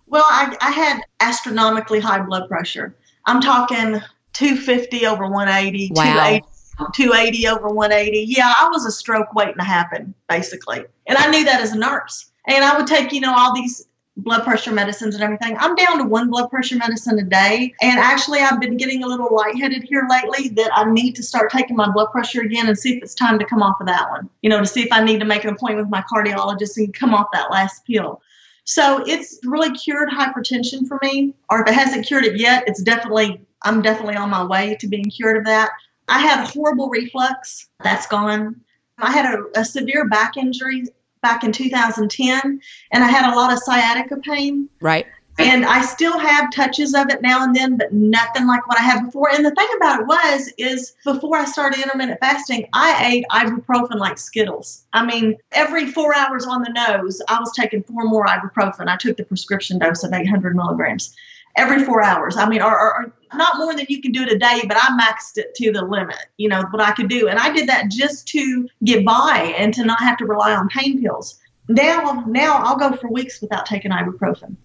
well, 0.09 0.25
I, 0.27 0.57
I 0.61 0.71
had 0.71 1.01
astronomically 1.21 2.01
high 2.01 2.21
blood 2.21 2.49
pressure. 2.49 2.94
I'm 3.27 3.40
talking 3.40 4.01
250 4.33 5.07
over 5.07 5.25
180, 5.25 5.92
wow. 5.94 6.03
280, 6.05 6.47
280 6.94 7.49
over 7.49 7.68
180. 7.68 8.25
Yeah, 8.29 8.53
I 8.57 8.68
was 8.68 8.87
a 8.87 8.90
stroke 8.90 9.35
waiting 9.35 9.57
to 9.59 9.64
happen, 9.64 10.14
basically. 10.29 10.85
And 11.07 11.18
I 11.18 11.31
knew 11.31 11.44
that 11.44 11.61
as 11.61 11.73
a 11.73 11.79
nurse. 11.79 12.31
And 12.47 12.64
I 12.64 12.77
would 12.77 12.87
take, 12.87 13.12
you 13.12 13.21
know, 13.21 13.35
all 13.37 13.55
these 13.55 13.87
blood 14.18 14.42
pressure 14.42 14.73
medicines 14.73 15.14
and 15.14 15.23
everything. 15.23 15.57
I'm 15.59 15.75
down 15.75 15.99
to 15.99 16.05
one 16.05 16.29
blood 16.31 16.51
pressure 16.51 16.77
medicine 16.77 17.18
a 17.18 17.23
day. 17.23 17.75
And 17.81 17.99
actually, 17.99 18.40
I've 18.40 18.61
been 18.61 18.77
getting 18.77 19.05
a 19.05 19.07
little 19.07 19.35
lightheaded 19.35 19.85
here 19.85 20.07
lately 20.11 20.49
that 20.51 20.71
I 20.75 20.90
need 20.90 21.14
to 21.16 21.23
start 21.23 21.51
taking 21.51 21.77
my 21.77 21.90
blood 21.90 22.11
pressure 22.11 22.40
again 22.40 22.66
and 22.66 22.79
see 22.79 22.97
if 22.97 23.03
it's 23.03 23.14
time 23.14 23.38
to 23.38 23.44
come 23.44 23.62
off 23.62 23.81
of 23.81 23.87
that 23.87 24.11
one. 24.11 24.29
You 24.42 24.51
know, 24.51 24.61
to 24.61 24.66
see 24.66 24.83
if 24.83 24.92
I 24.92 25.05
need 25.05 25.21
to 25.21 25.27
make 25.27 25.44
an 25.44 25.51
appointment 25.51 25.87
with 25.87 25.92
my 25.92 26.05
cardiologist 26.12 26.77
and 26.77 26.92
come 26.92 27.14
off 27.14 27.29
that 27.33 27.51
last 27.51 27.85
pill. 27.87 28.21
So 28.68 29.02
it's 29.07 29.38
really 29.44 29.70
cured 29.70 30.11
hypertension 30.11 30.87
for 30.87 30.98
me, 31.02 31.35
or 31.48 31.62
if 31.62 31.68
it 31.68 31.74
hasn't 31.74 32.07
cured 32.07 32.26
it 32.26 32.38
yet, 32.38 32.64
it's 32.66 32.83
definitely, 32.83 33.40
I'm 33.62 33.81
definitely 33.81 34.16
on 34.16 34.28
my 34.28 34.44
way 34.44 34.76
to 34.81 34.87
being 34.87 35.07
cured 35.07 35.38
of 35.38 35.46
that. 35.46 35.70
I 36.07 36.18
had 36.18 36.46
horrible 36.46 36.90
reflux, 36.90 37.70
that's 37.83 38.07
gone. 38.07 38.61
I 38.98 39.11
had 39.11 39.24
a, 39.24 39.44
a 39.59 39.64
severe 39.64 40.07
back 40.07 40.37
injury 40.37 40.85
back 41.22 41.44
in 41.44 41.50
2010, 41.50 42.61
and 42.92 43.02
I 43.02 43.09
had 43.09 43.33
a 43.33 43.35
lot 43.35 43.54
of 43.54 43.59
sciatica 43.59 44.18
pain. 44.18 44.68
Right. 44.83 45.07
And 45.38 45.64
I 45.64 45.83
still 45.83 46.18
have 46.18 46.51
touches 46.53 46.94
of 46.94 47.11
it 47.11 47.22
now 47.22 47.44
and 47.44 47.55
then, 47.55 47.77
but 47.77 47.92
nothing 47.92 48.46
like 48.46 48.66
what 48.66 48.79
I 48.79 48.83
had 48.83 49.05
before. 49.05 49.31
And 49.31 49.44
the 49.44 49.53
thing 49.53 49.68
about 49.77 50.01
it 50.01 50.07
was, 50.07 50.53
is 50.59 50.96
before 51.05 51.37
I 51.37 51.44
started 51.44 51.81
intermittent 51.81 52.18
fasting, 52.18 52.68
I 52.72 53.07
ate 53.12 53.24
ibuprofen 53.31 53.96
like 53.96 54.18
Skittles. 54.18 54.87
I 54.92 55.07
mean, 55.07 55.37
every 55.53 55.87
four 55.87 56.14
hours 56.14 56.44
on 56.44 56.62
the 56.62 56.72
nose, 56.72 57.22
I 57.29 57.38
was 57.38 57.53
taking 57.55 57.85
four 57.85 58.05
more 58.05 58.27
ibuprofen. 58.27 58.88
I 58.88 58.96
took 58.96 59.16
the 59.16 59.24
prescription 59.24 59.79
dose 59.79 60.03
of 60.03 60.12
800 60.12 60.57
milligrams 60.57 61.14
every 61.57 61.85
four 61.85 62.03
hours. 62.03 62.37
I 62.37 62.48
mean, 62.48 62.62
or, 62.62 62.79
or, 62.79 62.94
or 62.96 63.12
not 63.35 63.59
more 63.59 63.74
than 63.74 63.87
you 63.88 64.01
can 64.01 64.12
do 64.12 64.22
it 64.22 64.33
a 64.33 64.38
day, 64.38 64.62
but 64.66 64.77
I 64.77 64.98
maxed 64.98 65.38
it 65.38 65.55
to 65.57 65.72
the 65.72 65.83
limit, 65.83 66.27
you 66.37 66.48
know, 66.48 66.62
what 66.70 66.83
I 66.83 66.92
could 66.92 67.09
do. 67.09 67.29
And 67.29 67.38
I 67.38 67.53
did 67.53 67.68
that 67.68 67.90
just 67.90 68.27
to 68.29 68.68
get 68.85 69.05
by 69.05 69.55
and 69.57 69.74
to 69.74 69.85
not 69.85 70.01
have 70.01 70.16
to 70.18 70.27
rely 70.27 70.55
on 70.55 70.68
pain 70.68 71.03
pills. 71.03 71.38
Now, 71.68 72.24
now 72.27 72.62
I'll 72.64 72.77
go 72.77 72.96
for 72.96 73.09
weeks 73.09 73.40
without 73.40 73.66
taking 73.66 73.90
ibuprofen. 73.90 74.57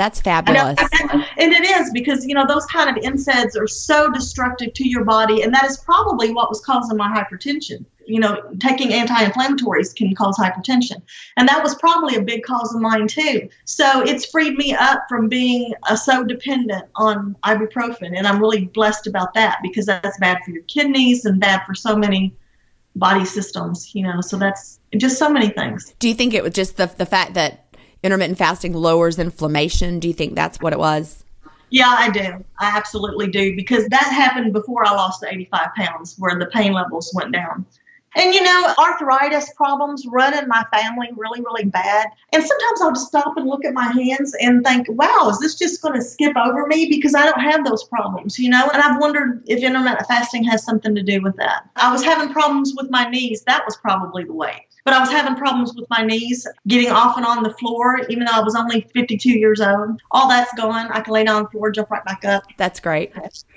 That's 0.00 0.18
fabulous. 0.18 0.78
And, 0.98 1.24
and 1.36 1.52
it 1.52 1.62
is 1.62 1.90
because, 1.92 2.24
you 2.24 2.34
know, 2.34 2.46
those 2.46 2.64
kind 2.64 2.88
of 2.88 3.04
NSAIDs 3.04 3.54
are 3.60 3.68
so 3.68 4.10
destructive 4.10 4.72
to 4.72 4.88
your 4.88 5.04
body. 5.04 5.42
And 5.42 5.52
that 5.52 5.66
is 5.66 5.76
probably 5.76 6.32
what 6.32 6.48
was 6.48 6.62
causing 6.64 6.96
my 6.96 7.08
hypertension 7.08 7.84
you 8.06 8.18
know, 8.18 8.42
taking 8.58 8.92
anti-inflammatories 8.92 9.94
can 9.94 10.12
cause 10.16 10.36
hypertension. 10.36 11.00
And 11.36 11.48
that 11.48 11.62
was 11.62 11.76
probably 11.76 12.16
a 12.16 12.22
big 12.22 12.42
cause 12.42 12.74
of 12.74 12.80
mine 12.80 13.06
too. 13.06 13.48
So 13.66 14.02
it's 14.02 14.24
freed 14.24 14.54
me 14.54 14.74
up 14.74 15.04
from 15.08 15.28
being 15.28 15.74
uh, 15.84 15.94
so 15.94 16.24
dependent 16.24 16.86
on 16.96 17.36
ibuprofen. 17.44 18.16
And 18.16 18.26
I'm 18.26 18.40
really 18.40 18.64
blessed 18.64 19.06
about 19.06 19.34
that 19.34 19.58
because 19.62 19.86
that's 19.86 20.18
bad 20.18 20.38
for 20.44 20.50
your 20.50 20.64
kidneys 20.64 21.24
and 21.24 21.40
bad 21.40 21.62
for 21.64 21.74
so 21.74 21.94
many 21.94 22.34
body 22.96 23.24
systems, 23.24 23.94
you 23.94 24.02
know, 24.02 24.20
so 24.20 24.36
that's 24.36 24.80
just 24.96 25.16
so 25.16 25.30
many 25.30 25.50
things. 25.50 25.94
Do 26.00 26.08
you 26.08 26.14
think 26.14 26.34
it 26.34 26.42
was 26.42 26.52
just 26.52 26.76
the, 26.76 26.86
the 26.86 27.06
fact 27.06 27.34
that 27.34 27.69
intermittent 28.02 28.38
fasting 28.38 28.74
lowers 28.74 29.18
inflammation? 29.18 30.00
Do 30.00 30.08
you 30.08 30.14
think 30.14 30.34
that's 30.34 30.60
what 30.60 30.72
it 30.72 30.78
was? 30.78 31.24
Yeah, 31.70 31.94
I 31.96 32.10
do. 32.10 32.44
I 32.58 32.76
absolutely 32.76 33.28
do 33.28 33.54
because 33.54 33.86
that 33.88 34.04
happened 34.04 34.52
before 34.52 34.84
I 34.86 34.90
lost 34.90 35.20
the 35.20 35.28
85 35.28 35.68
pounds 35.76 36.16
where 36.18 36.36
the 36.38 36.46
pain 36.46 36.72
levels 36.72 37.12
went 37.14 37.32
down. 37.32 37.64
And 38.16 38.34
you 38.34 38.42
know, 38.42 38.74
arthritis 38.76 39.52
problems 39.54 40.04
run 40.06 40.36
in 40.36 40.48
my 40.48 40.64
family 40.72 41.10
really, 41.16 41.40
really 41.40 41.64
bad. 41.64 42.08
And 42.32 42.42
sometimes 42.42 42.80
I'll 42.80 42.90
just 42.90 43.06
stop 43.06 43.36
and 43.36 43.46
look 43.46 43.64
at 43.64 43.72
my 43.72 43.84
hands 43.84 44.34
and 44.40 44.64
think, 44.64 44.88
wow, 44.90 45.28
is 45.30 45.38
this 45.38 45.56
just 45.56 45.80
going 45.80 45.94
to 45.94 46.02
skip 46.02 46.36
over 46.36 46.66
me? 46.66 46.88
Because 46.88 47.14
I 47.14 47.24
don't 47.24 47.40
have 47.40 47.64
those 47.64 47.84
problems, 47.84 48.36
you 48.36 48.50
know? 48.50 48.68
And 48.72 48.82
I've 48.82 49.00
wondered 49.00 49.44
if 49.46 49.62
intermittent 49.62 50.08
fasting 50.08 50.42
has 50.44 50.64
something 50.64 50.94
to 50.96 51.02
do 51.04 51.22
with 51.22 51.36
that. 51.36 51.68
I 51.76 51.92
was 51.92 52.02
having 52.02 52.32
problems 52.32 52.74
with 52.76 52.90
my 52.90 53.08
knees. 53.08 53.42
That 53.44 53.64
was 53.64 53.76
probably 53.76 54.24
the 54.24 54.34
way. 54.34 54.66
But 54.84 54.94
I 54.94 55.00
was 55.00 55.10
having 55.10 55.36
problems 55.36 55.74
with 55.74 55.88
my 55.90 56.02
knees, 56.02 56.46
getting 56.66 56.90
off 56.90 57.16
and 57.16 57.26
on 57.26 57.42
the 57.42 57.52
floor, 57.54 58.00
even 58.08 58.24
though 58.24 58.32
I 58.32 58.40
was 58.40 58.54
only 58.54 58.82
52 58.94 59.30
years 59.30 59.60
old. 59.60 60.00
All 60.10 60.28
that's 60.28 60.52
gone. 60.54 60.88
I 60.90 61.00
can 61.00 61.12
lay 61.12 61.24
down 61.24 61.36
on 61.36 61.42
the 61.44 61.50
floor, 61.50 61.70
jump 61.70 61.90
right 61.90 62.04
back 62.04 62.24
up. 62.24 62.44
That's 62.56 62.80
great. 62.80 63.12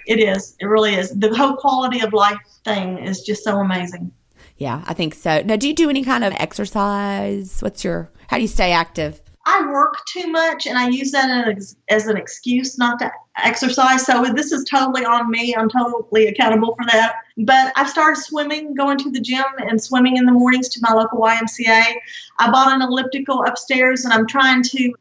It 0.06 0.20
is. 0.20 0.56
It 0.60 0.66
really 0.66 0.96
is. 0.96 1.12
The 1.12 1.34
whole 1.36 1.56
quality 1.56 2.02
of 2.02 2.14
life 2.14 2.38
thing 2.66 2.98
is 2.98 3.22
just 3.22 3.44
so 3.44 3.58
amazing. 3.60 4.12
Yeah, 4.58 4.84
I 4.86 4.94
think 4.94 5.16
so. 5.16 5.42
Now, 5.42 5.56
do 5.56 5.68
you 5.68 5.74
do 5.74 5.90
any 5.90 6.04
kind 6.04 6.24
of 6.24 6.34
exercise? 6.34 7.62
What's 7.62 7.84
your, 7.84 8.12
how 8.28 8.38
do 8.38 8.42
you 8.42 8.48
stay 8.48 8.72
active? 8.72 9.22
I 9.46 9.68
work 9.68 10.06
too 10.06 10.32
much 10.32 10.68
and 10.68 10.78
I 10.78 10.88
use 10.88 11.12
that 11.12 11.48
as, 11.90 12.08
an 12.08 12.16
excuse 12.16 12.78
not 12.78 13.00
to 13.00 13.12
exercise. 13.44 14.06
So 14.06 14.24
this 14.34 14.54
is 14.54 14.64
totally 14.64 15.04
on 15.04 15.30
me. 15.30 15.54
I'm 15.56 15.70
totally 15.70 16.28
accountable 16.28 16.76
for 16.76 16.86
that. 16.92 17.16
But 17.38 17.74
I've 17.76 17.90
started 17.90 18.22
swimming, 18.22 18.74
going 18.74 18.98
to 19.00 19.12
the 19.12 19.20
gym 19.20 19.44
and 19.58 19.82
swimming 19.82 20.16
in 20.16 20.26
the 20.26 20.32
mornings 20.32 20.70
to 20.70 20.80
my 20.82 20.94
local 20.94 21.20
YMCA. 21.20 21.94
I 22.40 22.52
bought 22.52 22.74
an 22.74 22.82
elliptical 22.82 23.44
upstairs 23.44 24.06
and 24.06 24.14
I'm 24.14 24.28
trying 24.28 24.64
to 24.64 24.94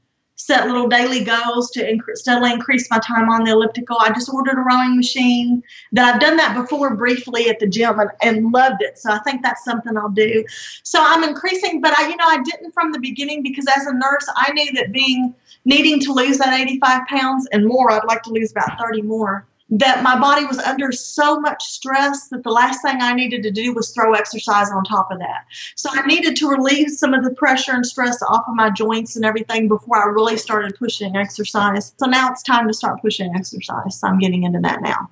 set 0.46 0.66
little 0.66 0.88
daily 0.88 1.22
goals 1.24 1.70
to 1.70 1.80
inc- 1.80 2.16
steadily 2.16 2.52
increase 2.52 2.90
my 2.90 2.98
time 2.98 3.28
on 3.28 3.44
the 3.44 3.52
elliptical. 3.52 3.96
I 4.00 4.10
just 4.10 4.28
ordered 4.32 4.58
a 4.58 4.62
rowing 4.62 4.96
machine. 4.96 5.62
That 5.92 6.14
I've 6.14 6.20
done 6.20 6.36
that 6.36 6.54
before 6.54 6.94
briefly 6.96 7.48
at 7.48 7.58
the 7.58 7.66
gym 7.66 7.98
and, 7.98 8.10
and 8.22 8.52
loved 8.52 8.82
it. 8.82 8.98
So 8.98 9.10
I 9.10 9.18
think 9.20 9.42
that's 9.42 9.64
something 9.64 9.96
I'll 9.96 10.08
do. 10.08 10.44
So 10.82 10.98
I'm 11.02 11.24
increasing, 11.24 11.80
but 11.80 11.98
I, 11.98 12.08
you 12.08 12.16
know, 12.16 12.26
I 12.26 12.42
didn't 12.42 12.72
from 12.72 12.92
the 12.92 12.98
beginning 12.98 13.42
because 13.42 13.66
as 13.76 13.86
a 13.86 13.92
nurse, 13.92 14.28
I 14.36 14.52
knew 14.52 14.72
that 14.72 14.92
being 14.92 15.34
needing 15.64 16.00
to 16.00 16.12
lose 16.12 16.38
that 16.38 16.58
85 16.58 17.06
pounds 17.06 17.48
and 17.52 17.66
more, 17.66 17.90
I'd 17.90 18.04
like 18.06 18.22
to 18.22 18.30
lose 18.30 18.50
about 18.50 18.78
30 18.80 19.02
more 19.02 19.46
that 19.72 20.02
my 20.02 20.18
body 20.18 20.44
was 20.44 20.58
under 20.58 20.92
so 20.92 21.40
much 21.40 21.62
stress 21.62 22.28
that 22.28 22.42
the 22.44 22.50
last 22.50 22.82
thing 22.82 23.00
I 23.00 23.14
needed 23.14 23.42
to 23.44 23.50
do 23.50 23.72
was 23.72 23.90
throw 23.90 24.12
exercise 24.12 24.70
on 24.70 24.84
top 24.84 25.10
of 25.10 25.18
that. 25.20 25.46
So 25.76 25.88
I 25.90 26.06
needed 26.06 26.36
to 26.36 26.48
relieve 26.48 26.90
some 26.90 27.14
of 27.14 27.24
the 27.24 27.30
pressure 27.30 27.72
and 27.72 27.86
stress 27.86 28.20
off 28.22 28.44
of 28.46 28.54
my 28.54 28.68
joints 28.68 29.16
and 29.16 29.24
everything 29.24 29.68
before 29.68 29.96
I 29.96 30.12
really 30.12 30.36
started 30.36 30.76
pushing 30.78 31.16
exercise. 31.16 31.94
So 31.96 32.04
now 32.04 32.30
it's 32.30 32.42
time 32.42 32.68
to 32.68 32.74
start 32.74 33.00
pushing 33.00 33.34
exercise. 33.34 33.98
So 33.98 34.08
I'm 34.08 34.18
getting 34.18 34.42
into 34.42 34.60
that 34.60 34.82
now. 34.82 35.08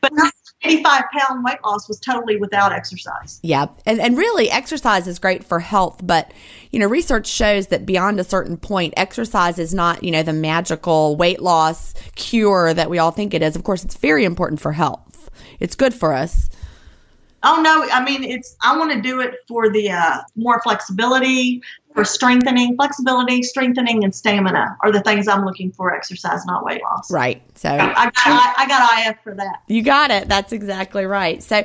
But 0.00 0.12
85 0.66 1.02
pound 1.12 1.44
weight 1.44 1.58
loss 1.64 1.88
was 1.88 1.98
totally 1.98 2.36
without 2.36 2.72
exercise. 2.72 3.40
Yeah. 3.42 3.66
And, 3.84 4.00
and 4.00 4.16
really, 4.16 4.50
exercise 4.50 5.06
is 5.06 5.18
great 5.18 5.44
for 5.44 5.60
health. 5.60 6.00
But, 6.02 6.32
you 6.70 6.78
know, 6.78 6.86
research 6.86 7.26
shows 7.26 7.68
that 7.68 7.86
beyond 7.86 8.20
a 8.20 8.24
certain 8.24 8.56
point, 8.56 8.94
exercise 8.96 9.58
is 9.58 9.72
not, 9.72 10.02
you 10.02 10.10
know, 10.10 10.22
the 10.22 10.32
magical 10.32 11.16
weight 11.16 11.40
loss 11.40 11.94
cure 12.14 12.74
that 12.74 12.90
we 12.90 12.98
all 12.98 13.10
think 13.10 13.34
it 13.34 13.42
is. 13.42 13.56
Of 13.56 13.64
course, 13.64 13.84
it's 13.84 13.96
very 13.96 14.24
important 14.24 14.60
for 14.60 14.72
health, 14.72 15.30
it's 15.60 15.74
good 15.74 15.94
for 15.94 16.12
us. 16.12 16.50
Oh 17.42 17.62
no, 17.62 17.86
I 17.92 18.02
mean 18.02 18.24
it's 18.24 18.56
I 18.64 18.76
want 18.76 18.90
to 18.92 19.00
do 19.00 19.20
it 19.20 19.36
for 19.46 19.70
the 19.70 19.90
uh, 19.90 20.22
more 20.34 20.60
flexibility, 20.62 21.62
for 21.96 22.04
strengthening, 22.04 22.76
flexibility, 22.76 23.42
strengthening, 23.42 24.04
and 24.04 24.14
stamina 24.14 24.76
are 24.84 24.92
the 24.92 25.00
things 25.00 25.26
I'm 25.26 25.46
looking 25.46 25.72
for. 25.72 25.94
Exercise, 25.96 26.44
not 26.44 26.62
weight 26.62 26.82
loss. 26.82 27.10
Right. 27.10 27.42
So 27.54 27.70
I 27.70 28.04
got 28.04 28.12
I, 28.26 28.54
I 28.58 28.68
got 28.68 29.08
IF 29.08 29.22
for 29.24 29.34
that. 29.34 29.62
You 29.66 29.82
got 29.82 30.10
it. 30.10 30.28
That's 30.28 30.52
exactly 30.52 31.06
right. 31.06 31.42
So 31.42 31.64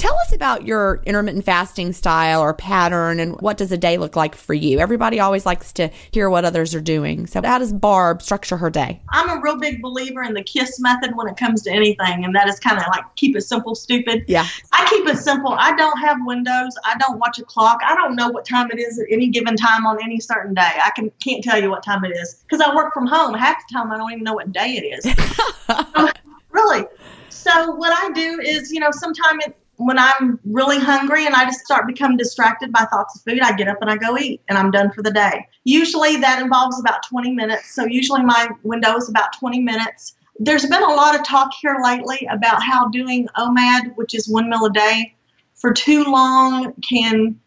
Tell 0.00 0.18
us 0.20 0.32
about 0.32 0.64
your 0.64 1.02
intermittent 1.04 1.44
fasting 1.44 1.92
style 1.92 2.40
or 2.40 2.54
pattern 2.54 3.20
and 3.20 3.38
what 3.42 3.58
does 3.58 3.70
a 3.70 3.76
day 3.76 3.98
look 3.98 4.16
like 4.16 4.34
for 4.34 4.54
you? 4.54 4.78
Everybody 4.78 5.20
always 5.20 5.44
likes 5.44 5.74
to 5.74 5.90
hear 6.10 6.30
what 6.30 6.46
others 6.46 6.74
are 6.74 6.80
doing. 6.80 7.26
So, 7.26 7.42
how 7.44 7.58
does 7.58 7.70
Barb 7.70 8.22
structure 8.22 8.56
her 8.56 8.70
day? 8.70 9.02
I'm 9.10 9.28
a 9.28 9.38
real 9.42 9.58
big 9.58 9.82
believer 9.82 10.22
in 10.22 10.32
the 10.32 10.42
KISS 10.42 10.80
method 10.80 11.14
when 11.16 11.28
it 11.28 11.36
comes 11.36 11.60
to 11.64 11.70
anything, 11.70 12.24
and 12.24 12.34
that 12.34 12.48
is 12.48 12.58
kind 12.58 12.78
of 12.78 12.84
like 12.88 13.04
keep 13.16 13.36
it 13.36 13.42
simple, 13.42 13.74
stupid. 13.74 14.24
Yeah. 14.26 14.46
I 14.72 14.86
keep 14.88 15.06
it 15.06 15.18
simple. 15.18 15.52
I 15.52 15.76
don't 15.76 15.98
have 15.98 16.16
windows. 16.24 16.74
I 16.86 16.96
don't 16.96 17.18
watch 17.18 17.38
a 17.38 17.44
clock. 17.44 17.80
I 17.86 17.94
don't 17.94 18.16
know 18.16 18.30
what 18.30 18.46
time 18.46 18.70
it 18.70 18.78
is 18.78 18.98
at 18.98 19.04
any 19.10 19.28
given 19.28 19.54
time 19.54 19.84
on 19.84 19.98
any 20.02 20.18
certain 20.18 20.54
day. 20.54 20.78
I 20.82 20.92
can, 20.96 21.12
can't 21.22 21.44
tell 21.44 21.60
you 21.60 21.68
what 21.68 21.82
time 21.82 22.06
it 22.06 22.16
is 22.16 22.42
because 22.48 22.62
I 22.62 22.74
work 22.74 22.94
from 22.94 23.06
home. 23.06 23.34
Half 23.34 23.68
the 23.68 23.74
time, 23.74 23.92
I 23.92 23.98
don't 23.98 24.10
even 24.12 24.24
know 24.24 24.32
what 24.32 24.50
day 24.50 24.80
it 24.82 25.04
is. 25.04 26.14
really. 26.52 26.86
So, 27.28 27.72
what 27.72 27.92
I 28.02 28.12
do 28.12 28.40
is, 28.40 28.72
you 28.72 28.80
know, 28.80 28.90
sometimes 28.92 29.44
it, 29.44 29.56
when 29.80 29.98
I'm 29.98 30.38
really 30.44 30.78
hungry 30.78 31.24
and 31.24 31.34
I 31.34 31.46
just 31.46 31.60
start 31.60 31.86
becoming 31.86 32.18
distracted 32.18 32.70
by 32.70 32.80
thoughts 32.80 33.16
of 33.16 33.22
food, 33.22 33.40
I 33.40 33.56
get 33.56 33.66
up 33.66 33.78
and 33.80 33.90
I 33.90 33.96
go 33.96 34.18
eat 34.18 34.42
and 34.46 34.58
I'm 34.58 34.70
done 34.70 34.92
for 34.92 35.00
the 35.00 35.10
day. 35.10 35.46
Usually 35.64 36.18
that 36.18 36.42
involves 36.42 36.78
about 36.78 37.02
20 37.08 37.32
minutes. 37.32 37.74
So 37.74 37.86
usually 37.86 38.22
my 38.22 38.50
window 38.62 38.94
is 38.96 39.08
about 39.08 39.32
20 39.38 39.60
minutes. 39.60 40.16
There's 40.38 40.66
been 40.66 40.82
a 40.82 40.92
lot 40.92 41.14
of 41.14 41.24
talk 41.24 41.52
here 41.62 41.78
lately 41.82 42.28
about 42.30 42.62
how 42.62 42.88
doing 42.88 43.26
OMAD, 43.38 43.96
which 43.96 44.14
is 44.14 44.28
one 44.28 44.50
meal 44.50 44.66
a 44.66 44.70
day, 44.70 45.14
for 45.54 45.72
too 45.72 46.04
long 46.04 46.74
can 46.86 47.40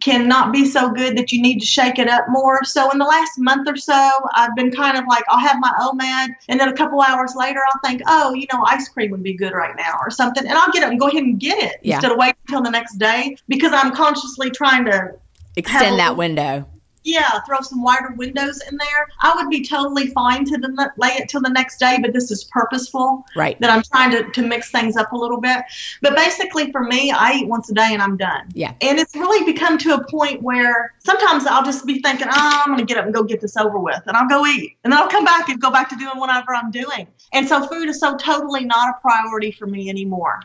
cannot 0.00 0.52
be 0.52 0.64
so 0.64 0.90
good 0.90 1.16
that 1.16 1.32
you 1.32 1.40
need 1.40 1.60
to 1.60 1.66
shake 1.66 1.98
it 1.98 2.08
up 2.08 2.24
more. 2.28 2.64
So 2.64 2.90
in 2.90 2.98
the 2.98 3.04
last 3.04 3.38
month 3.38 3.68
or 3.68 3.76
so, 3.76 4.10
I've 4.34 4.54
been 4.56 4.70
kind 4.70 4.98
of 4.98 5.04
like, 5.08 5.24
I'll 5.28 5.38
have 5.38 5.56
my 5.60 5.72
OMAD, 5.80 6.34
and 6.48 6.60
then 6.60 6.68
a 6.68 6.76
couple 6.76 7.00
hours 7.00 7.34
later, 7.36 7.60
I'll 7.72 7.80
think, 7.88 8.02
oh, 8.06 8.34
you 8.34 8.46
know, 8.52 8.64
ice 8.66 8.88
cream 8.88 9.10
would 9.12 9.22
be 9.22 9.34
good 9.34 9.52
right 9.52 9.74
now 9.76 9.98
or 10.00 10.10
something, 10.10 10.46
and 10.46 10.56
I'll 10.56 10.72
get 10.72 10.82
up 10.82 10.90
and 10.90 11.00
go 11.00 11.08
ahead 11.08 11.22
and 11.22 11.38
get 11.38 11.62
it 11.62 11.76
yeah. 11.82 11.96
instead 11.96 12.12
of 12.12 12.18
waiting 12.18 12.36
until 12.48 12.62
the 12.62 12.70
next 12.70 12.98
day 12.98 13.36
because 13.48 13.72
I'm 13.72 13.94
consciously 13.94 14.50
trying 14.50 14.84
to 14.86 15.14
extend 15.56 15.98
that 15.98 16.16
window 16.16 16.66
yeah, 17.04 17.40
throw 17.46 17.60
some 17.60 17.82
wider 17.82 18.12
windows 18.16 18.60
in 18.70 18.76
there. 18.76 19.08
I 19.20 19.34
would 19.36 19.50
be 19.50 19.64
totally 19.64 20.08
fine 20.08 20.44
to 20.46 20.58
the, 20.58 20.90
lay 20.96 21.10
it 21.10 21.28
till 21.28 21.42
the 21.42 21.50
next 21.50 21.78
day, 21.78 21.98
but 22.00 22.12
this 22.12 22.30
is 22.30 22.44
purposeful. 22.44 23.24
Right. 23.36 23.60
That 23.60 23.70
I'm 23.70 23.82
trying 23.82 24.10
to, 24.12 24.30
to 24.30 24.42
mix 24.42 24.70
things 24.70 24.96
up 24.96 25.12
a 25.12 25.16
little 25.16 25.40
bit. 25.40 25.62
But 26.00 26.16
basically, 26.16 26.72
for 26.72 26.82
me, 26.82 27.12
I 27.12 27.32
eat 27.32 27.48
once 27.48 27.70
a 27.70 27.74
day 27.74 27.90
and 27.92 28.02
I'm 28.02 28.16
done. 28.16 28.48
Yeah. 28.54 28.72
And 28.80 28.98
it's 28.98 29.14
really 29.14 29.44
become 29.50 29.76
to 29.78 29.94
a 29.94 30.04
point 30.04 30.42
where 30.42 30.94
sometimes 30.98 31.46
I'll 31.46 31.64
just 31.64 31.86
be 31.86 32.00
thinking, 32.00 32.28
oh, 32.30 32.62
I'm 32.64 32.68
going 32.68 32.78
to 32.78 32.84
get 32.84 32.96
up 32.96 33.04
and 33.04 33.14
go 33.14 33.22
get 33.22 33.40
this 33.40 33.56
over 33.56 33.78
with, 33.78 34.02
and 34.06 34.16
I'll 34.16 34.28
go 34.28 34.46
eat. 34.46 34.76
And 34.82 34.92
then 34.92 35.00
I'll 35.00 35.08
come 35.08 35.24
back 35.24 35.48
and 35.50 35.60
go 35.60 35.70
back 35.70 35.90
to 35.90 35.96
doing 35.96 36.18
whatever 36.18 36.54
I'm 36.54 36.70
doing. 36.70 37.06
And 37.32 37.46
so 37.46 37.66
food 37.66 37.88
is 37.88 38.00
so 38.00 38.16
totally 38.16 38.64
not 38.64 38.88
a 38.88 39.00
priority 39.00 39.52
for 39.52 39.66
me 39.66 39.90
anymore. 39.90 40.40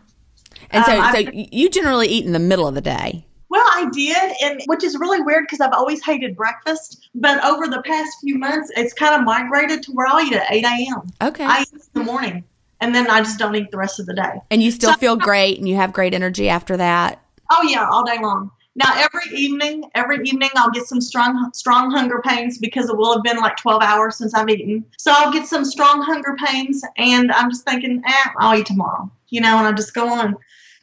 And 0.72 0.84
so, 0.86 1.00
um, 1.00 1.14
so 1.14 1.20
you 1.34 1.70
generally 1.70 2.08
eat 2.08 2.26
in 2.26 2.34
the 2.34 2.40
middle 2.40 2.68
of 2.68 2.76
the 2.76 2.82
day. 2.82 3.26
Well, 3.50 3.66
I 3.66 3.90
did, 3.92 4.34
and 4.44 4.62
which 4.68 4.84
is 4.84 4.98
really 4.98 5.22
weird 5.22 5.46
because 5.46 5.60
I've 5.60 5.74
always 5.74 6.04
hated 6.04 6.36
breakfast. 6.36 7.10
But 7.16 7.44
over 7.44 7.68
the 7.68 7.82
past 7.82 8.18
few 8.22 8.38
months, 8.38 8.72
it's 8.78 8.94
kind 8.94 9.16
of 9.16 9.24
migrated 9.24 9.84
to 9.84 9.92
where 9.92 10.08
I'll 10.08 10.22
eat 10.22 10.34
at 10.34 10.52
8 10.52 10.64
a.m. 10.64 11.12
Okay. 11.22 11.46
I 11.46 11.62
eat 11.62 11.74
in 11.74 11.80
the 11.94 12.04
morning, 12.04 12.44
and 12.80 12.94
then 12.94 13.10
I 13.10 13.20
just 13.20 13.40
don't 13.40 13.56
eat 13.56 13.72
the 13.72 13.78
rest 13.78 14.00
of 14.00 14.06
the 14.06 14.14
day. 14.14 14.40
And 14.52 14.62
you 14.62 14.72
still 14.72 14.94
so, 14.94 14.98
feel 14.98 15.16
great, 15.16 15.58
and 15.58 15.68
you 15.68 15.76
have 15.76 15.94
great 15.94 16.14
energy 16.14 16.48
after 16.48 16.78
that. 16.78 17.24
Oh 17.52 17.64
yeah, 17.64 17.90
all 17.90 18.06
day 18.06 18.20
long. 18.22 18.52
Now 18.76 18.94
every 18.96 19.36
evening, 19.36 19.90
every 19.96 20.24
evening 20.26 20.50
I'll 20.56 20.70
get 20.70 20.86
some 20.86 21.02
strong 21.02 21.52
strong 21.54 21.92
hunger 21.92 22.22
pains 22.24 22.60
because 22.60 22.88
it 22.88 22.96
will 22.96 23.14
have 23.14 23.24
been 23.24 23.38
like 23.38 23.58
12 23.58 23.82
hours 23.82 24.18
since 24.18 24.34
I've 24.34 24.48
eaten. 24.48 24.86
So 24.98 25.12
I'll 25.14 25.34
get 25.34 25.48
some 25.48 25.66
strong 25.66 26.02
hunger 26.02 26.38
pains, 26.46 26.84
and 26.98 27.32
I'm 27.32 27.50
just 27.50 27.66
thinking, 27.66 28.02
eh, 28.06 28.30
I'll 28.38 28.58
eat 28.58 28.68
tomorrow, 28.68 29.12
you 29.30 29.42
know, 29.42 29.58
and 29.58 29.68
I 29.68 29.72
just 29.72 29.94
go 29.94 30.08
on. 30.08 30.38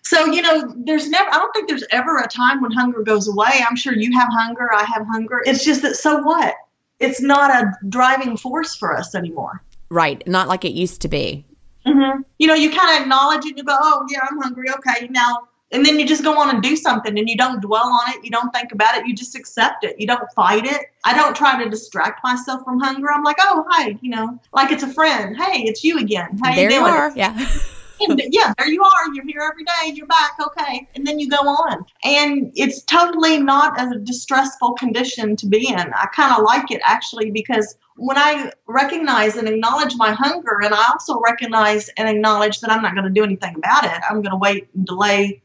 So, 0.07 0.27
you 0.27 0.41
know, 0.41 0.73
there's 0.77 1.11
never, 1.11 1.29
I 1.31 1.39
don't 1.39 1.53
think 1.53 1.69
there's 1.69 1.83
ever 1.91 2.19
a 2.19 2.29
time 2.29 2.61
when 2.61 2.71
hunger 2.71 3.03
goes 3.03 3.27
away. 3.27 3.65
I'm 3.69 3.75
sure 3.75 3.93
you 3.93 4.17
have 4.17 4.29
hunger, 4.31 4.73
I 4.73 4.85
have 4.85 5.05
hunger. 5.05 5.43
It's 5.45 5.65
just 5.65 5.83
that, 5.83 5.97
so 5.97 6.19
what? 6.19 6.55
It's 7.01 7.21
not 7.21 7.51
a 7.51 7.73
driving 7.89 8.37
force 8.37 8.77
for 8.77 8.97
us 8.97 9.17
anymore. 9.17 9.65
Right. 9.91 10.25
Not 10.29 10.47
like 10.47 10.65
it 10.65 10.75
used 10.75 11.03
to 11.03 11.09
be. 11.09 11.45
Mm-hmm. 11.85 12.23
You 12.39 12.47
know, 12.47 12.55
you 12.55 12.71
kind 12.71 12.97
of 12.97 13.03
acknowledge 13.03 13.47
it 13.47 13.49
and 13.49 13.59
you 13.59 13.65
go, 13.65 13.77
oh, 13.77 14.07
yeah, 14.09 14.21
I'm 14.31 14.41
hungry. 14.41 14.71
Okay. 14.71 15.09
Now, 15.09 15.49
and 15.73 15.85
then 15.85 15.99
you 15.99 16.07
just 16.07 16.23
go 16.23 16.39
on 16.39 16.51
and 16.51 16.63
do 16.63 16.77
something 16.77 17.19
and 17.19 17.29
you 17.29 17.37
don't 17.37 17.61
dwell 17.61 17.89
on 17.89 18.15
it. 18.15 18.25
You 18.25 18.31
don't 18.31 18.55
think 18.55 18.71
about 18.71 18.97
it. 18.97 19.09
You 19.09 19.15
just 19.17 19.35
accept 19.35 19.83
it. 19.83 19.99
You 19.99 20.07
don't 20.07 20.31
fight 20.37 20.67
it. 20.67 20.83
I 21.05 21.15
don't 21.15 21.35
try 21.35 21.61
to 21.65 21.69
distract 21.69 22.23
myself 22.23 22.63
from 22.63 22.79
hunger. 22.79 23.13
I'm 23.13 23.25
like, 23.25 23.39
oh, 23.41 23.65
hi, 23.71 23.99
you 24.01 24.11
know, 24.11 24.39
like 24.53 24.71
it's 24.71 24.85
a 24.85 24.89
friend. 24.89 25.37
Hey, 25.37 25.63
it's 25.63 25.83
you 25.83 25.99
again. 25.99 26.39
How 26.45 26.55
there 26.55 26.71
you, 26.71 26.79
you 26.79 26.85
are. 26.85 27.13
Yeah. 27.17 27.37
and 28.01 28.21
yeah, 28.31 28.53
there 28.59 28.69
you 28.69 28.83
are. 28.83 29.15
You're 29.15 29.27
here 29.27 29.43
every 29.51 29.65
day. 29.65 29.95
You're 29.95 30.07
back. 30.07 30.33
Okay. 30.41 30.89
And 30.95 31.07
then 31.07 31.19
you 31.19 31.29
go 31.29 31.37
on. 31.37 31.85
And 32.05 32.53
it's 32.55 32.83
totally 32.83 33.39
not 33.39 33.81
a 33.81 33.99
distressful 33.99 34.75
condition 34.75 35.37
to 35.37 35.47
be 35.47 35.69
in. 35.69 35.79
I 35.79 36.07
kind 36.15 36.37
of 36.37 36.45
like 36.45 36.71
it 36.71 36.81
actually 36.85 37.31
because 37.31 37.77
when 37.97 38.19
I 38.19 38.53
recognize 38.67 39.37
and 39.37 39.49
acknowledge 39.49 39.95
my 39.97 40.13
hunger, 40.13 40.61
and 40.63 40.75
I 40.75 40.89
also 40.91 41.19
recognize 41.21 41.89
and 41.97 42.09
acknowledge 42.09 42.61
that 42.61 42.71
I'm 42.71 42.83
not 42.83 42.95
going 42.95 43.07
to 43.07 43.11
do 43.11 43.25
anything 43.25 43.55
about 43.57 43.85
it, 43.85 44.03
I'm 44.09 44.21
going 44.21 44.33
to 44.33 44.37
wait 44.37 44.69
and 44.75 44.85
delay 44.85 45.43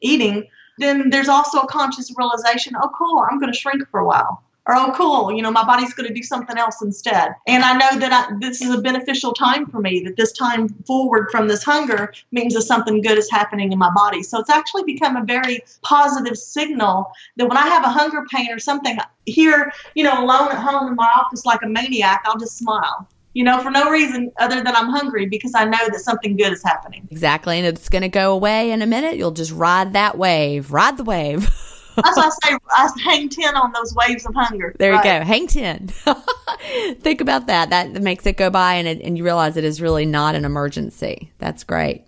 eating, 0.00 0.46
then 0.78 1.10
there's 1.10 1.28
also 1.28 1.62
a 1.62 1.66
conscious 1.66 2.14
realization 2.16 2.74
oh, 2.80 2.90
cool, 2.96 3.24
I'm 3.28 3.40
going 3.40 3.52
to 3.52 3.58
shrink 3.58 3.88
for 3.90 3.98
a 3.98 4.06
while 4.06 4.44
or 4.68 4.76
oh 4.76 4.92
cool 4.94 5.32
you 5.32 5.42
know 5.42 5.50
my 5.50 5.64
body's 5.64 5.92
going 5.94 6.06
to 6.06 6.14
do 6.14 6.22
something 6.22 6.56
else 6.56 6.80
instead 6.82 7.34
and 7.46 7.64
i 7.64 7.72
know 7.72 7.98
that 7.98 8.12
I, 8.12 8.36
this 8.38 8.62
is 8.62 8.72
a 8.72 8.80
beneficial 8.80 9.32
time 9.32 9.66
for 9.66 9.80
me 9.80 10.00
that 10.04 10.16
this 10.16 10.32
time 10.32 10.68
forward 10.86 11.28
from 11.32 11.48
this 11.48 11.64
hunger 11.64 12.12
means 12.30 12.54
that 12.54 12.62
something 12.62 13.00
good 13.00 13.18
is 13.18 13.28
happening 13.30 13.72
in 13.72 13.78
my 13.78 13.90
body 13.92 14.22
so 14.22 14.38
it's 14.38 14.50
actually 14.50 14.84
become 14.84 15.16
a 15.16 15.24
very 15.24 15.60
positive 15.82 16.36
signal 16.36 17.10
that 17.36 17.48
when 17.48 17.56
i 17.56 17.66
have 17.66 17.82
a 17.82 17.88
hunger 17.88 18.24
pain 18.32 18.52
or 18.52 18.58
something 18.58 18.98
here 19.26 19.72
you 19.94 20.04
know 20.04 20.22
alone 20.22 20.52
at 20.52 20.58
home 20.58 20.88
in 20.88 20.94
my 20.94 21.10
office 21.16 21.44
like 21.44 21.62
a 21.62 21.68
maniac 21.68 22.22
i'll 22.26 22.38
just 22.38 22.58
smile 22.58 23.08
you 23.34 23.44
know, 23.44 23.60
for 23.60 23.70
no 23.70 23.88
reason 23.88 24.32
other 24.38 24.64
than 24.64 24.74
I'm 24.74 24.88
hungry 24.88 25.26
because 25.26 25.54
I 25.54 25.64
know 25.64 25.78
that 25.78 26.00
something 26.00 26.36
good 26.36 26.52
is 26.52 26.62
happening. 26.64 27.06
Exactly. 27.12 27.58
And 27.58 27.66
it's 27.68 27.88
going 27.88 28.02
to 28.02 28.08
go 28.08 28.32
away 28.32 28.72
in 28.72 28.82
a 28.82 28.86
minute. 28.86 29.16
You'll 29.16 29.30
just 29.30 29.52
ride 29.52 29.92
that 29.92 30.18
wave, 30.18 30.72
ride 30.72 30.96
the 30.96 31.04
wave. 31.04 31.48
That's 32.02 32.16
why 32.16 32.26
I 32.26 32.48
say 32.48 32.58
I 32.70 32.90
hang 33.02 33.28
10 33.28 33.56
on 33.56 33.72
those 33.72 33.94
waves 33.94 34.26
of 34.26 34.34
hunger. 34.34 34.74
There 34.78 34.92
right. 34.92 35.04
you 35.04 35.20
go. 35.20 35.24
Hang 35.24 35.46
10. 35.46 35.88
Think 37.00 37.20
about 37.20 37.46
that. 37.46 37.70
That 37.70 38.02
makes 38.02 38.26
it 38.26 38.36
go 38.36 38.50
by 38.50 38.74
and, 38.74 38.88
it, 38.88 39.00
and 39.02 39.16
you 39.16 39.24
realize 39.24 39.56
it 39.56 39.64
is 39.64 39.80
really 39.80 40.06
not 40.06 40.34
an 40.34 40.44
emergency. 40.44 41.32
That's 41.38 41.64
great. 41.64 42.04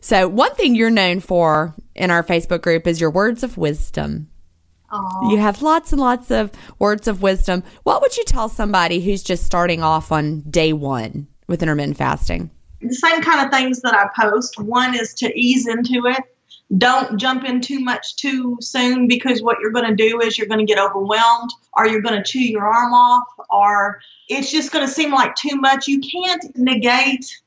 So, 0.00 0.28
one 0.28 0.54
thing 0.54 0.74
you're 0.74 0.90
known 0.90 1.20
for 1.20 1.74
in 1.94 2.10
our 2.10 2.22
Facebook 2.22 2.62
group 2.62 2.86
is 2.86 3.00
your 3.00 3.10
words 3.10 3.42
of 3.42 3.56
wisdom. 3.56 4.28
Aww. 4.92 5.32
You 5.32 5.38
have 5.38 5.62
lots 5.62 5.92
and 5.92 6.00
lots 6.00 6.30
of 6.30 6.52
words 6.78 7.08
of 7.08 7.22
wisdom. 7.22 7.64
What 7.82 8.02
would 8.02 8.16
you 8.16 8.24
tell 8.24 8.48
somebody 8.48 9.00
who's 9.00 9.22
just 9.22 9.44
starting 9.44 9.82
off 9.82 10.12
on 10.12 10.42
day 10.42 10.72
one 10.72 11.26
with 11.48 11.62
intermittent 11.62 11.96
fasting? 11.96 12.50
The 12.80 12.94
same 12.94 13.20
kind 13.20 13.44
of 13.44 13.52
things 13.52 13.80
that 13.80 13.94
I 13.94 14.08
post. 14.22 14.60
One 14.60 14.94
is 14.94 15.12
to 15.14 15.32
ease 15.36 15.66
into 15.66 16.06
it 16.06 16.22
don't 16.76 17.18
jump 17.18 17.44
in 17.44 17.60
too 17.60 17.80
much 17.80 18.16
too 18.16 18.56
soon 18.60 19.06
because 19.06 19.40
what 19.40 19.58
you're 19.60 19.70
going 19.70 19.88
to 19.88 19.94
do 19.94 20.20
is 20.20 20.36
you're 20.36 20.48
going 20.48 20.64
to 20.64 20.72
get 20.72 20.82
overwhelmed 20.82 21.50
or 21.74 21.86
you're 21.86 22.02
going 22.02 22.16
to 22.16 22.28
chew 22.28 22.40
your 22.40 22.66
arm 22.66 22.92
off 22.92 23.28
or 23.50 24.00
it's 24.28 24.50
just 24.50 24.72
going 24.72 24.84
to 24.84 24.92
seem 24.92 25.12
like 25.12 25.36
too 25.36 25.56
much. 25.56 25.86
You 25.86 26.00
can't 26.00 26.56
negate 26.56 27.40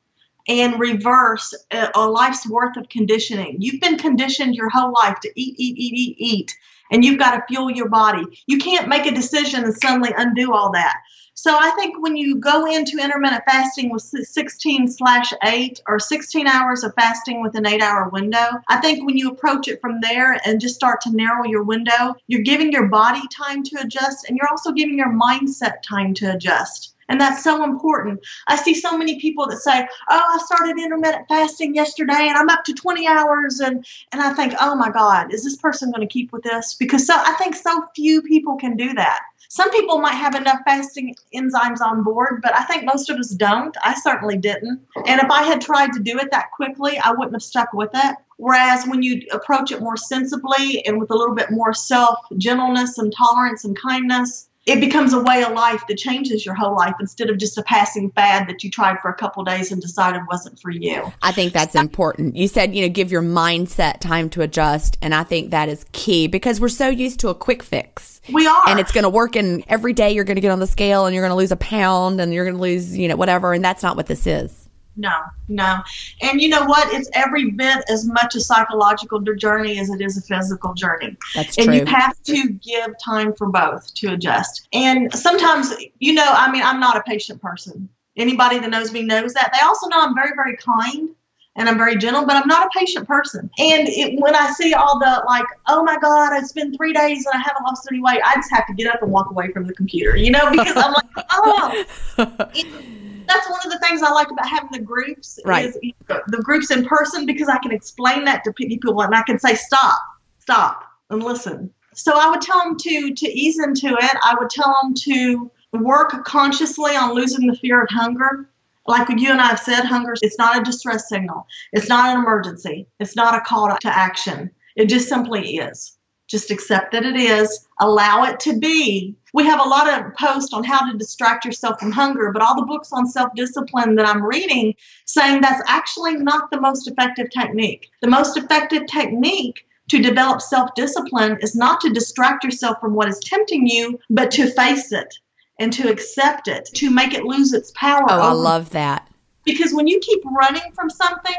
and 0.47 0.79
reverse 0.79 1.53
a, 1.71 1.89
a, 1.95 2.07
life's 2.07 2.49
worth 2.49 2.77
of 2.77 2.87
conditioning. 2.89 3.57
You've 3.59 3.81
been 3.81 3.97
conditioned 3.97 4.55
your 4.55 4.69
whole 4.69 4.93
life 4.93 5.19
to 5.21 5.29
eat, 5.35 5.55
eat, 5.59 5.77
eat, 5.77 5.93
eat, 5.93 6.15
eat, 6.17 6.57
and 6.91 7.03
you've 7.03 7.19
got 7.19 7.35
to 7.35 7.43
fuel 7.47 7.69
your 7.69 7.89
body. 7.89 8.23
You 8.47 8.57
can't 8.57 8.87
make 8.87 9.05
a 9.05 9.11
decision 9.11 9.65
and 9.65 9.75
suddenly 9.75 10.11
undo 10.17 10.53
all 10.53 10.71
that. 10.71 11.01
So 11.41 11.57
I 11.57 11.71
think 11.71 12.03
when 12.03 12.17
you 12.17 12.35
go 12.35 12.65
into 12.65 12.99
intermittent 13.01 13.45
fasting 13.49 13.89
with 13.91 14.01
16 14.01 14.89
slash 14.89 15.31
8 15.41 15.81
or 15.87 15.97
16 15.97 16.47
hours 16.47 16.83
of 16.83 16.93
fasting 16.95 17.41
with 17.41 17.55
an 17.55 17.65
8 17.65 17.81
hour 17.81 18.09
window, 18.09 18.59
I 18.67 18.81
think 18.81 19.05
when 19.05 19.17
you 19.17 19.29
approach 19.29 19.69
it 19.69 19.79
from 19.79 20.01
there 20.01 20.37
and 20.45 20.59
just 20.59 20.75
start 20.75 20.99
to 21.01 21.15
narrow 21.15 21.45
your 21.45 21.63
window, 21.63 22.15
you're 22.27 22.41
giving 22.41 22.73
your 22.73 22.87
body 22.87 23.21
time 23.31 23.63
to 23.63 23.79
adjust 23.79 24.27
and 24.27 24.35
you're 24.35 24.49
also 24.49 24.73
giving 24.73 24.97
your 24.97 25.13
mindset 25.13 25.81
time 25.81 26.13
to 26.15 26.33
adjust. 26.33 26.93
And 27.07 27.21
that's 27.21 27.41
so 27.41 27.63
important. 27.63 28.19
I 28.49 28.57
see 28.57 28.73
so 28.73 28.97
many 28.97 29.17
people 29.17 29.47
that 29.47 29.59
say, 29.59 29.87
Oh, 30.09 30.25
I 30.33 30.39
started 30.43 30.77
intermittent 30.77 31.25
fasting 31.29 31.73
yesterday 31.73 32.27
and 32.27 32.37
I'm 32.37 32.49
up 32.49 32.65
to 32.65 32.73
20 32.73 33.07
hours. 33.07 33.61
And, 33.61 33.85
and 34.11 34.21
I 34.21 34.33
think, 34.33 34.55
Oh 34.59 34.75
my 34.75 34.89
God, 34.89 35.33
is 35.33 35.45
this 35.45 35.55
person 35.55 35.89
going 35.89 36.05
to 36.05 36.13
keep 36.13 36.33
with 36.33 36.43
this? 36.43 36.73
Because 36.73 37.07
so 37.07 37.13
I 37.15 37.33
think 37.35 37.55
so 37.55 37.85
few 37.95 38.21
people 38.23 38.57
can 38.57 38.75
do 38.75 38.93
that. 38.95 39.21
Some 39.51 39.71
people 39.71 39.97
might 39.97 40.13
have 40.13 40.35
enough 40.35 40.59
fasting 40.63 41.15
enzymes 41.33 41.81
on 41.81 42.03
board, 42.03 42.39
but 42.43 42.53
I 42.55 42.65
think 42.65 42.85
most 42.85 43.09
of 43.09 43.17
us 43.17 43.31
don't. 43.31 43.75
I 43.83 43.95
certainly 43.95 44.37
didn't. 44.37 44.79
And 45.07 45.19
if 45.19 45.29
I 45.31 45.41
had 45.41 45.59
tried 45.59 45.91
to 45.93 45.99
do 45.99 46.19
it 46.19 46.29
that 46.29 46.51
quickly, 46.51 46.99
I 46.99 47.09
wouldn't 47.09 47.33
have 47.33 47.41
stuck 47.41 47.73
with 47.73 47.89
it. 47.95 48.15
Whereas 48.37 48.85
when 48.85 49.01
you 49.01 49.21
approach 49.31 49.71
it 49.71 49.81
more 49.81 49.97
sensibly 49.97 50.85
and 50.85 50.99
with 50.99 51.09
a 51.09 51.15
little 51.15 51.33
bit 51.33 51.49
more 51.49 51.73
self 51.73 52.19
gentleness 52.37 52.99
and 52.99 53.11
tolerance 53.11 53.65
and 53.65 53.75
kindness, 53.75 54.48
it 54.65 54.79
becomes 54.79 55.13
a 55.13 55.19
way 55.19 55.43
of 55.43 55.53
life 55.53 55.83
that 55.87 55.97
changes 55.97 56.45
your 56.45 56.53
whole 56.53 56.75
life 56.75 56.93
instead 56.99 57.29
of 57.29 57.37
just 57.37 57.57
a 57.57 57.63
passing 57.63 58.11
fad 58.11 58.47
that 58.47 58.63
you 58.63 58.69
tried 58.69 58.99
for 59.01 59.09
a 59.09 59.15
couple 59.15 59.43
days 59.43 59.71
and 59.71 59.81
decided 59.81 60.21
wasn't 60.29 60.59
for 60.59 60.69
you. 60.69 61.11
I 61.21 61.31
think 61.31 61.53
that's 61.53 61.75
important. 61.75 62.35
You 62.35 62.47
said, 62.47 62.75
you 62.75 62.81
know, 62.81 62.89
give 62.89 63.11
your 63.11 63.21
mindset 63.21 63.99
time 63.99 64.29
to 64.31 64.41
adjust. 64.41 64.97
And 65.01 65.15
I 65.15 65.23
think 65.23 65.51
that 65.51 65.69
is 65.69 65.85
key 65.91 66.27
because 66.27 66.59
we're 66.59 66.69
so 66.69 66.87
used 66.87 67.19
to 67.21 67.29
a 67.29 67.35
quick 67.35 67.63
fix. 67.63 68.21
We 68.31 68.45
are. 68.45 68.61
And 68.67 68.79
it's 68.79 68.91
going 68.91 69.03
to 69.03 69.09
work. 69.09 69.35
And 69.35 69.63
every 69.67 69.93
day 69.93 70.11
you're 70.11 70.25
going 70.25 70.35
to 70.35 70.41
get 70.41 70.51
on 70.51 70.59
the 70.59 70.67
scale 70.67 71.05
and 71.05 71.15
you're 71.15 71.23
going 71.23 71.31
to 71.31 71.37
lose 71.37 71.51
a 71.51 71.57
pound 71.57 72.21
and 72.21 72.33
you're 72.33 72.45
going 72.45 72.57
to 72.57 72.61
lose, 72.61 72.97
you 72.97 73.07
know, 73.07 73.15
whatever. 73.15 73.53
And 73.53 73.63
that's 73.63 73.81
not 73.81 73.95
what 73.95 74.07
this 74.07 74.27
is. 74.27 74.58
No, 74.99 75.17
no. 75.47 75.81
And 76.21 76.41
you 76.41 76.49
know 76.49 76.65
what? 76.65 76.93
It's 76.93 77.09
every 77.13 77.51
bit 77.51 77.85
as 77.89 78.05
much 78.05 78.35
a 78.35 78.41
psychological 78.41 79.21
journey 79.21 79.79
as 79.79 79.89
it 79.89 80.01
is 80.01 80.17
a 80.17 80.21
physical 80.21 80.73
journey. 80.73 81.15
That's 81.33 81.57
and 81.57 81.67
true. 81.67 81.75
you 81.75 81.85
have 81.85 82.21
to 82.23 82.49
give 82.49 82.93
time 83.03 83.33
for 83.33 83.47
both 83.47 83.93
to 83.93 84.11
adjust. 84.11 84.67
And 84.73 85.11
sometimes, 85.13 85.73
you 85.99 86.13
know, 86.13 86.27
I 86.27 86.51
mean, 86.51 86.63
I'm 86.63 86.81
not 86.81 86.97
a 86.97 87.01
patient 87.03 87.41
person. 87.41 87.87
Anybody 88.17 88.59
that 88.59 88.69
knows 88.69 88.91
me 88.91 89.03
knows 89.03 89.33
that. 89.35 89.51
They 89.53 89.65
also 89.65 89.87
know 89.87 90.01
I'm 90.01 90.13
very, 90.13 90.31
very 90.35 90.57
kind 90.57 91.11
and 91.55 91.69
I'm 91.69 91.77
very 91.77 91.95
gentle, 91.95 92.25
but 92.25 92.35
I'm 92.35 92.47
not 92.49 92.67
a 92.67 92.77
patient 92.77 93.07
person. 93.07 93.49
And 93.57 93.87
it, 93.87 94.19
when 94.19 94.35
I 94.35 94.51
see 94.51 94.73
all 94.73 94.99
the 94.99 95.23
like, 95.27 95.45
oh 95.67 95.81
my 95.81 95.97
God, 95.97 96.33
it's 96.33 96.51
been 96.51 96.75
three 96.75 96.91
days 96.91 97.25
and 97.25 97.35
I 97.35 97.37
haven't 97.37 97.63
lost 97.63 97.87
any 97.89 98.01
weight, 98.01 98.19
I 98.25 98.35
just 98.35 98.51
have 98.51 98.67
to 98.67 98.73
get 98.73 98.93
up 98.93 99.01
and 99.01 99.09
walk 99.09 99.29
away 99.31 99.53
from 99.53 99.65
the 99.65 99.73
computer, 99.73 100.17
you 100.17 100.31
know, 100.31 100.51
because 100.51 100.75
I'm 100.75 100.91
like, 100.91 101.25
oh. 101.31 101.85
that's 103.29 103.49
one 103.49 103.59
of 103.65 103.71
the 103.71 103.79
things 103.79 104.01
I 104.01 104.11
like 104.11 104.31
about 104.31 104.47
having 104.47 104.71
the 104.71 104.79
groups 104.79 105.39
right. 105.45 105.65
is 105.65 105.77
the 106.07 106.41
groups 106.43 106.71
in 106.71 106.85
person 106.85 107.25
because 107.25 107.47
I 107.47 107.57
can 107.59 107.71
explain 107.71 108.25
that 108.25 108.43
to 108.43 108.53
people 108.53 109.01
and 109.01 109.15
I 109.15 109.21
can 109.23 109.39
say 109.39 109.55
stop, 109.55 109.99
stop, 110.39 110.83
and 111.09 111.23
listen. 111.23 111.71
So 111.93 112.13
I 112.15 112.29
would 112.29 112.41
tell 112.41 112.59
them 112.63 112.77
to 112.77 113.13
to 113.13 113.29
ease 113.29 113.59
into 113.59 113.87
it. 113.87 114.17
I 114.23 114.35
would 114.39 114.49
tell 114.49 114.75
them 114.81 114.93
to 114.93 115.51
work 115.73 116.25
consciously 116.25 116.95
on 116.95 117.13
losing 117.13 117.47
the 117.47 117.55
fear 117.55 117.83
of 117.83 117.89
hunger. 117.89 118.49
Like 118.87 119.07
you 119.19 119.29
and 119.29 119.39
I 119.39 119.47
have 119.47 119.59
said, 119.59 119.83
hunger 119.83 120.13
it's 120.21 120.39
not 120.39 120.59
a 120.59 120.63
distress 120.63 121.09
signal. 121.09 121.45
It's 121.73 121.89
not 121.89 122.09
an 122.09 122.23
emergency. 122.23 122.87
It's 122.99 123.15
not 123.15 123.35
a 123.35 123.41
call 123.41 123.67
to 123.77 123.87
action. 123.87 124.49
It 124.75 124.85
just 124.85 125.07
simply 125.07 125.57
is. 125.57 125.97
Just 126.27 126.51
accept 126.51 126.91
that 126.91 127.05
it 127.05 127.15
is, 127.15 127.67
allow 127.79 128.23
it 128.23 128.39
to 128.41 128.57
be. 128.57 129.15
We 129.33 129.45
have 129.45 129.59
a 129.59 129.69
lot 129.69 129.87
of 129.87 130.13
posts 130.15 130.53
on 130.53 130.63
how 130.63 130.89
to 130.89 130.97
distract 130.97 131.45
yourself 131.45 131.79
from 131.79 131.91
hunger, 131.91 132.31
but 132.31 132.41
all 132.41 132.55
the 132.55 132.65
books 132.65 132.91
on 132.91 133.07
self 133.07 133.29
discipline 133.35 133.95
that 133.95 134.07
I'm 134.07 134.23
reading 134.23 134.75
saying 135.05 135.41
that's 135.41 135.63
actually 135.67 136.15
not 136.17 136.51
the 136.51 136.61
most 136.61 136.87
effective 136.87 137.29
technique. 137.29 137.89
The 138.01 138.09
most 138.09 138.37
effective 138.37 138.87
technique 138.87 139.65
to 139.89 140.01
develop 140.01 140.41
self 140.41 140.73
discipline 140.75 141.37
is 141.41 141.55
not 141.55 141.81
to 141.81 141.89
distract 141.89 142.43
yourself 142.43 142.79
from 142.79 142.93
what 142.93 143.09
is 143.09 143.19
tempting 143.19 143.67
you, 143.67 143.99
but 144.09 144.31
to 144.31 144.49
face 144.51 144.91
it 144.91 145.13
and 145.59 145.73
to 145.73 145.89
accept 145.89 146.47
it, 146.47 146.69
to 146.75 146.89
make 146.89 147.13
it 147.13 147.25
lose 147.25 147.53
its 147.53 147.71
power. 147.75 148.05
Oh, 148.09 148.29
I 148.29 148.31
love 148.31 148.69
that. 148.71 149.07
Because 149.43 149.73
when 149.73 149.87
you 149.87 149.99
keep 149.99 150.23
running 150.25 150.71
from 150.73 150.89
something, 150.89 151.35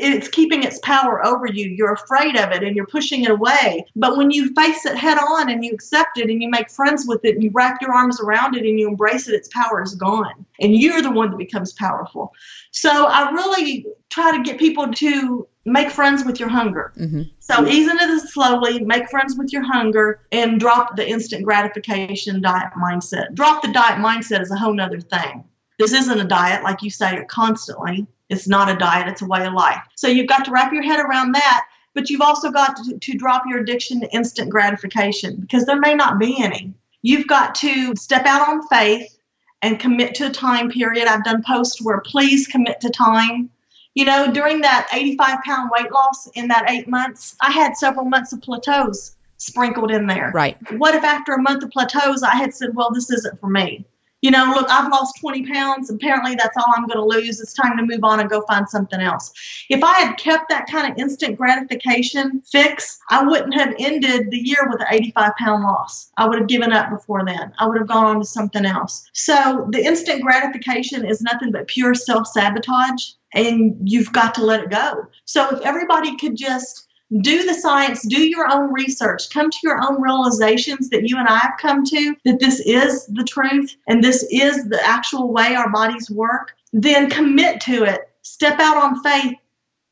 it's 0.00 0.28
keeping 0.28 0.62
its 0.62 0.78
power 0.80 1.24
over 1.24 1.46
you. 1.46 1.68
You're 1.68 1.92
afraid 1.92 2.36
of 2.36 2.50
it 2.52 2.62
and 2.62 2.74
you're 2.74 2.86
pushing 2.86 3.24
it 3.24 3.30
away. 3.30 3.84
But 3.94 4.16
when 4.16 4.30
you 4.30 4.52
face 4.54 4.86
it 4.86 4.96
head 4.96 5.18
on 5.18 5.50
and 5.50 5.64
you 5.64 5.72
accept 5.72 6.18
it 6.18 6.30
and 6.30 6.42
you 6.42 6.48
make 6.48 6.70
friends 6.70 7.06
with 7.06 7.24
it 7.24 7.34
and 7.34 7.44
you 7.44 7.50
wrap 7.52 7.80
your 7.82 7.92
arms 7.92 8.20
around 8.20 8.56
it 8.56 8.64
and 8.64 8.78
you 8.78 8.88
embrace 8.88 9.28
it, 9.28 9.34
its 9.34 9.48
power 9.48 9.82
is 9.82 9.94
gone. 9.94 10.46
And 10.60 10.74
you're 10.74 11.02
the 11.02 11.10
one 11.10 11.30
that 11.30 11.36
becomes 11.36 11.72
powerful. 11.74 12.32
So 12.70 13.06
I 13.06 13.30
really 13.30 13.86
try 14.08 14.36
to 14.36 14.42
get 14.42 14.58
people 14.58 14.90
to 14.90 15.46
make 15.66 15.90
friends 15.90 16.24
with 16.24 16.40
your 16.40 16.48
hunger. 16.48 16.92
Mm-hmm. 16.98 17.22
So 17.38 17.66
ease 17.66 17.90
into 17.90 18.06
this 18.06 18.32
slowly, 18.32 18.80
make 18.80 19.08
friends 19.10 19.36
with 19.36 19.52
your 19.52 19.62
hunger, 19.62 20.22
and 20.32 20.58
drop 20.58 20.96
the 20.96 21.08
instant 21.08 21.44
gratification 21.44 22.40
diet 22.40 22.72
mindset. 22.80 23.34
Drop 23.34 23.62
the 23.62 23.72
diet 23.72 23.98
mindset 23.98 24.40
is 24.40 24.50
a 24.50 24.56
whole 24.56 24.72
nother 24.72 25.00
thing. 25.00 25.44
This 25.78 25.92
isn't 25.92 26.20
a 26.20 26.24
diet, 26.24 26.62
like 26.62 26.82
you 26.82 26.90
say 26.90 27.24
constantly. 27.28 28.06
It's 28.30 28.48
not 28.48 28.70
a 28.70 28.76
diet, 28.76 29.08
it's 29.08 29.22
a 29.22 29.26
way 29.26 29.44
of 29.44 29.52
life. 29.52 29.82
So 29.96 30.08
you've 30.08 30.28
got 30.28 30.44
to 30.46 30.50
wrap 30.50 30.72
your 30.72 30.82
head 30.82 31.00
around 31.00 31.32
that, 31.32 31.66
but 31.94 32.08
you've 32.08 32.20
also 32.20 32.50
got 32.50 32.76
to, 32.76 32.98
to 32.98 33.18
drop 33.18 33.42
your 33.46 33.58
addiction 33.58 34.00
to 34.00 34.12
instant 34.14 34.50
gratification 34.50 35.36
because 35.36 35.66
there 35.66 35.78
may 35.78 35.94
not 35.94 36.18
be 36.18 36.42
any. 36.42 36.72
You've 37.02 37.26
got 37.26 37.54
to 37.56 37.94
step 37.96 38.26
out 38.26 38.48
on 38.48 38.66
faith 38.68 39.18
and 39.62 39.78
commit 39.78 40.14
to 40.16 40.26
a 40.26 40.30
time 40.30 40.70
period. 40.70 41.06
I've 41.06 41.24
done 41.24 41.42
posts 41.42 41.82
where 41.82 42.00
please 42.00 42.46
commit 42.46 42.80
to 42.80 42.90
time. 42.90 43.50
You 43.94 44.04
know, 44.04 44.32
during 44.32 44.60
that 44.60 44.88
85 44.92 45.42
pound 45.44 45.70
weight 45.76 45.90
loss 45.90 46.28
in 46.28 46.48
that 46.48 46.70
eight 46.70 46.88
months, 46.88 47.36
I 47.40 47.50
had 47.50 47.76
several 47.76 48.04
months 48.04 48.32
of 48.32 48.40
plateaus 48.40 49.16
sprinkled 49.38 49.90
in 49.90 50.06
there. 50.06 50.30
Right. 50.32 50.56
What 50.78 50.94
if 50.94 51.02
after 51.02 51.32
a 51.32 51.42
month 51.42 51.64
of 51.64 51.70
plateaus, 51.70 52.22
I 52.22 52.36
had 52.36 52.54
said, 52.54 52.74
well, 52.74 52.90
this 52.92 53.10
isn't 53.10 53.40
for 53.40 53.48
me? 53.48 53.84
You 54.22 54.30
know, 54.30 54.52
look, 54.54 54.68
I've 54.70 54.90
lost 54.90 55.18
20 55.20 55.46
pounds. 55.46 55.90
Apparently, 55.90 56.34
that's 56.34 56.56
all 56.56 56.72
I'm 56.76 56.86
going 56.86 56.98
to 56.98 57.04
lose. 57.04 57.40
It's 57.40 57.54
time 57.54 57.76
to 57.78 57.84
move 57.84 58.04
on 58.04 58.20
and 58.20 58.28
go 58.28 58.42
find 58.42 58.68
something 58.68 59.00
else. 59.00 59.32
If 59.70 59.82
I 59.82 59.94
had 59.94 60.18
kept 60.18 60.50
that 60.50 60.66
kind 60.70 60.90
of 60.90 60.98
instant 60.98 61.36
gratification 61.36 62.42
fix, 62.50 62.98
I 63.08 63.24
wouldn't 63.24 63.54
have 63.54 63.74
ended 63.78 64.30
the 64.30 64.38
year 64.38 64.68
with 64.68 64.80
an 64.80 64.88
85 64.90 65.32
pound 65.38 65.62
loss. 65.62 66.10
I 66.16 66.28
would 66.28 66.38
have 66.38 66.48
given 66.48 66.72
up 66.72 66.90
before 66.90 67.24
then. 67.24 67.52
I 67.58 67.66
would 67.66 67.78
have 67.78 67.88
gone 67.88 68.04
on 68.04 68.20
to 68.20 68.26
something 68.26 68.66
else. 68.66 69.08
So, 69.14 69.68
the 69.70 69.84
instant 69.84 70.22
gratification 70.22 71.04
is 71.06 71.22
nothing 71.22 71.52
but 71.52 71.66
pure 71.68 71.94
self 71.94 72.26
sabotage, 72.26 73.12
and 73.32 73.76
you've 73.84 74.12
got 74.12 74.34
to 74.34 74.44
let 74.44 74.60
it 74.60 74.70
go. 74.70 75.06
So, 75.24 75.48
if 75.48 75.60
everybody 75.62 76.16
could 76.16 76.36
just 76.36 76.88
do 77.18 77.44
the 77.44 77.54
science, 77.54 78.06
do 78.06 78.22
your 78.22 78.50
own 78.50 78.72
research, 78.72 79.30
come 79.30 79.50
to 79.50 79.58
your 79.62 79.80
own 79.82 80.00
realizations 80.00 80.88
that 80.90 81.08
you 81.08 81.18
and 81.18 81.28
I 81.28 81.38
have 81.38 81.54
come 81.60 81.84
to 81.84 82.16
that 82.24 82.38
this 82.38 82.60
is 82.60 83.06
the 83.06 83.24
truth 83.24 83.74
and 83.88 84.02
this 84.02 84.24
is 84.30 84.68
the 84.68 84.80
actual 84.84 85.32
way 85.32 85.54
our 85.54 85.70
bodies 85.70 86.10
work, 86.10 86.52
then 86.72 87.10
commit 87.10 87.60
to 87.62 87.82
it. 87.82 88.08
Step 88.22 88.60
out 88.60 88.76
on 88.76 89.02
faith 89.02 89.36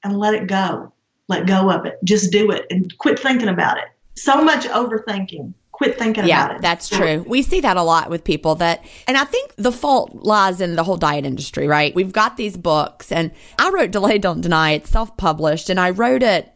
and 0.05 0.19
let 0.19 0.35
it 0.35 0.47
go. 0.47 0.93
Let 1.29 1.47
go 1.47 1.71
of 1.71 1.87
it. 1.87 1.99
Just 2.05 2.31
do 2.31 2.51
it 2.53 2.67
and 2.71 2.97
quit 2.99 3.19
thinking 3.19 3.49
about 3.49 3.79
it. 3.79 3.87
So 4.15 4.43
much 4.43 4.65
overthinking. 4.67 5.55
Quit 5.73 5.97
thinking 5.97 6.27
yeah, 6.27 6.47
about 6.47 6.57
it. 6.57 6.63
that's 6.63 6.89
true. 6.89 7.25
We 7.29 7.43
see 7.43 7.61
that 7.61 7.77
a 7.77 7.83
lot 7.83 8.11
with 8.11 8.25
people 8.25 8.57
that, 8.57 8.85
and 9.07 9.17
I 9.17 9.25
think 9.25 9.55
the 9.57 9.71
fault 9.71 10.13
lies 10.25 10.61
in 10.61 10.75
the 10.75 10.83
whole 10.83 10.97
diet 10.97 11.25
industry, 11.25 11.69
right? 11.69 11.95
We've 11.95 12.13
got 12.13 12.37
these 12.37 12.57
books, 12.57 13.13
and 13.13 13.31
I 13.61 13.71
wrote 13.71 13.93
Delay 13.93 14.19
Don't 14.19 14.41
Deny. 14.41 14.73
It's 14.73 14.91
self 14.91 15.17
published, 15.17 15.71
and 15.71 15.79
I 15.79 15.91
wrote 15.91 16.25
it 16.25 16.53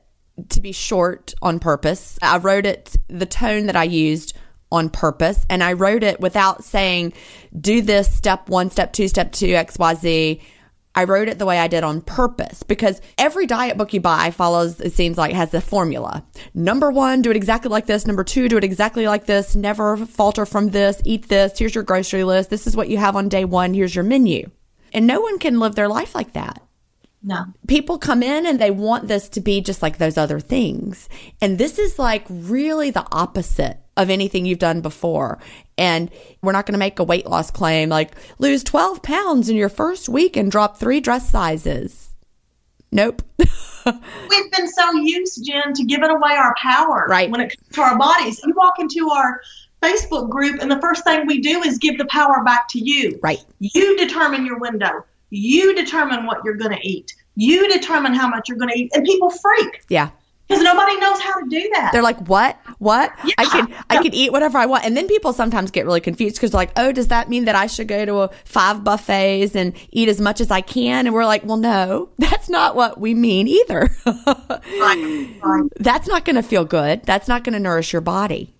to 0.48 0.60
be 0.60 0.72
short 0.72 1.34
on 1.42 1.58
purpose. 1.58 2.18
I 2.22 2.38
wrote 2.38 2.66
it 2.66 2.96
the 3.08 3.26
tone 3.26 3.66
that 3.66 3.76
I 3.76 3.84
used 3.84 4.36
on 4.70 4.88
purpose 4.88 5.44
and 5.50 5.62
I 5.62 5.74
wrote 5.74 6.02
it 6.02 6.18
without 6.18 6.64
saying 6.64 7.12
do 7.58 7.82
this 7.82 8.12
step 8.12 8.48
1, 8.48 8.70
step 8.70 8.92
2, 8.92 9.08
step 9.08 9.32
2 9.32 9.48
XYZ. 9.48 10.40
I 10.94 11.04
wrote 11.04 11.28
it 11.28 11.38
the 11.38 11.46
way 11.46 11.58
I 11.58 11.68
did 11.68 11.84
on 11.84 12.02
purpose 12.02 12.62
because 12.62 13.00
every 13.16 13.46
diet 13.46 13.78
book 13.78 13.94
you 13.94 14.00
buy 14.00 14.30
follows, 14.30 14.78
it 14.80 14.92
seems 14.92 15.16
like, 15.16 15.32
has 15.32 15.50
the 15.50 15.60
formula. 15.60 16.22
Number 16.52 16.90
one, 16.90 17.22
do 17.22 17.30
it 17.30 17.36
exactly 17.36 17.70
like 17.70 17.86
this. 17.86 18.06
Number 18.06 18.24
two, 18.24 18.48
do 18.48 18.58
it 18.58 18.64
exactly 18.64 19.06
like 19.06 19.24
this. 19.24 19.56
Never 19.56 19.96
falter 19.96 20.44
from 20.44 20.68
this. 20.68 21.00
Eat 21.04 21.28
this. 21.28 21.58
Here's 21.58 21.74
your 21.74 21.84
grocery 21.84 22.24
list. 22.24 22.50
This 22.50 22.66
is 22.66 22.76
what 22.76 22.88
you 22.88 22.98
have 22.98 23.16
on 23.16 23.30
day 23.30 23.46
one. 23.46 23.72
Here's 23.72 23.94
your 23.94 24.04
menu. 24.04 24.50
And 24.92 25.06
no 25.06 25.20
one 25.20 25.38
can 25.38 25.58
live 25.58 25.74
their 25.74 25.88
life 25.88 26.14
like 26.14 26.34
that. 26.34 26.62
No. 27.22 27.44
People 27.68 27.98
come 27.98 28.22
in 28.22 28.46
and 28.46 28.60
they 28.60 28.70
want 28.70 29.08
this 29.08 29.28
to 29.30 29.40
be 29.40 29.60
just 29.60 29.82
like 29.82 29.98
those 29.98 30.18
other 30.18 30.40
things. 30.40 31.08
And 31.40 31.56
this 31.56 31.78
is 31.78 31.98
like 31.98 32.24
really 32.28 32.90
the 32.90 33.06
opposite 33.12 33.78
of 33.96 34.10
anything 34.10 34.44
you've 34.44 34.58
done 34.58 34.80
before. 34.80 35.38
And 35.78 36.10
we're 36.42 36.52
not 36.52 36.66
going 36.66 36.74
to 36.74 36.78
make 36.78 36.98
a 36.98 37.04
weight 37.04 37.26
loss 37.26 37.50
claim 37.50 37.88
like 37.88 38.12
lose 38.38 38.64
12 38.64 39.02
pounds 39.02 39.48
in 39.48 39.56
your 39.56 39.68
first 39.68 40.08
week 40.08 40.36
and 40.36 40.50
drop 40.50 40.78
three 40.78 41.00
dress 41.00 41.30
sizes. 41.30 42.12
Nope. 42.90 43.22
We've 43.38 44.50
been 44.52 44.68
so 44.68 44.92
used, 44.92 45.44
Gin, 45.44 45.72
to 45.74 45.84
giving 45.84 46.10
away 46.10 46.32
our 46.32 46.54
power 46.60 47.06
right. 47.08 47.30
when 47.30 47.40
it 47.40 47.56
comes 47.56 47.68
to 47.72 47.80
our 47.80 47.98
bodies. 47.98 48.40
You 48.44 48.52
walk 48.54 48.78
into 48.78 49.08
our 49.10 49.40
Facebook 49.82 50.28
group, 50.28 50.60
and 50.60 50.70
the 50.70 50.80
first 50.80 51.02
thing 51.04 51.26
we 51.26 51.40
do 51.40 51.62
is 51.62 51.78
give 51.78 51.98
the 51.98 52.04
power 52.06 52.44
back 52.44 52.68
to 52.68 52.78
you. 52.78 53.18
Right. 53.22 53.42
You 53.58 53.96
determine 53.96 54.44
your 54.46 54.58
window. 54.58 55.04
You 55.34 55.74
determine 55.74 56.26
what 56.26 56.44
you're 56.44 56.56
going 56.56 56.76
to 56.76 56.86
eat. 56.86 57.14
You 57.36 57.66
determine 57.72 58.12
how 58.12 58.28
much 58.28 58.50
you're 58.50 58.58
going 58.58 58.70
to 58.70 58.78
eat, 58.78 58.90
and 58.94 59.02
people 59.02 59.30
freak. 59.30 59.82
Yeah. 59.88 60.10
Because 60.46 60.62
nobody 60.62 60.98
knows 60.98 61.18
how 61.20 61.40
to 61.40 61.48
do 61.48 61.70
that. 61.72 61.90
They're 61.92 62.02
like, 62.02 62.18
"What? 62.28 62.58
What? 62.76 63.10
Yeah. 63.24 63.32
I 63.38 63.44
can 63.46 63.74
I 63.88 64.02
can 64.02 64.12
eat 64.12 64.30
whatever 64.30 64.58
I 64.58 64.66
want." 64.66 64.84
And 64.84 64.94
then 64.94 65.08
people 65.08 65.32
sometimes 65.32 65.70
get 65.70 65.86
really 65.86 66.02
confused 66.02 66.36
because 66.36 66.50
they're 66.50 66.58
like, 66.58 66.72
"Oh, 66.76 66.92
does 66.92 67.08
that 67.08 67.30
mean 67.30 67.46
that 67.46 67.54
I 67.54 67.66
should 67.66 67.88
go 67.88 68.04
to 68.04 68.16
a 68.18 68.30
five 68.44 68.84
buffets 68.84 69.56
and 69.56 69.72
eat 69.90 70.10
as 70.10 70.20
much 70.20 70.42
as 70.42 70.50
I 70.50 70.60
can?" 70.60 71.06
And 71.06 71.14
we're 71.14 71.24
like, 71.24 71.46
"Well, 71.46 71.56
no, 71.56 72.10
that's 72.18 72.50
not 72.50 72.76
what 72.76 73.00
we 73.00 73.14
mean 73.14 73.48
either. 73.48 73.88
right. 74.04 75.28
Right. 75.42 75.70
That's 75.78 76.06
not 76.06 76.26
going 76.26 76.36
to 76.36 76.42
feel 76.42 76.66
good. 76.66 77.02
That's 77.04 77.28
not 77.28 77.44
going 77.44 77.54
to 77.54 77.60
nourish 77.60 77.94
your 77.94 78.02
body." 78.02 78.54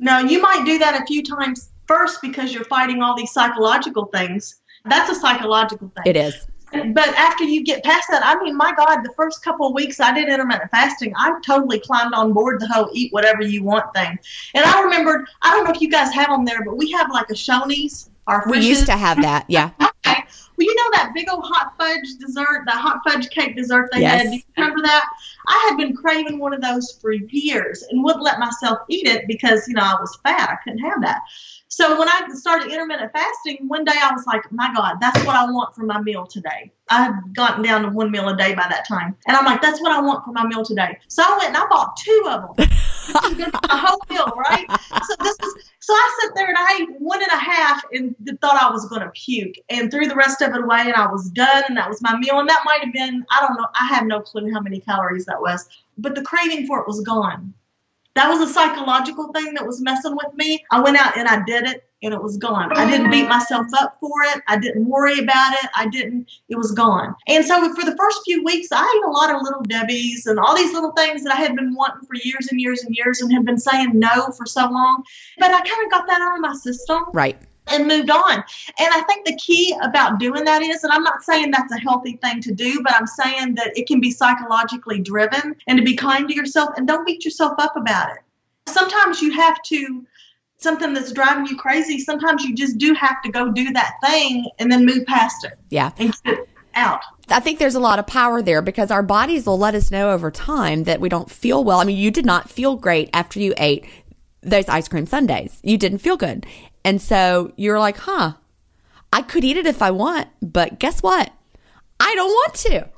No, 0.00 0.18
you 0.18 0.42
might 0.42 0.64
do 0.66 0.78
that 0.78 1.00
a 1.00 1.06
few 1.06 1.22
times 1.22 1.70
first 1.86 2.20
because 2.20 2.52
you're 2.52 2.64
fighting 2.64 3.02
all 3.02 3.14
these 3.14 3.30
psychological 3.30 4.06
things. 4.06 4.60
That's 4.84 5.10
a 5.10 5.14
psychological 5.14 5.90
thing. 5.94 6.04
It 6.06 6.16
is. 6.16 6.46
But 6.72 7.08
after 7.18 7.44
you 7.44 7.64
get 7.64 7.84
past 7.84 8.08
that, 8.10 8.22
I 8.24 8.42
mean, 8.42 8.56
my 8.56 8.72
God, 8.74 9.02
the 9.02 9.12
first 9.14 9.44
couple 9.44 9.66
of 9.66 9.74
weeks 9.74 10.00
I 10.00 10.14
did 10.14 10.28
intermittent 10.28 10.70
fasting, 10.70 11.12
I 11.16 11.38
totally 11.44 11.78
climbed 11.78 12.14
on 12.14 12.32
board 12.32 12.60
the 12.60 12.68
whole 12.68 12.88
eat 12.94 13.12
whatever 13.12 13.42
you 13.42 13.62
want 13.62 13.92
thing. 13.94 14.18
And 14.54 14.64
I 14.64 14.80
remembered, 14.82 15.26
I 15.42 15.50
don't 15.50 15.64
know 15.64 15.70
if 15.70 15.82
you 15.82 15.90
guys 15.90 16.12
have 16.14 16.28
them 16.28 16.44
there, 16.46 16.64
but 16.64 16.76
we 16.76 16.90
have 16.92 17.10
like 17.10 17.28
a 17.28 17.34
Shoney's. 17.34 18.08
Our 18.26 18.44
we 18.48 18.60
used 18.60 18.86
to 18.86 18.96
have 18.96 19.20
that, 19.20 19.44
yeah. 19.48 19.70
okay. 19.82 20.22
Well, 20.56 20.66
you 20.66 20.74
know 20.74 20.90
that 20.92 21.10
big 21.12 21.28
old 21.28 21.44
hot 21.44 21.74
fudge 21.76 22.18
dessert, 22.20 22.62
the 22.66 22.72
hot 22.72 23.00
fudge 23.06 23.28
cake 23.30 23.56
dessert 23.56 23.90
they 23.92 24.00
yes. 24.00 24.22
had. 24.22 24.30
Do 24.30 24.36
you 24.36 24.42
remember 24.56 24.82
that? 24.82 25.10
I 25.48 25.66
had 25.68 25.76
been 25.76 25.94
craving 25.94 26.38
one 26.38 26.54
of 26.54 26.62
those 26.62 26.92
for 27.02 27.12
years 27.12 27.82
and 27.90 28.02
wouldn't 28.02 28.22
let 28.22 28.38
myself 28.38 28.78
eat 28.88 29.06
it 29.08 29.26
because, 29.26 29.66
you 29.66 29.74
know, 29.74 29.82
I 29.82 29.96
was 30.00 30.16
fat. 30.22 30.50
I 30.50 30.56
couldn't 30.62 30.78
have 30.78 31.02
that. 31.02 31.22
So 31.72 31.98
when 31.98 32.06
I 32.06 32.28
started 32.34 32.70
intermittent 32.70 33.12
fasting, 33.14 33.66
one 33.66 33.82
day 33.82 33.94
I 33.98 34.12
was 34.12 34.26
like, 34.26 34.42
my 34.52 34.70
God, 34.74 34.98
that's 35.00 35.24
what 35.24 35.34
I 35.34 35.50
want 35.50 35.74
for 35.74 35.84
my 35.84 36.02
meal 36.02 36.26
today. 36.26 36.70
I 36.90 37.04
had 37.04 37.14
gotten 37.32 37.62
down 37.62 37.80
to 37.84 37.88
one 37.88 38.10
meal 38.10 38.28
a 38.28 38.36
day 38.36 38.54
by 38.54 38.66
that 38.68 38.86
time. 38.86 39.16
And 39.26 39.34
I'm 39.34 39.46
like, 39.46 39.62
that's 39.62 39.80
what 39.80 39.90
I 39.90 39.98
want 40.02 40.22
for 40.22 40.32
my 40.32 40.46
meal 40.46 40.62
today. 40.66 40.98
So 41.08 41.22
I 41.26 41.30
went 41.38 41.48
and 41.48 41.56
I 41.56 41.66
bought 41.70 41.96
two 41.96 42.24
of 42.28 42.58
them. 42.58 42.68
a 43.70 43.76
whole 43.78 43.98
meal, 44.10 44.30
right? 44.36 44.66
So 45.08 45.14
this 45.22 45.34
is 45.42 45.70
so 45.78 45.94
I 45.94 46.18
sat 46.20 46.34
there 46.34 46.48
and 46.48 46.58
I 46.58 46.80
ate 46.82 47.00
one 47.00 47.22
and 47.22 47.32
a 47.32 47.42
half 47.42 47.82
and 47.90 48.14
thought 48.42 48.62
I 48.62 48.70
was 48.70 48.86
gonna 48.90 49.10
puke 49.14 49.54
and 49.70 49.90
threw 49.90 50.06
the 50.06 50.14
rest 50.14 50.42
of 50.42 50.54
it 50.54 50.62
away 50.62 50.80
and 50.80 50.94
I 50.94 51.10
was 51.10 51.30
done 51.30 51.64
and 51.68 51.76
that 51.78 51.88
was 51.88 52.02
my 52.02 52.18
meal. 52.18 52.38
And 52.38 52.50
that 52.50 52.64
might 52.66 52.84
have 52.84 52.92
been, 52.92 53.24
I 53.30 53.40
don't 53.40 53.56
know, 53.56 53.66
I 53.80 53.86
have 53.86 54.04
no 54.04 54.20
clue 54.20 54.52
how 54.52 54.60
many 54.60 54.78
calories 54.78 55.24
that 55.24 55.40
was. 55.40 55.66
But 55.96 56.16
the 56.16 56.22
craving 56.22 56.66
for 56.66 56.80
it 56.80 56.86
was 56.86 57.00
gone 57.00 57.54
that 58.14 58.28
was 58.28 58.40
a 58.40 58.52
psychological 58.52 59.32
thing 59.32 59.54
that 59.54 59.66
was 59.66 59.80
messing 59.80 60.16
with 60.16 60.34
me. 60.34 60.64
I 60.70 60.80
went 60.80 60.98
out 60.98 61.16
and 61.16 61.28
I 61.28 61.42
did 61.44 61.64
it 61.64 61.84
and 62.02 62.12
it 62.12 62.20
was 62.20 62.36
gone. 62.36 62.76
I 62.76 62.90
didn't 62.90 63.10
beat 63.10 63.28
myself 63.28 63.66
up 63.78 63.96
for 64.00 64.22
it. 64.24 64.42
I 64.48 64.58
didn't 64.58 64.86
worry 64.86 65.20
about 65.20 65.52
it. 65.54 65.70
I 65.76 65.86
didn't, 65.86 66.28
it 66.48 66.56
was 66.56 66.72
gone. 66.72 67.14
And 67.28 67.44
so 67.44 67.72
for 67.74 67.84
the 67.84 67.96
first 67.96 68.20
few 68.24 68.42
weeks, 68.44 68.68
I 68.72 68.82
ate 68.82 69.06
a 69.06 69.10
lot 69.10 69.34
of 69.34 69.42
little 69.42 69.62
Debbie's 69.62 70.26
and 70.26 70.38
all 70.38 70.56
these 70.56 70.72
little 70.72 70.92
things 70.92 71.22
that 71.22 71.32
I 71.32 71.36
had 71.36 71.54
been 71.54 71.74
wanting 71.74 72.06
for 72.06 72.16
years 72.16 72.48
and 72.50 72.60
years 72.60 72.82
and 72.82 72.94
years 72.94 73.20
and 73.20 73.32
had 73.32 73.46
been 73.46 73.58
saying 73.58 73.92
no 73.94 74.32
for 74.32 74.46
so 74.46 74.68
long. 74.68 75.04
But 75.38 75.52
I 75.52 75.60
kind 75.60 75.84
of 75.84 75.90
got 75.90 76.06
that 76.08 76.20
out 76.20 76.34
of 76.34 76.40
my 76.40 76.54
system. 76.54 77.04
Right 77.12 77.38
and 77.68 77.86
moved 77.86 78.10
on. 78.10 78.32
And 78.32 78.44
I 78.92 79.02
think 79.02 79.26
the 79.26 79.36
key 79.36 79.74
about 79.82 80.18
doing 80.18 80.44
that 80.44 80.62
is, 80.62 80.82
and 80.84 80.92
I'm 80.92 81.02
not 81.02 81.22
saying 81.22 81.50
that's 81.50 81.72
a 81.72 81.78
healthy 81.78 82.16
thing 82.16 82.40
to 82.42 82.52
do, 82.52 82.82
but 82.82 82.94
I'm 82.94 83.06
saying 83.06 83.54
that 83.56 83.76
it 83.76 83.86
can 83.86 84.00
be 84.00 84.10
psychologically 84.10 85.00
driven 85.00 85.56
and 85.66 85.78
to 85.78 85.84
be 85.84 85.96
kind 85.96 86.28
to 86.28 86.34
yourself 86.34 86.70
and 86.76 86.86
don't 86.86 87.06
beat 87.06 87.24
yourself 87.24 87.54
up 87.58 87.76
about 87.76 88.10
it. 88.10 88.18
Sometimes 88.66 89.22
you 89.22 89.32
have 89.32 89.60
to, 89.64 90.04
something 90.58 90.92
that's 90.92 91.12
driving 91.12 91.46
you 91.46 91.56
crazy, 91.56 91.98
sometimes 91.98 92.44
you 92.44 92.54
just 92.54 92.78
do 92.78 92.94
have 92.94 93.22
to 93.22 93.30
go 93.30 93.50
do 93.50 93.72
that 93.72 93.94
thing 94.04 94.48
and 94.58 94.70
then 94.70 94.84
move 94.84 95.04
past 95.06 95.44
it. 95.44 95.58
Yeah. 95.70 95.90
And 95.98 96.12
get 96.24 96.38
it 96.38 96.48
out. 96.74 97.02
I 97.28 97.40
think 97.40 97.58
there's 97.58 97.74
a 97.74 97.80
lot 97.80 97.98
of 97.98 98.06
power 98.06 98.42
there 98.42 98.62
because 98.62 98.90
our 98.90 99.02
bodies 99.02 99.46
will 99.46 99.58
let 99.58 99.74
us 99.74 99.90
know 99.90 100.10
over 100.10 100.30
time 100.30 100.84
that 100.84 101.00
we 101.00 101.08
don't 101.08 101.30
feel 101.30 101.64
well. 101.64 101.80
I 101.80 101.84
mean, 101.84 101.96
you 101.96 102.10
did 102.10 102.26
not 102.26 102.50
feel 102.50 102.76
great 102.76 103.10
after 103.12 103.40
you 103.40 103.54
ate 103.56 103.84
those 104.42 104.68
ice 104.68 104.88
cream 104.88 105.06
sundaes. 105.06 105.60
You 105.62 105.78
didn't 105.78 105.98
feel 105.98 106.16
good. 106.16 106.46
And 106.84 107.00
so 107.00 107.52
you're 107.56 107.78
like, 107.78 107.96
huh, 107.98 108.34
I 109.12 109.22
could 109.22 109.44
eat 109.44 109.56
it 109.56 109.66
if 109.66 109.82
I 109.82 109.90
want, 109.90 110.28
but 110.40 110.78
guess 110.78 111.02
what? 111.02 111.32
I 112.00 112.14
don't 112.14 112.30
want 112.30 112.54
to. 112.54 112.88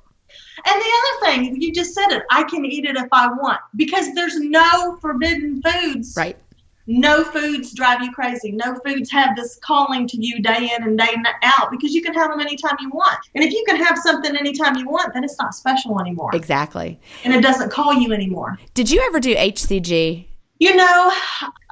And 0.66 0.80
the 0.80 0.92
other 0.98 1.26
thing, 1.26 1.60
you 1.60 1.72
just 1.72 1.94
said 1.94 2.10
it, 2.10 2.22
I 2.30 2.44
can 2.44 2.64
eat 2.64 2.84
it 2.84 2.96
if 2.96 3.08
I 3.12 3.28
want 3.28 3.60
because 3.76 4.14
there's 4.14 4.38
no 4.40 4.96
forbidden 5.00 5.60
foods. 5.62 6.14
Right. 6.16 6.38
No 6.86 7.24
foods 7.24 7.72
drive 7.72 8.02
you 8.02 8.12
crazy. 8.12 8.52
No 8.52 8.74
foods 8.84 9.10
have 9.10 9.36
this 9.36 9.58
calling 9.62 10.06
to 10.08 10.18
you 10.18 10.40
day 10.40 10.70
in 10.76 10.82
and 10.82 10.98
day 10.98 11.14
out 11.42 11.70
because 11.70 11.94
you 11.94 12.02
can 12.02 12.12
have 12.12 12.30
them 12.30 12.40
anytime 12.40 12.76
you 12.80 12.90
want. 12.90 13.18
And 13.34 13.42
if 13.42 13.52
you 13.52 13.64
can 13.66 13.76
have 13.76 13.98
something 13.98 14.36
anytime 14.36 14.76
you 14.76 14.86
want, 14.86 15.14
then 15.14 15.24
it's 15.24 15.38
not 15.38 15.54
special 15.54 15.98
anymore. 15.98 16.30
Exactly. 16.34 17.00
And 17.24 17.34
it 17.34 17.40
doesn't 17.40 17.70
call 17.70 17.94
you 17.94 18.12
anymore. 18.12 18.58
Did 18.74 18.90
you 18.90 19.02
ever 19.06 19.18
do 19.18 19.34
HCG? 19.34 20.26
You 20.64 20.74
know, 20.74 21.12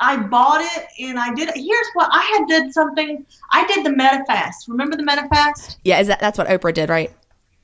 I 0.00 0.18
bought 0.18 0.60
it 0.60 0.86
and 1.00 1.18
I 1.18 1.32
did. 1.32 1.48
Here's 1.54 1.86
what 1.94 2.10
I 2.12 2.20
had 2.20 2.46
did 2.46 2.74
something. 2.74 3.24
I 3.50 3.66
did 3.66 3.86
the 3.86 3.90
MetaFast. 3.90 4.68
Remember 4.68 4.98
the 4.98 5.02
MetaFast? 5.02 5.78
Yeah, 5.82 5.98
is 5.98 6.08
that 6.08 6.20
that's 6.20 6.36
what 6.36 6.46
Oprah 6.46 6.74
did, 6.74 6.90
right? 6.90 7.10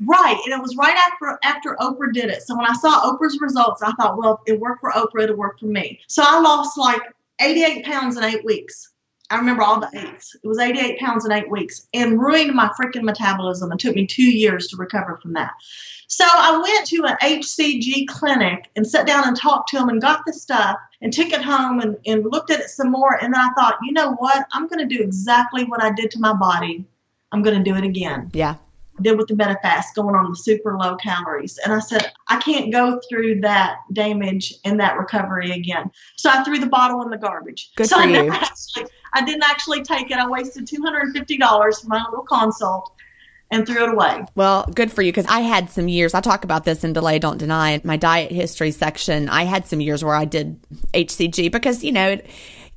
Right, 0.07 0.41
and 0.47 0.55
it 0.55 0.63
was 0.63 0.75
right 0.79 0.97
after 0.97 1.39
after 1.43 1.77
Oprah 1.81 2.15
did 2.15 2.31
it. 2.31 2.45
So 2.45 2.57
when 2.57 2.65
I 2.65 2.73
saw 2.73 3.13
Oprah's 3.13 3.39
results, 3.43 3.83
I 3.83 3.93
thought, 4.01 4.17
well, 4.17 4.41
it 4.47 4.59
worked 4.59 4.81
for 4.81 4.91
Oprah, 4.93 5.25
it'll 5.25 5.37
work 5.37 5.61
for 5.61 5.67
me. 5.67 6.01
So 6.07 6.23
I 6.27 6.41
lost 6.41 6.79
like 6.79 7.03
88 7.43 7.85
pounds 7.85 8.17
in 8.17 8.25
eight 8.25 8.43
weeks. 8.43 8.93
I 9.31 9.37
remember 9.37 9.63
all 9.63 9.81
the 9.81 9.91
eights. 9.93 10.35
It 10.43 10.47
was 10.47 10.59
88 10.59 10.99
pounds 10.99 11.27
in 11.27 11.33
eight 11.33 11.51
weeks 11.51 11.87
and 11.93 12.19
ruined 12.19 12.55
my 12.55 12.71
freaking 12.81 13.03
metabolism. 13.03 13.71
It 13.73 13.79
took 13.79 13.95
me 13.95 14.07
two 14.07 14.23
years 14.23 14.69
to 14.69 14.77
recover 14.77 15.19
from 15.21 15.35
that. 15.35 15.53
So 16.07 16.25
I 16.27 16.59
went 16.59 16.87
to 16.87 17.05
an 17.05 17.17
HCG 17.21 18.07
clinic 18.09 18.71
and 18.75 18.87
sat 18.87 19.07
down 19.07 19.29
and 19.29 19.37
talked 19.37 19.69
to 19.71 19.77
them 19.79 19.91
and 19.91 20.01
got 20.01 20.25
the 20.25 20.33
stuff 20.33 20.79
and 21.03 21.13
took 21.13 21.33
it 21.33 21.43
home 21.43 21.81
and, 21.81 21.99
and 22.07 22.25
looked 22.25 22.51
at 22.51 22.61
it 22.61 22.71
some 22.71 22.91
more. 22.91 23.23
And 23.23 23.35
then 23.35 23.41
I 23.41 23.51
thought, 23.55 23.79
you 23.83 23.93
know 23.93 24.15
what? 24.15 24.47
I'm 24.53 24.69
going 24.69 24.89
to 24.89 24.97
do 24.97 25.03
exactly 25.03 25.65
what 25.65 25.83
I 25.83 25.93
did 25.93 26.11
to 26.13 26.19
my 26.19 26.33
body. 26.33 26.87
I'm 27.31 27.43
going 27.43 27.63
to 27.63 27.71
do 27.71 27.77
it 27.77 27.85
again. 27.85 28.31
Yeah. 28.33 28.55
Did 29.03 29.17
with 29.17 29.29
the 29.29 29.35
MetaFast, 29.35 29.95
going 29.95 30.15
on 30.15 30.31
the 30.31 30.37
super 30.37 30.77
low 30.77 30.97
calories. 30.97 31.59
And 31.59 31.73
I 31.73 31.81
said, 31.81 32.13
I 32.29 32.39
can't 32.41 32.73
go 32.73 33.01
through 33.09 33.41
that 33.41 33.79
damage 33.93 34.55
and 34.65 34.79
that 34.81 34.99
recovery 34.99 35.51
again. 35.53 35.91
So 36.17 36.31
I 36.31 36.43
threw 36.45 36.59
the 36.59 36.67
bottle 36.67 37.03
in 37.03 37.11
the 37.11 37.19
garbage. 37.19 37.71
Good 37.77 37.89
so 37.89 37.97
for 37.97 38.03
I 38.03 38.07
you. 38.07 38.31
Actually, 38.33 38.87
I 39.15 39.25
didn't 39.25 39.45
actually 39.45 39.83
take 39.83 40.11
it. 40.11 40.19
I 40.19 40.29
wasted 40.29 40.67
$250 40.67 41.81
for 41.81 41.89
my 41.89 42.05
little 42.11 42.25
consult 42.25 42.93
and 43.51 43.67
threw 43.67 43.85
it 43.85 43.91
away. 43.91 44.25
Well, 44.35 44.71
good 44.75 44.93
for 44.93 45.03
you 45.03 45.11
because 45.11 45.27
I 45.27 45.41
had 45.41 45.71
some 45.71 45.89
years. 45.89 46.15
I 46.15 46.21
talk 46.21 46.45
about 46.45 46.65
this 46.65 46.85
in 46.85 46.93
Delay 46.93 47.19
Don't 47.19 47.39
Deny 47.39 47.81
my 47.85 47.97
diet 47.97 48.31
history 48.31 48.71
section. 48.71 49.29
I 49.29 49.45
had 49.45 49.67
some 49.67 49.81
years 49.81 50.05
where 50.05 50.15
I 50.15 50.25
did 50.25 50.61
HCG 50.93 51.51
because, 51.51 51.83
you 51.83 51.93
know, 51.93 52.11
it, 52.11 52.27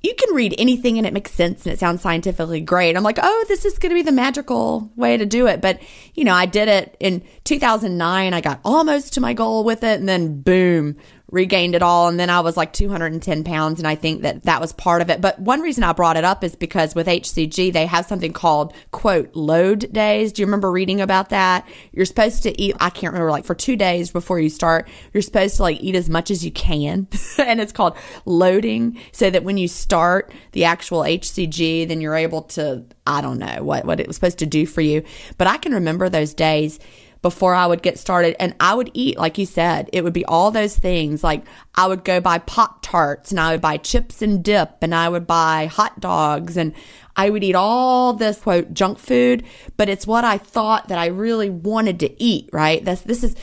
you 0.04 0.16
can 0.16 0.34
read 0.34 0.56
anything 0.58 0.98
and 0.98 1.06
it 1.06 1.14
makes 1.14 1.32
sense 1.32 1.66
and 1.66 1.74
it 1.74 1.80
sounds 1.80 2.02
scientifically 2.02 2.60
great. 2.60 2.98
I'm 2.98 3.04
like, 3.04 3.20
oh, 3.22 3.46
this 3.48 3.66
is 3.66 3.78
going 3.78 3.92
to 3.92 3.96
be 3.96 4.02
the 4.02 4.12
magical 4.12 4.92
way 4.96 5.16
to 5.16 5.26
do 5.26 5.48
it. 5.48 5.62
But, 5.62 5.80
you 6.16 6.24
know, 6.24 6.34
I 6.34 6.48
did 6.48 6.68
it 6.68 6.98
in 7.00 7.24
2009. 7.44 8.34
I 8.34 8.42
got 8.42 8.60
almost 8.66 9.14
to 9.14 9.22
my 9.22 9.34
goal 9.34 9.64
with 9.64 9.84
it 9.84 10.00
and 10.00 10.10
then 10.10 10.42
boom, 10.42 10.96
regained 11.32 11.76
it 11.76 11.82
all. 11.82 12.08
And 12.08 12.20
then 12.20 12.30
I 12.30 12.42
was 12.42 12.58
like 12.58 12.74
210 12.74 13.44
pounds. 13.44 13.80
And 13.80 13.88
I 13.88 13.96
think 13.96 14.22
that 14.22 14.44
that 14.44 14.62
was 14.62 14.74
part 14.74 15.02
of 15.02 15.10
it. 15.10 15.22
But 15.22 15.40
one 15.40 15.62
reason 15.62 15.84
I 15.84 15.94
brought 15.94 16.18
it 16.18 16.24
up 16.24 16.44
is 16.44 16.56
because 16.56 16.94
with 16.94 17.08
HCG, 17.08 17.74
they 17.74 17.86
have 17.86 18.06
something 18.06 18.34
called 18.34 18.74
quote 18.92 19.34
load 19.36 19.92
days. 19.92 20.34
Do 20.34 20.42
you 20.42 20.46
remember 20.46 20.72
reading 20.72 21.02
about 21.02 21.30
that? 21.30 21.68
You're 21.92 22.06
supposed 22.06 22.44
to 22.44 22.62
eat, 22.62 22.76
I 22.80 22.90
can't 22.90 23.14
remember, 23.14 23.32
like 23.32 23.46
for 23.46 23.56
two 23.56 23.76
days 23.76 24.12
before 24.12 24.40
you 24.40 24.50
start, 24.50 24.88
you're 25.14 25.22
supposed 25.22 25.56
to 25.56 25.64
like 25.64 25.82
eat 25.82 25.96
as 25.96 26.10
much 26.10 26.30
as 26.30 26.44
you 26.44 26.52
can. 26.52 27.08
and 27.38 27.62
it's 27.62 27.72
called 27.72 27.96
loading 28.26 29.00
so 29.12 29.30
that 29.30 29.44
when 29.44 29.58
you 29.58 29.68
start 29.68 30.32
the 30.52 30.66
actual 30.66 31.02
HCG, 31.02 31.88
then 31.88 32.02
you're 32.02 32.16
able 32.16 32.44
to, 32.44 32.84
I 33.08 33.22
don't 33.22 33.40
know 33.40 33.64
what, 33.64 33.86
what 33.86 34.00
it 34.00 34.08
was 34.08 34.18
supposed 34.18 34.40
to 34.40 34.46
do 34.46 34.66
for 34.66 34.82
you. 34.82 35.04
But 35.38 35.48
I 35.48 35.58
can 35.58 35.74
remember 35.74 36.10
those 36.10 36.34
days 36.34 36.80
before 37.22 37.54
I 37.54 37.68
would 37.68 37.82
get 37.82 38.00
started. 38.00 38.36
And 38.40 38.56
I 38.60 38.74
would 38.74 38.90
eat, 38.94 39.18
like 39.18 39.38
you 39.38 39.46
said, 39.46 39.90
it 39.94 40.04
would 40.04 40.14
be 40.14 40.26
all 40.26 40.52
those 40.52 40.76
things. 40.78 41.24
Like 41.24 41.44
I 41.76 41.88
would 41.88 42.04
go 42.04 42.20
buy 42.20 42.40
Pop 42.40 42.80
Tarts 42.82 43.32
and 43.32 43.40
I 43.40 43.52
would 43.52 43.62
buy 43.62 43.78
chips 43.78 44.22
and 44.22 44.44
dip 44.44 44.78
and 44.82 44.96
I 44.96 45.10
would 45.10 45.28
buy 45.28 45.68
hot 45.68 46.00
dogs 46.00 46.58
and 46.58 46.74
I 47.16 47.30
would 47.30 47.44
eat 47.44 47.56
all 47.56 48.14
this 48.14 48.40
quote 48.40 48.74
junk 48.74 48.98
food, 48.98 49.44
but 49.78 49.90
it's 49.90 50.08
what 50.08 50.24
I 50.24 50.38
thought 50.38 50.88
that 50.88 50.98
I 50.98 51.08
really 51.08 51.50
wanted 51.50 52.00
to 52.00 52.24
eat, 52.24 52.50
right? 52.52 52.84
That's, 52.84 53.02
this 53.02 53.24
is, 53.24 53.36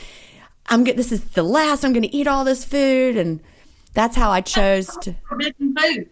I'm 0.67 0.83
get, 0.83 0.97
this 0.97 1.11
is 1.11 1.23
the 1.31 1.43
last 1.43 1.83
I'm 1.83 1.93
going 1.93 2.03
to 2.03 2.15
eat 2.15 2.27
all 2.27 2.43
this 2.43 2.65
food 2.65 3.15
and 3.15 3.39
that's 3.93 4.15
how 4.15 4.29
I 4.31 4.41
chose 4.41 4.87
to. 4.97 5.15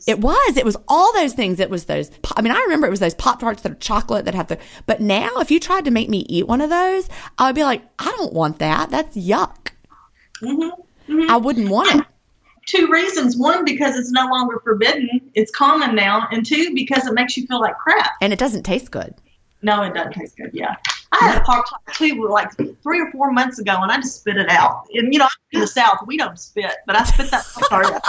It 0.07 0.19
was. 0.19 0.57
It 0.57 0.65
was 0.65 0.77
all 0.87 1.13
those 1.13 1.33
things. 1.33 1.59
It 1.59 1.69
was 1.69 1.85
those. 1.85 2.11
I 2.35 2.41
mean, 2.41 2.51
I 2.51 2.59
remember 2.61 2.87
it 2.87 2.91
was 2.91 2.99
those 2.99 3.13
Pop 3.13 3.39
Tarts 3.39 3.61
that 3.61 3.71
are 3.71 3.75
chocolate 3.75 4.25
that 4.25 4.35
have 4.35 4.47
the. 4.47 4.57
But 4.85 4.99
now, 4.99 5.29
if 5.37 5.51
you 5.51 5.59
tried 5.59 5.85
to 5.85 5.91
make 5.91 6.09
me 6.09 6.25
eat 6.27 6.47
one 6.47 6.61
of 6.61 6.69
those, 6.69 7.07
I 7.37 7.47
would 7.47 7.55
be 7.55 7.63
like, 7.63 7.83
I 7.99 8.05
don't 8.17 8.33
want 8.33 8.59
that. 8.59 8.89
That's 8.89 9.15
yuck. 9.15 9.69
Mm-hmm. 10.41 11.11
Mm-hmm. 11.11 11.31
I 11.31 11.37
wouldn't 11.37 11.69
want 11.69 12.01
it. 12.01 12.05
Two 12.65 12.87
reasons. 12.87 13.37
One, 13.37 13.63
because 13.63 13.95
it's 13.95 14.11
no 14.11 14.27
longer 14.27 14.59
forbidden, 14.63 15.21
it's 15.35 15.51
common 15.51 15.95
now. 15.95 16.27
And 16.31 16.45
two, 16.45 16.73
because 16.73 17.07
it 17.07 17.13
makes 17.13 17.37
you 17.37 17.47
feel 17.47 17.61
like 17.61 17.77
crap. 17.77 18.11
And 18.21 18.33
it 18.33 18.39
doesn't 18.39 18.63
taste 18.63 18.91
good. 18.91 19.15
No, 19.61 19.83
it 19.83 19.93
doesn't 19.93 20.13
taste 20.13 20.35
good. 20.35 20.49
Yeah. 20.53 20.75
I 21.11 21.29
had 21.29 21.37
a 21.41 21.41
Pop 21.41 21.65
Tart 21.69 21.81
too, 21.93 22.27
like 22.29 22.51
three 22.83 22.99
or 22.99 23.11
four 23.11 23.31
months 23.31 23.59
ago, 23.59 23.75
and 23.81 23.91
I 23.91 23.97
just 23.97 24.19
spit 24.19 24.37
it 24.37 24.49
out. 24.49 24.87
And 24.93 25.13
you 25.13 25.19
know, 25.19 25.27
in 25.51 25.61
the 25.61 25.67
South, 25.67 25.99
we 26.05 26.17
don't 26.17 26.37
spit, 26.37 26.75
but 26.85 26.95
I 26.95 27.03
spit 27.03 27.31
that 27.31 27.45
Pop 27.53 28.01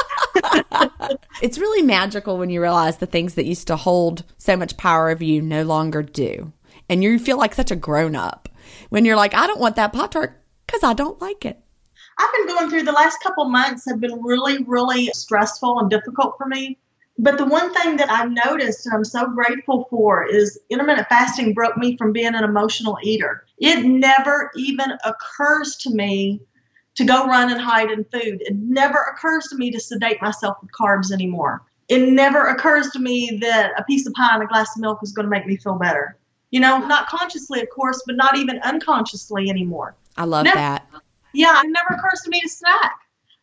out. 1.03 1.21
it's 1.43 1.59
really 1.59 1.83
magical 1.83 2.39
when 2.39 2.51
you 2.51 2.61
realize 2.61 2.99
the 2.99 3.07
things 3.07 3.35
that 3.35 3.47
used 3.47 3.67
to 3.69 3.77
hold 3.77 4.25
so 4.37 4.57
much 4.57 4.77
power 4.77 5.11
over 5.11 5.25
you 5.25 5.41
no 5.41 5.63
longer 5.63 6.03
do. 6.03 6.53
And 6.89 7.03
you 7.03 7.19
feel 7.19 7.39
like 7.39 7.55
such 7.55 7.71
a 7.71 7.77
grown 7.77 8.17
up 8.17 8.49
when 8.89 9.05
you're 9.05 9.17
like, 9.17 9.35
I 9.35 9.47
don't 9.47 9.61
want 9.61 9.77
that 9.77 9.93
Pop 9.93 10.11
Tart 10.11 10.43
because 10.67 10.83
I 10.83 10.95
don't 10.95 11.21
like 11.21 11.45
it. 11.45 11.61
I've 12.19 12.33
been 12.35 12.47
going 12.49 12.71
through 12.71 12.83
the 12.83 12.93
last 12.93 13.23
couple 13.23 13.45
months 13.45 13.85
have 13.89 14.01
been 14.01 14.21
really, 14.23 14.65
really 14.65 15.07
stressful 15.09 15.79
and 15.79 15.89
difficult 15.89 16.37
for 16.37 16.47
me 16.47 16.79
But 17.19 17.37
the 17.37 17.47
one 17.47 17.75
thing 17.75 17.97
that 17.97 18.11
I've 18.11 18.31
noticed 18.31 18.87
and 18.87 18.95
I'm 18.95 19.05
so 19.05 19.27
grateful 19.27 19.87
for 19.91 20.25
is 20.25 20.59
intermittent 20.71 21.09
fasting 21.09 21.53
broke 21.53 21.77
me 21.77 21.97
from 21.97 22.12
being 22.12 22.35
an 22.35 22.45
emotional 22.45 22.97
eater. 23.03 23.45
It 23.59 23.85
never 23.85 24.53
even 24.57 24.93
occurs 25.05 25.77
to 25.79 25.91
me 25.91 26.41
to 26.95 27.05
go 27.05 27.27
run 27.27 27.51
and 27.51 27.61
hide 27.61 27.91
in 27.91 28.05
food. 28.05 28.41
It 28.43 28.55
never 28.57 28.99
occurs 29.12 29.47
to 29.49 29.57
me 29.57 29.73
to 29.73 29.81
sedate 29.81 30.23
myself 30.23 30.59
with 30.62 30.71
carbs 30.73 31.11
anymore. 31.11 31.62
It 31.89 32.09
never 32.09 32.47
occurs 32.47 32.91
to 32.91 33.01
me 33.01 33.39
that 33.41 33.73
a 33.77 33.85
piece 33.85 34.07
of 34.07 34.12
pie 34.12 34.35
and 34.35 34.43
a 34.43 34.47
glass 34.47 34.77
of 34.77 34.83
milk 34.83 35.01
is 35.03 35.12
going 35.12 35.25
to 35.25 35.31
make 35.31 35.47
me 35.47 35.57
feel 35.57 35.77
better. 35.77 36.19
You 36.51 36.61
know, 36.61 36.79
not 36.79 37.09
consciously, 37.09 37.61
of 37.61 37.69
course, 37.71 38.03
but 38.07 38.16
not 38.16 38.37
even 38.37 38.61
unconsciously 38.61 39.51
anymore. 39.51 39.97
I 40.16 40.25
love 40.25 40.45
Never- 40.45 40.57
that. 40.57 40.87
Yeah, 41.35 41.61
it 41.61 41.69
never 41.69 41.99
occurs 42.01 42.21
to 42.25 42.31
me 42.31 42.41
to 42.41 42.49
snack. 42.49 42.93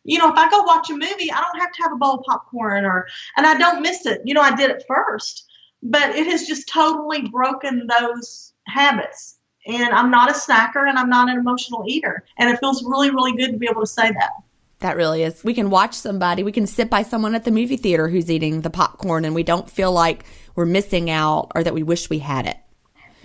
You 0.06 0.20
know, 0.20 0.30
if 0.30 0.38
I 0.38 0.50
go 0.50 0.62
watch 0.62 0.90
a 0.90 0.94
movie, 0.94 1.32
I 1.32 1.42
don't 1.42 1.60
have 1.60 1.72
to 1.74 1.84
have 1.84 1.92
a 1.92 1.98
bowl 1.98 2.20
of 2.20 2.26
popcorn 2.26 2.86
or, 2.86 3.08
and 3.36 3.46
I 3.46 3.58
don't 3.58 3.82
miss 3.82 4.06
it. 4.06 4.22
You 4.24 4.34
know, 4.34 4.42
I 4.42 4.56
did 4.56 4.70
it 4.70 4.84
first, 4.88 5.46
but 5.84 6.16
it 6.16 6.28
has 6.28 6.48
just 6.48 6.70
totally 6.70 7.28
broken 7.28 7.88
those 8.00 8.54
habits. 8.68 9.38
And 9.68 9.90
I'm 9.90 10.12
not 10.12 10.30
a 10.30 10.34
snacker 10.34 10.88
and 10.88 10.98
I'm 10.98 11.10
not 11.10 11.28
an 11.28 11.38
emotional 11.38 11.84
eater. 11.88 12.24
And 12.38 12.50
it 12.50 12.60
feels 12.60 12.84
really, 12.84 13.10
really 13.10 13.36
good 13.36 13.52
to 13.52 13.58
be 13.58 13.68
able 13.70 13.82
to 13.82 13.88
say 13.88 14.12
that. 14.12 14.32
That 14.80 14.96
really 14.96 15.24
is. 15.24 15.44
We 15.44 15.56
can 15.56 15.72
watch 15.72 15.96
somebody, 15.96 16.44
we 16.44 16.52
can 16.52 16.68
sit 16.68 16.90
by 16.90 17.02
someone 17.02 17.34
at 17.34 17.44
the 17.44 17.52
movie 17.52 17.78
theater 17.78 18.08
who's 18.08 18.30
eating 18.30 18.62
the 18.62 18.70
popcorn 18.70 19.26
and 19.26 19.34
we 19.34 19.42
don't 19.42 19.70
feel 19.70 19.92
like 19.92 20.26
we're 20.56 20.66
missing 20.66 21.10
out 21.10 21.52
or 21.56 21.64
that 21.64 21.74
we 21.74 21.82
wish 21.82 22.10
we 22.10 22.20
had 22.20 22.46
it. 22.46 22.58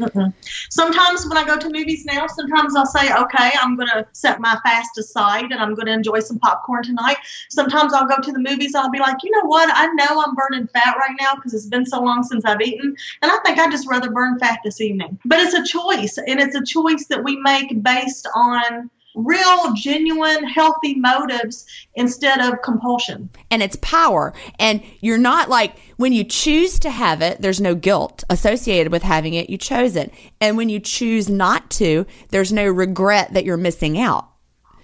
Mm-mm. 0.01 0.33
Sometimes 0.71 1.27
when 1.27 1.37
I 1.37 1.45
go 1.45 1.59
to 1.59 1.71
movies 1.71 2.05
now, 2.07 2.27
sometimes 2.27 2.75
I'll 2.75 2.87
say, 2.87 3.13
okay, 3.15 3.51
I'm 3.61 3.77
going 3.77 3.89
to 3.89 4.07
set 4.13 4.41
my 4.41 4.59
fast 4.65 4.97
aside 4.99 5.53
and 5.53 5.61
I'm 5.61 5.75
going 5.75 5.87
to 5.87 5.93
enjoy 5.93 6.21
some 6.21 6.39
popcorn 6.39 6.83
tonight. 6.83 7.19
Sometimes 7.51 7.93
I'll 7.93 8.09
go 8.09 8.17
to 8.21 8.33
the 8.33 8.39
movies 8.39 8.75
I'll 8.75 8.91
be 8.91 8.99
like, 8.99 9.19
you 9.23 9.31
know 9.31 9.47
what? 9.47 9.69
I 9.73 9.87
know 9.89 10.23
I'm 10.25 10.35
burning 10.35 10.69
fat 10.69 10.97
right 10.97 11.17
now 11.21 11.35
because 11.35 11.53
it's 11.53 11.67
been 11.67 11.85
so 11.85 12.01
long 12.01 12.23
since 12.23 12.45
I've 12.45 12.63
eaten. 12.63 12.97
And 13.23 13.31
I 13.31 13.39
think 13.45 13.59
I'd 13.59 13.71
just 13.71 13.89
rather 13.89 14.11
burn 14.11 14.39
fat 14.39 14.61
this 14.65 14.81
evening. 14.81 15.19
But 15.25 15.41
it's 15.41 15.55
a 15.55 15.65
choice, 15.65 16.19
and 16.27 16.41
it's 16.41 16.55
a 16.55 16.65
choice 16.65 17.07
that 17.07 17.23
we 17.23 17.37
make 17.37 17.83
based 17.83 18.27
on 18.35 18.91
real, 19.25 19.73
genuine, 19.75 20.45
healthy 20.45 20.95
motives 20.97 21.67
instead 21.95 22.41
of 22.41 22.63
compulsion. 22.63 23.31
and 23.51 23.63
it's 23.63 23.77
power. 23.83 24.33
And 24.59 24.83
you're 25.01 25.19
not 25.19 25.49
like 25.49 25.79
when 25.97 26.13
you 26.13 26.25
choose 26.25 26.79
to 26.81 26.91
have 26.91 27.23
it, 27.23 27.41
there's 27.41 27.61
no 27.61 27.75
guilt 27.75 28.25
associated 28.31 28.91
with 28.93 29.03
having 29.03 29.35
it. 29.35 29.51
You 29.51 29.59
chose 29.59 29.97
it. 29.97 30.13
And 30.41 30.57
when 30.57 30.69
you 30.69 30.81
choose 30.81 31.29
not 31.29 31.71
to, 31.73 32.07
there's 32.31 32.53
no 32.53 32.67
regret 32.67 33.35
that 33.35 33.45
you're 33.45 33.57
missing 33.57 33.99
out. 33.99 34.29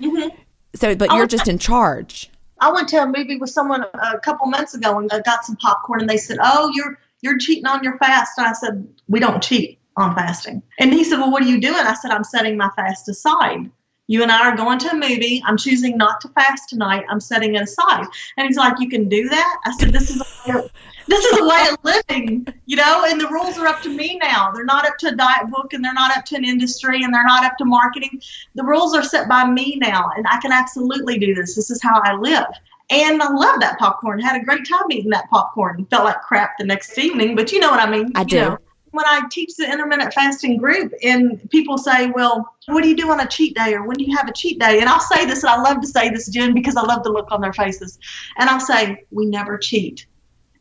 Mm-hmm. 0.00 0.28
So, 0.74 0.94
but 0.94 1.12
you're 1.12 1.26
just 1.26 1.48
in 1.48 1.58
charge. 1.58 2.30
I 2.60 2.72
went 2.72 2.88
to 2.88 3.02
a 3.02 3.06
movie 3.06 3.36
with 3.38 3.50
someone 3.50 3.84
a 3.94 4.18
couple 4.18 4.46
months 4.46 4.74
ago 4.74 4.98
and 4.98 5.10
I 5.12 5.20
got 5.20 5.44
some 5.44 5.56
popcorn 5.56 6.00
and 6.00 6.08
they 6.08 6.16
said, 6.16 6.38
"Oh, 6.42 6.70
you're 6.74 6.98
you're 7.22 7.38
cheating 7.38 7.66
on 7.66 7.82
your 7.82 7.98
fast." 7.98 8.32
And 8.38 8.46
I 8.46 8.52
said, 8.52 8.86
"We 9.08 9.20
don't 9.20 9.42
cheat 9.42 9.78
on 9.96 10.14
fasting." 10.14 10.62
And 10.78 10.92
he 10.92 11.04
said, 11.04 11.18
"Well, 11.18 11.30
what 11.30 11.42
are 11.42 11.46
you 11.46 11.60
doing?" 11.60 11.76
I 11.76 11.94
said, 11.94 12.10
"I'm 12.10 12.24
setting 12.24 12.56
my 12.56 12.70
fast 12.76 13.08
aside." 13.08 13.70
You 14.08 14.22
and 14.22 14.30
I 14.30 14.48
are 14.48 14.56
going 14.56 14.78
to 14.80 14.90
a 14.90 14.94
movie. 14.94 15.42
I'm 15.44 15.56
choosing 15.56 15.96
not 15.96 16.20
to 16.20 16.28
fast 16.28 16.68
tonight. 16.68 17.04
I'm 17.08 17.20
setting 17.20 17.54
it 17.56 17.62
aside. 17.62 18.06
And 18.36 18.46
he's 18.46 18.56
like, 18.56 18.78
"You 18.78 18.88
can 18.88 19.08
do 19.08 19.28
that?" 19.28 19.56
I 19.64 19.72
said, 19.72 19.92
"This 19.92 20.10
is 20.10 20.20
a 20.20 20.50
way 20.52 20.58
of, 20.58 20.70
this 21.08 21.24
is 21.24 21.38
a 21.38 21.44
way 21.44 21.66
of 21.70 21.78
living, 21.82 22.46
you 22.66 22.76
know. 22.76 23.04
And 23.06 23.20
the 23.20 23.28
rules 23.28 23.58
are 23.58 23.66
up 23.66 23.82
to 23.82 23.88
me 23.88 24.18
now. 24.22 24.52
They're 24.52 24.64
not 24.64 24.86
up 24.86 24.96
to 24.98 25.08
a 25.08 25.12
diet 25.12 25.50
book, 25.50 25.72
and 25.72 25.84
they're 25.84 25.92
not 25.92 26.16
up 26.16 26.24
to 26.26 26.36
an 26.36 26.44
industry, 26.44 27.02
and 27.02 27.12
they're 27.12 27.24
not 27.24 27.44
up 27.44 27.56
to 27.58 27.64
marketing. 27.64 28.20
The 28.54 28.64
rules 28.64 28.94
are 28.94 29.02
set 29.02 29.28
by 29.28 29.44
me 29.46 29.76
now, 29.80 30.10
and 30.16 30.24
I 30.30 30.38
can 30.40 30.52
absolutely 30.52 31.18
do 31.18 31.34
this. 31.34 31.54
This 31.56 31.70
is 31.70 31.82
how 31.82 32.00
I 32.04 32.14
live." 32.14 32.46
And 32.88 33.20
I 33.20 33.28
love 33.32 33.58
that 33.58 33.80
popcorn. 33.80 34.20
Had 34.20 34.40
a 34.40 34.44
great 34.44 34.68
time 34.68 34.84
eating 34.92 35.10
that 35.10 35.28
popcorn. 35.28 35.84
Felt 35.90 36.04
like 36.04 36.22
crap 36.22 36.56
the 36.56 36.64
next 36.64 36.96
evening, 36.96 37.34
but 37.34 37.50
you 37.50 37.58
know 37.58 37.70
what 37.70 37.80
I 37.80 37.90
mean. 37.90 38.12
I 38.14 38.20
You 38.20 38.26
do. 38.26 38.40
know, 38.40 38.58
when 38.92 39.04
I 39.06 39.22
teach 39.30 39.54
the 39.56 39.70
intermittent 39.70 40.12
fasting 40.14 40.56
group, 40.56 40.92
and 41.02 41.48
people 41.50 41.76
say, 41.78 42.06
"Well, 42.08 42.54
what 42.66 42.82
do 42.82 42.88
you 42.88 42.96
do 42.96 43.10
on 43.10 43.20
a 43.20 43.26
cheat 43.26 43.54
day, 43.54 43.74
or 43.74 43.84
when 43.86 43.96
do 43.96 44.04
you 44.04 44.16
have 44.16 44.28
a 44.28 44.32
cheat 44.32 44.58
day?" 44.58 44.80
And 44.80 44.88
I'll 44.88 45.00
say 45.00 45.26
this, 45.26 45.42
and 45.42 45.50
I 45.50 45.60
love 45.60 45.80
to 45.80 45.86
say 45.86 46.08
this, 46.08 46.28
Gin, 46.28 46.54
because 46.54 46.76
I 46.76 46.82
love 46.82 47.02
the 47.02 47.10
look 47.10 47.30
on 47.30 47.40
their 47.40 47.52
faces. 47.52 47.98
And 48.38 48.48
I'll 48.48 48.60
say, 48.60 49.04
"We 49.10 49.26
never 49.26 49.58
cheat," 49.58 50.06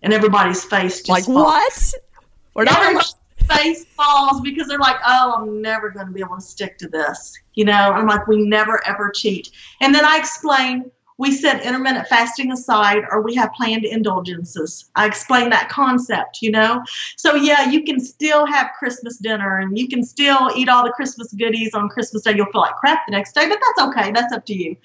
and 0.04 0.14
everybody's 0.14 0.64
face 0.64 0.98
just 0.98 1.10
Like, 1.10 1.26
falls. 1.26 1.36
what? 1.36 1.94
We're 2.54 2.64
not. 2.66 2.80
Everybody's 2.82 3.16
face 3.48 3.86
falls 3.86 4.42
because 4.42 4.68
they're 4.68 4.80
like, 4.80 4.98
"Oh, 5.06 5.36
I'm 5.38 5.62
never 5.62 5.90
going 5.90 6.08
to 6.08 6.12
be 6.12 6.22
able 6.22 6.36
to 6.36 6.42
stick 6.42 6.78
to 6.80 6.88
this." 6.88 7.34
You 7.54 7.66
know, 7.66 7.72
I'm 7.74 8.08
like, 8.08 8.28
"We 8.28 8.46
never 8.46 8.86
ever 8.88 9.12
cheat," 9.12 9.52
and 9.82 9.94
then 9.94 10.04
I 10.06 10.18
explain. 10.18 10.92
We 11.18 11.32
set 11.32 11.64
intermittent 11.64 12.08
fasting 12.08 12.52
aside, 12.52 13.04
or 13.10 13.22
we 13.22 13.36
have 13.36 13.54
planned 13.54 13.86
indulgences. 13.86 14.92
I 14.96 15.06
explain 15.06 15.50
that 15.52 15.70
concept, 15.70 16.42
you 16.42 16.52
know. 16.52 16.84
So 17.16 17.36
yeah, 17.36 17.70
you 17.70 17.84
can 17.84 18.00
still 18.00 18.46
have 18.46 18.72
Christmas 18.78 19.18
dinner, 19.18 19.60
and 19.60 19.78
you 19.78 19.88
can 19.88 20.04
still 20.04 20.52
eat 20.56 20.68
all 20.68 20.84
the 20.84 20.92
Christmas 20.92 21.32
goodies 21.32 21.74
on 21.74 21.90
Christmas 21.90 22.24
Day. 22.24 22.36
You'll 22.36 22.52
feel 22.52 22.62
like 22.62 22.76
crap 22.76 23.06
the 23.08 23.12
next 23.12 23.34
day, 23.34 23.48
but 23.48 23.60
that's 23.62 23.88
okay. 23.90 24.12
That's 24.12 24.34
up 24.34 24.46
to 24.48 24.54
you. 24.54 24.76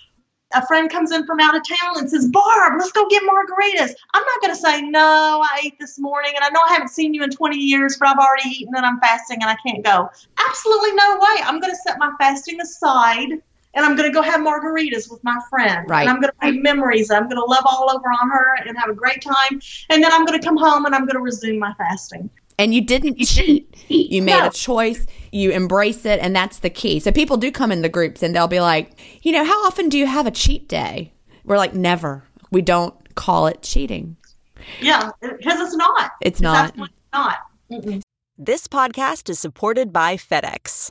A 0.52 0.66
friend 0.66 0.90
comes 0.90 1.12
in 1.12 1.24
from 1.26 1.38
out 1.38 1.54
of 1.54 1.62
town 1.66 1.98
and 1.98 2.10
says, 2.10 2.28
Barb, 2.28 2.72
let's 2.76 2.90
go 2.90 3.08
get 3.08 3.22
margaritas. 3.22 3.94
I'm 4.14 4.24
not 4.24 4.40
going 4.42 4.52
to 4.52 4.60
say, 4.60 4.82
no, 4.82 5.44
I 5.44 5.60
ate 5.64 5.78
this 5.78 5.96
morning 5.96 6.32
and 6.34 6.44
I 6.44 6.48
know 6.48 6.58
I 6.68 6.72
haven't 6.72 6.88
seen 6.88 7.14
you 7.14 7.22
in 7.22 7.30
20 7.30 7.56
years, 7.56 7.96
but 7.96 8.08
I've 8.08 8.18
already 8.18 8.48
eaten 8.48 8.74
and 8.76 8.84
I'm 8.84 8.98
fasting 8.98 9.38
and 9.42 9.48
I 9.48 9.56
can't 9.64 9.84
go. 9.84 10.10
Absolutely 10.48 10.92
no 10.94 11.18
way. 11.20 11.42
I'm 11.44 11.60
going 11.60 11.72
to 11.72 11.78
set 11.86 12.00
my 12.00 12.10
fasting 12.18 12.60
aside 12.60 13.40
and 13.74 13.84
I'm 13.86 13.96
going 13.96 14.08
to 14.08 14.12
go 14.12 14.22
have 14.22 14.40
margaritas 14.40 15.10
with 15.10 15.22
my 15.22 15.38
friend. 15.48 15.88
Right. 15.88 16.02
And 16.02 16.10
I'm 16.10 16.20
going 16.20 16.32
to 16.40 16.50
make 16.52 16.62
memories. 16.62 17.10
I'm 17.10 17.24
going 17.24 17.36
to 17.36 17.44
love 17.44 17.64
all 17.66 17.90
over 17.90 18.08
on 18.20 18.30
her 18.30 18.56
and 18.66 18.76
have 18.78 18.90
a 18.90 18.94
great 18.94 19.22
time. 19.22 19.60
And 19.90 20.02
then 20.02 20.10
I'm 20.12 20.24
going 20.24 20.38
to 20.38 20.44
come 20.44 20.56
home 20.56 20.86
and 20.86 20.94
I'm 20.94 21.02
going 21.02 21.14
to 21.16 21.20
resume 21.20 21.58
my 21.58 21.72
fasting. 21.74 22.28
And 22.58 22.74
you 22.74 22.82
didn't 22.82 23.16
cheat. 23.18 23.74
You 23.88 24.22
made 24.22 24.38
No. 24.38 24.48
a 24.48 24.50
choice. 24.50 25.06
You 25.32 25.50
embrace 25.50 26.04
it, 26.04 26.20
and 26.20 26.36
that's 26.36 26.58
the 26.58 26.68
key. 26.68 27.00
So 27.00 27.10
people 27.10 27.36
do 27.38 27.50
come 27.50 27.72
in 27.72 27.80
the 27.82 27.88
groups, 27.88 28.22
and 28.22 28.34
they'll 28.36 28.48
be 28.48 28.60
like, 28.60 28.98
you 29.22 29.32
know, 29.32 29.44
how 29.44 29.64
often 29.64 29.88
do 29.88 29.96
you 29.96 30.06
have 30.06 30.26
a 30.26 30.30
cheat 30.30 30.68
day? 30.68 31.12
We're 31.44 31.56
like, 31.56 31.72
never. 31.74 32.24
We 32.50 32.60
don't 32.60 32.94
call 33.14 33.46
it 33.46 33.62
cheating. 33.62 34.16
Yeah, 34.80 35.10
because 35.22 35.60
it's 35.60 35.74
not. 35.76 36.10
It's 36.20 36.40
not. 36.40 36.66
absolutely 36.66 36.94
not. 37.14 37.38
Mm-mm. 37.70 38.02
This 38.36 38.66
podcast 38.68 39.30
is 39.30 39.38
supported 39.38 39.92
by 39.92 40.16
FedEx. 40.16 40.90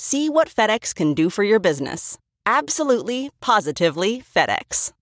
See 0.00 0.28
what 0.28 0.48
FedEx 0.48 0.94
can 0.94 1.12
do 1.12 1.28
for 1.28 1.42
your 1.42 1.58
business. 1.58 2.18
Absolutely, 2.46 3.30
positively 3.40 4.22
FedEx. 4.22 4.92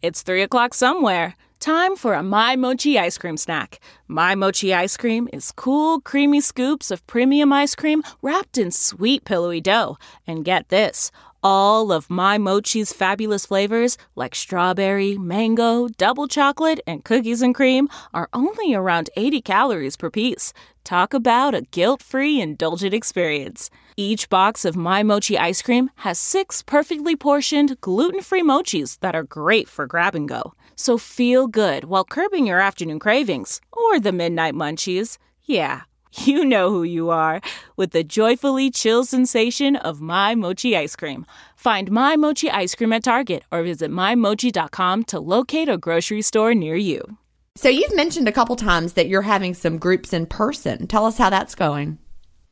It's 0.00 0.22
3 0.22 0.40
o'clock 0.40 0.72
somewhere. 0.72 1.36
Time 1.60 1.94
for 1.94 2.14
a 2.14 2.22
My 2.22 2.56
Mochi 2.56 2.98
ice 2.98 3.18
cream 3.18 3.36
snack. 3.36 3.80
My 4.08 4.34
Mochi 4.34 4.72
ice 4.72 4.96
cream 4.96 5.28
is 5.30 5.52
cool, 5.52 6.00
creamy 6.00 6.40
scoops 6.40 6.90
of 6.90 7.06
premium 7.06 7.52
ice 7.52 7.74
cream 7.74 8.02
wrapped 8.22 8.56
in 8.56 8.70
sweet, 8.70 9.26
pillowy 9.26 9.60
dough. 9.60 9.98
And 10.26 10.42
get 10.42 10.70
this 10.70 11.10
all 11.42 11.90
of 11.90 12.08
My 12.08 12.38
Mochi's 12.38 12.92
fabulous 12.92 13.46
flavors, 13.46 13.98
like 14.14 14.34
strawberry, 14.34 15.18
mango, 15.18 15.88
double 15.88 16.28
chocolate, 16.28 16.80
and 16.86 17.04
cookies 17.04 17.42
and 17.42 17.54
cream, 17.54 17.88
are 18.14 18.28
only 18.32 18.74
around 18.74 19.10
80 19.16 19.42
calories 19.42 19.96
per 19.96 20.08
piece. 20.08 20.52
Talk 20.84 21.12
about 21.12 21.54
a 21.54 21.62
guilt 21.62 22.02
free, 22.02 22.40
indulgent 22.40 22.94
experience. 22.94 23.70
Each 23.96 24.28
box 24.30 24.64
of 24.64 24.74
My 24.74 25.02
Mochi 25.02 25.36
ice 25.36 25.60
cream 25.60 25.90
has 25.96 26.18
six 26.18 26.62
perfectly 26.62 27.14
portioned, 27.14 27.78
gluten 27.82 28.22
free 28.22 28.42
mochis 28.42 28.98
that 29.00 29.14
are 29.14 29.22
great 29.22 29.68
for 29.68 29.86
grab 29.86 30.14
and 30.14 30.26
go. 30.26 30.54
So 30.76 30.96
feel 30.96 31.46
good 31.46 31.84
while 31.84 32.04
curbing 32.04 32.46
your 32.46 32.58
afternoon 32.58 32.98
cravings 32.98 33.60
or 33.70 34.00
the 34.00 34.12
midnight 34.12 34.54
munchies. 34.54 35.18
Yeah, 35.44 35.82
you 36.12 36.42
know 36.44 36.70
who 36.70 36.84
you 36.84 37.10
are 37.10 37.42
with 37.76 37.90
the 37.90 38.02
joyfully 38.02 38.70
chill 38.70 39.04
sensation 39.04 39.76
of 39.76 40.00
My 40.00 40.34
Mochi 40.34 40.74
ice 40.74 40.96
cream. 40.96 41.26
Find 41.54 41.90
My 41.90 42.16
Mochi 42.16 42.50
ice 42.50 42.74
cream 42.74 42.94
at 42.94 43.04
Target 43.04 43.44
or 43.52 43.62
visit 43.62 43.90
MyMochi.com 43.90 45.04
to 45.04 45.20
locate 45.20 45.68
a 45.68 45.76
grocery 45.76 46.22
store 46.22 46.54
near 46.54 46.76
you. 46.76 47.18
So 47.56 47.68
you've 47.68 47.94
mentioned 47.94 48.26
a 48.26 48.32
couple 48.32 48.56
times 48.56 48.94
that 48.94 49.08
you're 49.08 49.22
having 49.22 49.52
some 49.52 49.76
groups 49.76 50.14
in 50.14 50.24
person. 50.24 50.86
Tell 50.86 51.04
us 51.04 51.18
how 51.18 51.28
that's 51.28 51.54
going. 51.54 51.98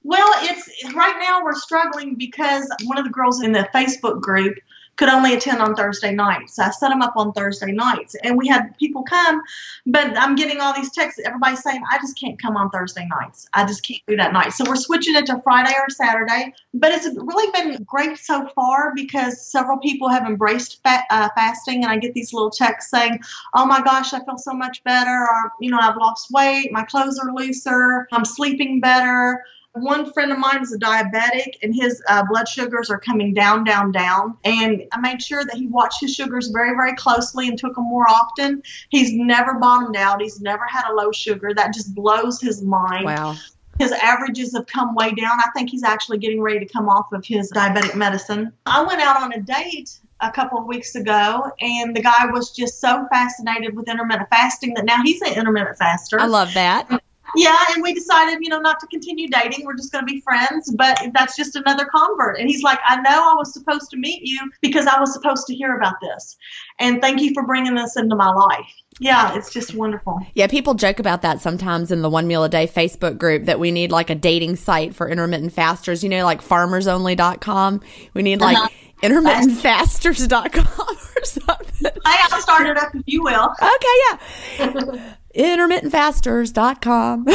Well, 0.02 0.30
it's 0.38 0.94
right 0.94 1.16
now 1.20 1.44
we're 1.44 1.54
struggling 1.54 2.14
because 2.14 2.68
one 2.84 2.98
of 2.98 3.04
the 3.04 3.10
girls 3.10 3.42
in 3.42 3.52
the 3.52 3.68
Facebook 3.74 4.20
group 4.20 4.56
could 4.96 5.08
only 5.08 5.32
attend 5.32 5.62
on 5.62 5.74
Thursday 5.74 6.12
nights. 6.12 6.56
So 6.56 6.62
I 6.62 6.70
set 6.70 6.90
them 6.90 7.00
up 7.00 7.14
on 7.16 7.32
Thursday 7.32 7.72
nights, 7.72 8.14
and 8.22 8.36
we 8.36 8.46
had 8.48 8.76
people 8.78 9.02
come. 9.02 9.40
But 9.86 10.16
I'm 10.18 10.36
getting 10.36 10.60
all 10.60 10.74
these 10.74 10.92
texts. 10.92 11.20
Everybody's 11.24 11.62
saying 11.62 11.82
I 11.90 11.96
just 11.98 12.18
can't 12.20 12.40
come 12.40 12.56
on 12.56 12.68
Thursday 12.70 13.06
nights. 13.08 13.48
I 13.54 13.64
just 13.64 13.82
can't 13.82 14.02
do 14.06 14.16
that 14.16 14.34
night. 14.34 14.52
So 14.52 14.64
we're 14.68 14.76
switching 14.76 15.16
it 15.16 15.24
to 15.26 15.40
Friday 15.42 15.72
or 15.72 15.88
Saturday. 15.88 16.52
But 16.74 16.92
it's 16.92 17.06
really 17.16 17.50
been 17.52 17.82
great 17.84 18.18
so 18.18 18.46
far 18.54 18.92
because 18.94 19.40
several 19.40 19.78
people 19.78 20.08
have 20.08 20.26
embraced 20.26 20.82
fa- 20.82 21.04
uh, 21.10 21.30
fasting, 21.34 21.82
and 21.82 21.92
I 21.92 21.96
get 21.96 22.12
these 22.12 22.34
little 22.34 22.50
texts 22.50 22.90
saying, 22.90 23.20
"Oh 23.54 23.64
my 23.64 23.80
gosh, 23.80 24.12
I 24.12 24.22
feel 24.24 24.36
so 24.38 24.52
much 24.52 24.84
better," 24.84 25.10
or 25.10 25.52
you 25.60 25.70
know, 25.70 25.78
I've 25.80 25.96
lost 25.96 26.30
weight, 26.30 26.72
my 26.72 26.84
clothes 26.84 27.18
are 27.18 27.32
looser, 27.32 28.06
I'm 28.12 28.26
sleeping 28.26 28.80
better. 28.80 29.44
One 29.72 30.12
friend 30.12 30.32
of 30.32 30.38
mine 30.38 30.62
is 30.62 30.72
a 30.72 30.78
diabetic, 30.78 31.54
and 31.62 31.74
his 31.74 32.02
uh, 32.08 32.24
blood 32.28 32.48
sugars 32.48 32.90
are 32.90 32.98
coming 32.98 33.32
down, 33.34 33.62
down, 33.62 33.92
down. 33.92 34.36
And 34.44 34.82
I 34.92 35.00
made 35.00 35.22
sure 35.22 35.44
that 35.44 35.54
he 35.54 35.68
watched 35.68 36.00
his 36.00 36.14
sugars 36.14 36.48
very, 36.48 36.70
very 36.70 36.94
closely 36.96 37.46
and 37.48 37.56
took 37.56 37.76
them 37.76 37.84
more 37.84 38.08
often. 38.08 38.62
He's 38.88 39.12
never 39.12 39.54
bottomed 39.54 39.96
out. 39.96 40.20
He's 40.20 40.40
never 40.40 40.66
had 40.66 40.90
a 40.90 40.94
low 40.94 41.12
sugar. 41.12 41.54
That 41.54 41.72
just 41.72 41.94
blows 41.94 42.40
his 42.40 42.62
mind. 42.62 43.04
Wow. 43.04 43.36
His 43.78 43.92
averages 43.92 44.54
have 44.54 44.66
come 44.66 44.94
way 44.94 45.12
down. 45.12 45.38
I 45.38 45.50
think 45.54 45.70
he's 45.70 45.84
actually 45.84 46.18
getting 46.18 46.42
ready 46.42 46.58
to 46.58 46.66
come 46.66 46.88
off 46.88 47.12
of 47.12 47.24
his 47.24 47.50
diabetic 47.52 47.94
medicine. 47.94 48.52
I 48.66 48.82
went 48.82 49.00
out 49.00 49.22
on 49.22 49.32
a 49.32 49.40
date 49.40 50.00
a 50.20 50.30
couple 50.30 50.58
of 50.58 50.66
weeks 50.66 50.96
ago, 50.96 51.50
and 51.60 51.96
the 51.96 52.02
guy 52.02 52.26
was 52.26 52.50
just 52.50 52.80
so 52.80 53.06
fascinated 53.10 53.74
with 53.74 53.88
intermittent 53.88 54.28
fasting 54.28 54.74
that 54.74 54.84
now 54.84 55.02
he's 55.02 55.22
an 55.22 55.32
intermittent 55.34 55.78
faster. 55.78 56.20
I 56.20 56.26
love 56.26 56.52
that. 56.54 57.02
Yeah, 57.36 57.56
and 57.74 57.82
we 57.82 57.94
decided, 57.94 58.38
you 58.40 58.48
know, 58.48 58.60
not 58.60 58.80
to 58.80 58.86
continue 58.86 59.28
dating. 59.28 59.64
We're 59.64 59.76
just 59.76 59.92
going 59.92 60.06
to 60.06 60.12
be 60.12 60.20
friends, 60.20 60.72
but 60.76 60.98
that's 61.14 61.36
just 61.36 61.56
another 61.56 61.84
convert. 61.86 62.38
And 62.38 62.48
he's 62.48 62.62
like, 62.62 62.78
I 62.86 62.96
know 63.00 63.30
I 63.30 63.34
was 63.36 63.52
supposed 63.52 63.90
to 63.90 63.96
meet 63.96 64.22
you 64.22 64.38
because 64.60 64.86
I 64.86 64.98
was 64.98 65.12
supposed 65.12 65.46
to 65.46 65.54
hear 65.54 65.76
about 65.76 65.94
this. 66.00 66.36
And 66.78 67.00
thank 67.00 67.20
you 67.20 67.32
for 67.34 67.44
bringing 67.46 67.74
this 67.74 67.96
into 67.96 68.16
my 68.16 68.30
life. 68.32 68.66
Yeah, 68.98 69.34
it's 69.34 69.52
just 69.52 69.74
wonderful. 69.74 70.18
Yeah, 70.34 70.46
people 70.46 70.74
joke 70.74 70.98
about 70.98 71.22
that 71.22 71.40
sometimes 71.40 71.90
in 71.90 72.02
the 72.02 72.10
one 72.10 72.26
meal 72.26 72.44
a 72.44 72.48
day 72.48 72.66
Facebook 72.66 73.16
group 73.16 73.44
that 73.46 73.58
we 73.58 73.70
need 73.70 73.90
like 73.90 74.10
a 74.10 74.14
dating 74.14 74.56
site 74.56 74.94
for 74.94 75.08
intermittent 75.08 75.52
fasters, 75.52 76.02
you 76.02 76.10
know, 76.10 76.24
like 76.24 76.42
farmersonly.com. 76.42 77.80
We 78.14 78.22
need 78.22 78.40
like 78.40 78.56
Uh-huh. 78.58 78.68
intermittentfasters.com 79.02 80.96
or 81.16 81.24
something. 81.24 81.90
Hey, 82.04 82.16
I'll 82.30 82.40
start 82.42 82.66
it 82.66 82.76
up 82.76 82.94
if 82.94 83.02
you 83.06 83.22
will. 83.22 83.54
Okay, 83.62 84.18
yeah. 84.58 85.14
intermittentfasters.com. 85.34 87.26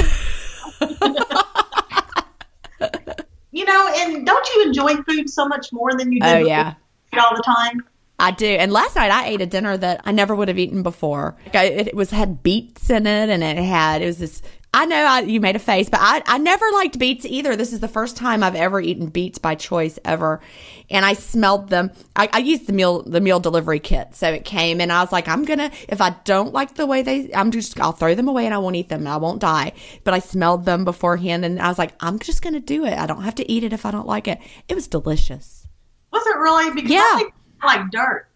You 3.52 3.64
know, 3.64 3.90
and 3.96 4.26
don't 4.26 4.48
you 4.54 4.64
enjoy 4.64 4.96
food 5.04 5.30
so 5.30 5.48
much 5.48 5.72
more 5.72 5.92
than 5.98 6.12
you 6.12 6.20
do 6.20 6.28
Oh, 6.28 6.38
yeah. 6.40 6.74
all 7.14 7.34
the 7.36 7.42
time? 7.44 7.82
I 8.20 8.32
do. 8.32 8.46
And 8.46 8.72
last 8.74 8.98
night 8.98 9.12
I 9.12 9.28
ate 9.28 9.40
a 9.40 9.46
dinner 9.46 9.78
that 9.78 10.02
I 10.04 10.12
never 10.12 10.36
would 10.36 10.50
have 10.50 10.60
eaten 10.60 10.84
before. 10.84 11.38
Like 11.46 11.56
I, 11.56 11.64
it 11.66 11.96
was 11.96 12.12
had 12.12 12.44
beets 12.44 12.90
in 12.90 13.08
it, 13.08 13.30
and 13.30 13.42
it 13.44 13.56
had 13.58 14.02
it 14.02 14.08
was 14.08 14.18
this. 14.18 14.42
I 14.76 14.86
know 14.86 14.98
I, 14.98 15.22
you 15.22 15.40
made 15.40 15.56
a 15.56 15.60
face, 15.60 15.88
but 15.90 16.02
I 16.02 16.22
I 16.26 16.38
never 16.38 16.66
liked 16.74 17.00
beets 17.00 17.26
either. 17.26 17.56
This 17.56 17.72
is 17.72 17.80
the 17.80 17.88
first 17.88 18.18
time 18.18 18.44
I've 18.44 18.56
ever 18.56 18.82
eaten 18.82 19.08
beets 19.08 19.38
by 19.40 19.56
choice 19.56 19.98
ever, 20.04 20.42
and 20.90 21.06
I 21.06 21.14
smelled 21.14 21.70
them. 21.70 21.92
I, 22.14 22.28
I 22.34 22.40
used 22.40 22.68
the 22.68 22.74
meal 22.74 23.02
the 23.02 23.22
meal 23.22 23.40
delivery 23.40 23.80
kit, 23.80 24.16
so 24.16 24.28
it 24.34 24.44
came, 24.44 24.82
and 24.82 24.92
I 24.92 25.02
was 25.02 25.14
like, 25.14 25.30
I'm 25.30 25.46
gonna 25.46 25.72
if 25.88 26.02
I 26.02 26.10
don't 26.26 26.52
like 26.54 26.76
the 26.76 26.86
way 26.86 27.04
they, 27.04 27.34
I'm 27.34 27.52
just 27.52 27.80
I'll 27.80 27.94
throw 27.94 28.16
them 28.16 28.28
away 28.28 28.46
and 28.46 28.54
I 28.54 28.58
won't 28.58 28.76
eat 28.76 28.90
them 28.90 29.00
and 29.00 29.10
I 29.10 29.16
won't 29.16 29.40
die. 29.40 29.72
But 30.04 30.14
I 30.14 30.20
smelled 30.20 30.66
them 30.66 30.84
beforehand, 30.84 31.46
and 31.46 31.62
I 31.62 31.70
was 31.70 31.80
like, 31.80 31.94
I'm 32.02 32.20
just 32.20 32.42
gonna 32.42 32.60
do 32.60 32.84
it. 32.84 33.00
I 33.00 33.06
don't 33.06 33.24
have 33.24 33.36
to 33.36 33.50
eat 33.50 33.64
it 33.64 33.72
if 33.72 33.86
I 33.86 33.92
don't 33.92 34.08
like 34.08 34.28
it. 34.28 34.40
It 34.68 34.76
was 34.76 34.88
delicious. 34.88 35.70
Was 36.12 36.28
it 36.28 36.38
really? 36.38 36.74
Because 36.76 36.92
Yeah. 36.92 37.22
I 37.62 37.66
like 37.78 37.92
dirt. 37.92 38.28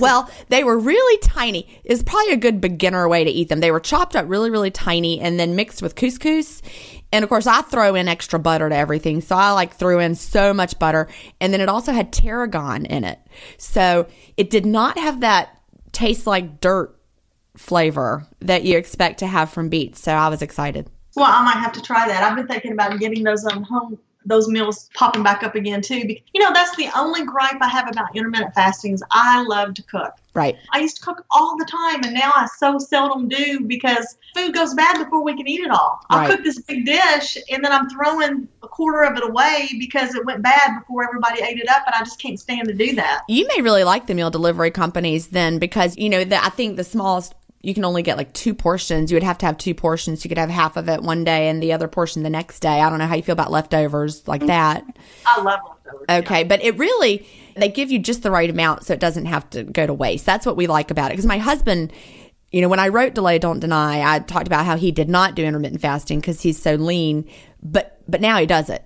Well, 0.00 0.30
they 0.48 0.64
were 0.64 0.78
really 0.78 1.18
tiny. 1.18 1.68
It's 1.84 2.02
probably 2.02 2.32
a 2.32 2.36
good 2.36 2.60
beginner 2.60 3.08
way 3.08 3.24
to 3.24 3.30
eat 3.30 3.48
them. 3.48 3.60
They 3.60 3.70
were 3.70 3.80
chopped 3.80 4.16
up 4.16 4.26
really, 4.28 4.50
really 4.50 4.70
tiny 4.70 5.20
and 5.20 5.38
then 5.38 5.56
mixed 5.56 5.82
with 5.82 5.94
couscous. 5.94 6.62
And 7.12 7.22
of 7.22 7.28
course, 7.28 7.46
I 7.46 7.62
throw 7.62 7.94
in 7.94 8.08
extra 8.08 8.38
butter 8.38 8.68
to 8.68 8.74
everything. 8.74 9.20
So 9.20 9.36
I 9.36 9.50
like 9.52 9.74
threw 9.74 9.98
in 9.98 10.14
so 10.14 10.54
much 10.54 10.78
butter. 10.78 11.08
And 11.40 11.52
then 11.52 11.60
it 11.60 11.68
also 11.68 11.92
had 11.92 12.12
tarragon 12.12 12.86
in 12.86 13.04
it. 13.04 13.18
So 13.58 14.06
it 14.36 14.50
did 14.50 14.64
not 14.64 14.98
have 14.98 15.20
that 15.20 15.60
taste 15.92 16.26
like 16.26 16.60
dirt 16.60 16.98
flavor 17.56 18.26
that 18.40 18.64
you 18.64 18.78
expect 18.78 19.18
to 19.18 19.26
have 19.26 19.50
from 19.50 19.68
beets. 19.68 20.00
So 20.00 20.12
I 20.12 20.28
was 20.28 20.40
excited. 20.42 20.88
Well, 21.14 21.26
I 21.26 21.44
might 21.44 21.60
have 21.60 21.72
to 21.72 21.82
try 21.82 22.08
that. 22.08 22.22
I've 22.22 22.36
been 22.36 22.46
thinking 22.46 22.72
about 22.72 22.98
getting 22.98 23.22
those 23.22 23.44
on 23.44 23.62
home 23.62 23.98
those 24.24 24.48
meals 24.48 24.90
popping 24.94 25.22
back 25.22 25.42
up 25.42 25.54
again 25.54 25.82
too. 25.82 25.98
You 25.98 26.40
know, 26.40 26.52
that's 26.52 26.74
the 26.76 26.88
only 26.96 27.24
gripe 27.24 27.60
I 27.60 27.68
have 27.68 27.88
about 27.88 28.14
intermittent 28.16 28.54
fasting 28.54 28.92
is 28.94 29.02
I 29.10 29.42
love 29.42 29.74
to 29.74 29.82
cook. 29.82 30.14
Right. 30.34 30.56
I 30.72 30.80
used 30.80 30.96
to 30.96 31.02
cook 31.02 31.26
all 31.30 31.58
the 31.58 31.66
time, 31.66 32.04
and 32.04 32.14
now 32.14 32.32
I 32.34 32.46
so 32.56 32.78
seldom 32.78 33.28
do 33.28 33.60
because 33.66 34.16
food 34.34 34.54
goes 34.54 34.72
bad 34.72 34.96
before 35.04 35.22
we 35.22 35.36
can 35.36 35.46
eat 35.46 35.60
it 35.60 35.70
all. 35.70 36.00
I'll 36.08 36.20
Right. 36.20 36.30
cook 36.30 36.42
this 36.42 36.58
big 36.62 36.86
dish, 36.86 37.36
and 37.50 37.62
then 37.62 37.70
I'm 37.70 37.90
throwing 37.90 38.48
a 38.62 38.68
quarter 38.68 39.02
of 39.02 39.18
it 39.18 39.28
away 39.28 39.68
because 39.78 40.14
it 40.14 40.24
went 40.24 40.40
bad 40.42 40.78
before 40.78 41.04
everybody 41.04 41.42
ate 41.42 41.58
it 41.58 41.68
up, 41.68 41.82
and 41.84 41.94
I 41.94 41.98
just 41.98 42.18
can't 42.18 42.40
stand 42.40 42.66
to 42.68 42.74
do 42.74 42.94
that. 42.94 43.24
You 43.28 43.46
may 43.54 43.60
really 43.62 43.84
like 43.84 44.06
the 44.06 44.14
meal 44.14 44.30
delivery 44.30 44.70
companies 44.70 45.28
then 45.28 45.58
because, 45.58 45.98
you 45.98 46.08
know, 46.08 46.24
the, 46.24 46.42
I 46.42 46.48
think 46.48 46.76
the 46.76 46.84
smallest, 46.84 47.34
you 47.62 47.74
can 47.74 47.84
only 47.84 48.02
get 48.02 48.16
like 48.16 48.32
two 48.32 48.54
portions. 48.54 49.10
You 49.10 49.16
would 49.16 49.22
have 49.22 49.38
to 49.38 49.46
have 49.46 49.56
two 49.56 49.74
portions. 49.74 50.24
You 50.24 50.28
could 50.28 50.38
have 50.38 50.50
half 50.50 50.76
of 50.76 50.88
it 50.88 51.02
one 51.02 51.22
day 51.22 51.48
and 51.48 51.62
the 51.62 51.72
other 51.72 51.86
portion 51.86 52.24
the 52.24 52.30
next 52.30 52.60
day. 52.60 52.80
I 52.80 52.90
don't 52.90 52.98
know 52.98 53.06
how 53.06 53.14
you 53.14 53.22
feel 53.22 53.34
about 53.34 53.52
leftovers 53.52 54.26
like 54.26 54.46
that. 54.46 54.84
I 55.24 55.40
love 55.40 55.60
leftovers. 55.68 56.06
Okay. 56.08 56.42
But 56.42 56.62
it 56.64 56.76
really, 56.76 57.26
they 57.54 57.68
give 57.68 57.92
you 57.92 58.00
just 58.00 58.24
the 58.24 58.32
right 58.32 58.50
amount 58.50 58.84
so 58.84 58.94
it 58.94 59.00
doesn't 59.00 59.26
have 59.26 59.48
to 59.50 59.62
go 59.62 59.86
to 59.86 59.94
waste. 59.94 60.26
That's 60.26 60.44
what 60.44 60.56
we 60.56 60.66
like 60.66 60.90
about 60.90 61.10
it. 61.10 61.14
Because 61.14 61.26
my 61.26 61.38
husband, 61.38 61.92
you 62.50 62.60
know, 62.60 62.68
when 62.68 62.80
I 62.80 62.88
wrote 62.88 63.14
Delay 63.14 63.38
Don't 63.38 63.60
Deny, 63.60 64.02
I 64.02 64.18
talked 64.18 64.48
about 64.48 64.66
how 64.66 64.76
he 64.76 64.90
did 64.90 65.08
not 65.08 65.36
do 65.36 65.44
intermittent 65.44 65.80
fasting 65.80 66.18
because 66.18 66.40
he's 66.40 66.60
so 66.60 66.74
lean, 66.74 67.30
but, 67.62 68.02
but 68.08 68.20
now 68.20 68.38
he 68.38 68.46
does 68.46 68.70
it. 68.70 68.84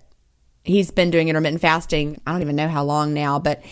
He's 0.64 0.90
been 0.90 1.10
doing 1.10 1.28
intermittent 1.28 1.62
fasting. 1.62 2.20
I 2.26 2.32
don't 2.32 2.42
even 2.42 2.56
know 2.56 2.68
how 2.68 2.84
long 2.84 3.14
now, 3.14 3.38
but 3.38 3.62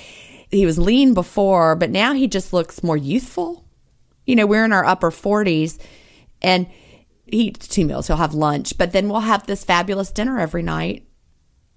he 0.51 0.65
was 0.65 0.79
lean 0.79 1.13
before, 1.13 1.77
but 1.77 1.91
now 1.91 2.15
he 2.15 2.27
just 2.27 2.55
looks 2.55 2.83
more 2.83 2.97
youthful. 2.97 3.64
You 4.27 4.37
know, 4.37 4.47
we're 4.47 4.65
in 4.65 4.73
our 4.73 4.85
upper 4.85 5.11
40s 5.11 5.81
and 6.43 6.67
he 7.27 7.49
eats 7.49 7.69
two 7.69 7.85
meals. 7.85 8.07
He'll 8.07 8.17
have 8.17 8.35
lunch, 8.35 8.77
but 8.79 8.93
then 8.93 9.09
we'll 9.09 9.21
have 9.21 9.47
this 9.47 9.65
fabulous 9.65 10.11
dinner 10.11 10.39
every 10.39 10.63
night. 10.63 11.07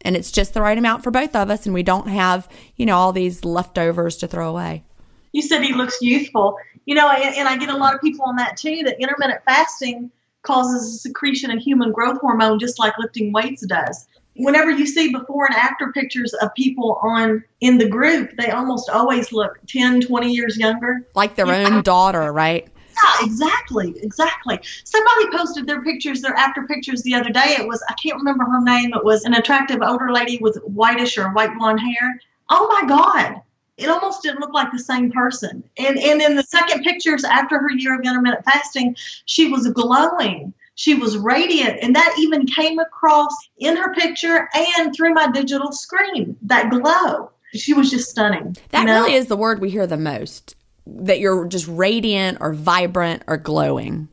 And 0.01 0.15
it's 0.15 0.31
just 0.31 0.53
the 0.53 0.61
right 0.61 0.77
amount 0.77 1.03
for 1.03 1.11
both 1.11 1.35
of 1.35 1.49
us. 1.49 1.65
And 1.65 1.73
we 1.73 1.83
don't 1.83 2.07
have, 2.07 2.47
you 2.75 2.85
know, 2.85 2.95
all 2.95 3.11
these 3.11 3.43
leftovers 3.43 4.17
to 4.17 4.27
throw 4.27 4.49
away. 4.49 4.83
you 5.31 5.41
said 5.41 5.63
he 5.63 5.73
looks 5.73 5.97
youthful. 6.01 6.57
You 6.85 6.95
know, 6.95 7.09
and, 7.09 7.47
I 7.47 7.57
get 7.57 7.69
a 7.69 7.75
lot 7.75 7.95
of 7.95 8.01
people 8.01 8.25
on 8.25 8.37
that 8.37 8.55
too. 8.57 8.83
That 8.83 8.99
intermittent 9.01 9.41
fasting 9.45 10.11
causes 10.43 10.95
a 10.95 10.97
secretion 10.97 11.51
of 11.51 11.59
human 11.59 11.91
growth 11.91 12.19
hormone, 12.21 12.59
just 12.59 12.79
like 12.79 12.93
lifting 12.97 13.33
weights 13.33 13.65
does. 13.65 14.07
Whenever 14.37 14.71
you 14.71 14.85
see 14.85 15.11
before 15.11 15.47
and 15.47 15.55
after 15.55 15.91
pictures 15.91 16.33
of 16.35 16.53
people 16.55 16.99
on 17.01 17.43
in 17.61 17.77
the 17.77 17.87
group, 17.87 18.31
they 18.37 18.51
almost 18.51 18.89
always 18.89 19.31
look 19.31 19.59
10, 19.67 20.01
20 20.01 20.31
years 20.31 20.57
younger. 20.57 21.05
Like 21.15 21.35
their 21.35 21.47
Yeah. 21.47 21.69
own 21.69 21.81
daughter, 21.81 22.31
right? 22.31 22.67
Yeah, 23.03 23.25
exactly, 23.25 23.93
exactly. 24.01 24.59
Somebody 24.83 25.37
posted 25.37 25.67
their 25.67 25.81
pictures, 25.83 26.21
their 26.21 26.35
after 26.35 26.63
pictures 26.63 27.03
the 27.03 27.13
other 27.13 27.29
day. 27.29 27.55
It 27.59 27.67
was 27.67 27.83
I 27.89 27.93
can't 27.93 28.17
remember 28.17 28.43
her 28.45 28.61
name. 28.61 28.91
It 28.93 29.03
was 29.03 29.23
an 29.23 29.33
attractive 29.35 29.79
older 29.81 30.11
lady 30.11 30.39
with 30.41 30.57
whitish 30.63 31.17
or 31.17 31.29
white 31.31 31.55
blonde 31.57 31.79
hair. 31.79 32.19
Oh 32.49 32.67
my 32.69 32.87
God. 32.87 33.41
It 33.77 33.89
almost 33.89 34.23
didn't 34.23 34.39
look 34.39 34.53
like 34.53 34.71
the 34.71 34.79
same 34.79 35.11
person. 35.11 35.63
And 35.77 35.99
and 35.99 36.21
in 36.21 36.35
the 36.35 36.43
second 36.43 36.83
pictures 36.83 37.23
after 37.23 37.59
her 37.59 37.71
year 37.71 37.93
of 37.93 38.01
intermittent 38.05 38.43
fasting, 38.45 38.95
she 39.25 39.51
was 39.51 39.67
glowing. 39.69 40.53
She 40.77 40.93
was 40.93 41.17
radiant. 41.17 41.79
And 41.81 41.95
that 41.95 42.15
even 42.19 42.45
came 42.45 42.79
across 42.79 43.35
in 43.57 43.75
her 43.75 43.93
picture 43.93 44.47
and 44.55 44.95
through 44.95 45.13
my 45.13 45.29
digital 45.31 45.71
screen. 45.71 46.37
That 46.43 46.69
glow. 46.69 47.31
She 47.53 47.73
was 47.73 47.89
just 47.89 48.09
stunning. 48.09 48.55
That 48.69 48.81
you 48.81 48.85
know? 48.85 49.01
really 49.01 49.15
is 49.15 49.25
the 49.25 49.37
word 49.37 49.59
we 49.59 49.69
hear 49.69 49.87
the 49.87 49.97
most 49.97 50.55
that 50.85 51.19
you're 51.19 51.45
just 51.45 51.67
radiant 51.67 52.37
or 52.39 52.53
vibrant 52.53 53.23
or 53.27 53.37
glowing. 53.37 54.07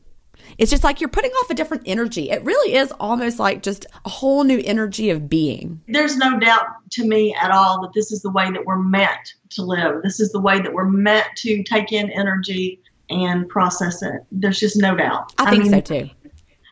It's 0.57 0.71
just 0.71 0.83
like 0.83 0.99
you're 0.99 1.09
putting 1.09 1.31
off 1.31 1.49
a 1.49 1.53
different 1.53 1.83
energy. 1.85 2.29
It 2.31 2.43
really 2.43 2.75
is 2.75 2.91
almost 2.99 3.39
like 3.39 3.61
just 3.61 3.85
a 4.05 4.09
whole 4.09 4.43
new 4.43 4.61
energy 4.65 5.09
of 5.09 5.29
being. 5.29 5.81
there's 5.87 6.17
no 6.17 6.39
doubt 6.39 6.65
to 6.91 7.05
me 7.05 7.35
at 7.39 7.51
all 7.51 7.81
that 7.81 7.93
this 7.93 8.11
is 8.11 8.21
the 8.21 8.31
way 8.31 8.49
that 8.51 8.65
we're 8.65 8.81
meant 8.81 9.35
to 9.51 9.63
live. 9.63 10.01
This 10.03 10.19
is 10.19 10.31
the 10.31 10.39
way 10.39 10.59
that 10.59 10.73
we're 10.73 10.89
meant 10.89 11.27
to 11.37 11.63
take 11.63 11.91
in 11.91 12.09
energy 12.11 12.79
and 13.09 13.47
process 13.49 14.01
it. 14.01 14.21
There's 14.31 14.59
just 14.59 14.77
no 14.77 14.95
doubt. 14.95 15.33
I 15.37 15.49
think 15.49 15.63
mean, 15.63 15.71
so 15.71 15.81
too. 15.81 16.09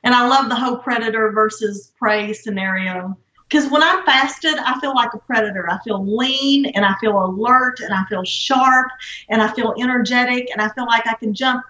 And 0.04 0.14
I 0.14 0.28
love 0.28 0.49
the 0.49 0.56
whole 0.56 0.78
predator 0.78 1.32
versus 1.32 1.91
prey 1.97 2.34
scenario. 2.34 3.18
Because 3.47 3.70
when 3.70 3.84
I'm 3.84 4.04
fasted, 4.04 4.56
I 4.58 4.80
feel 4.80 4.95
like 4.95 5.14
a 5.14 5.20
predator. 5.20 5.70
I 5.70 5.78
feel 5.84 6.04
lean 6.04 6.66
and 6.68 6.84
I 6.84 6.95
feel 6.99 7.24
alert 7.24 7.80
and 7.82 7.93
I 7.93 8.04
feel 8.06 8.24
sharp 8.24 8.88
and 9.30 9.41
I 9.41 9.54
feel 9.54 9.76
energetic 9.80 10.49
and 10.51 10.62
I 10.62 10.70
feel 10.70 10.86
like 10.86 11.06
I 11.06 11.14
can 11.14 11.34
jump 11.34 11.64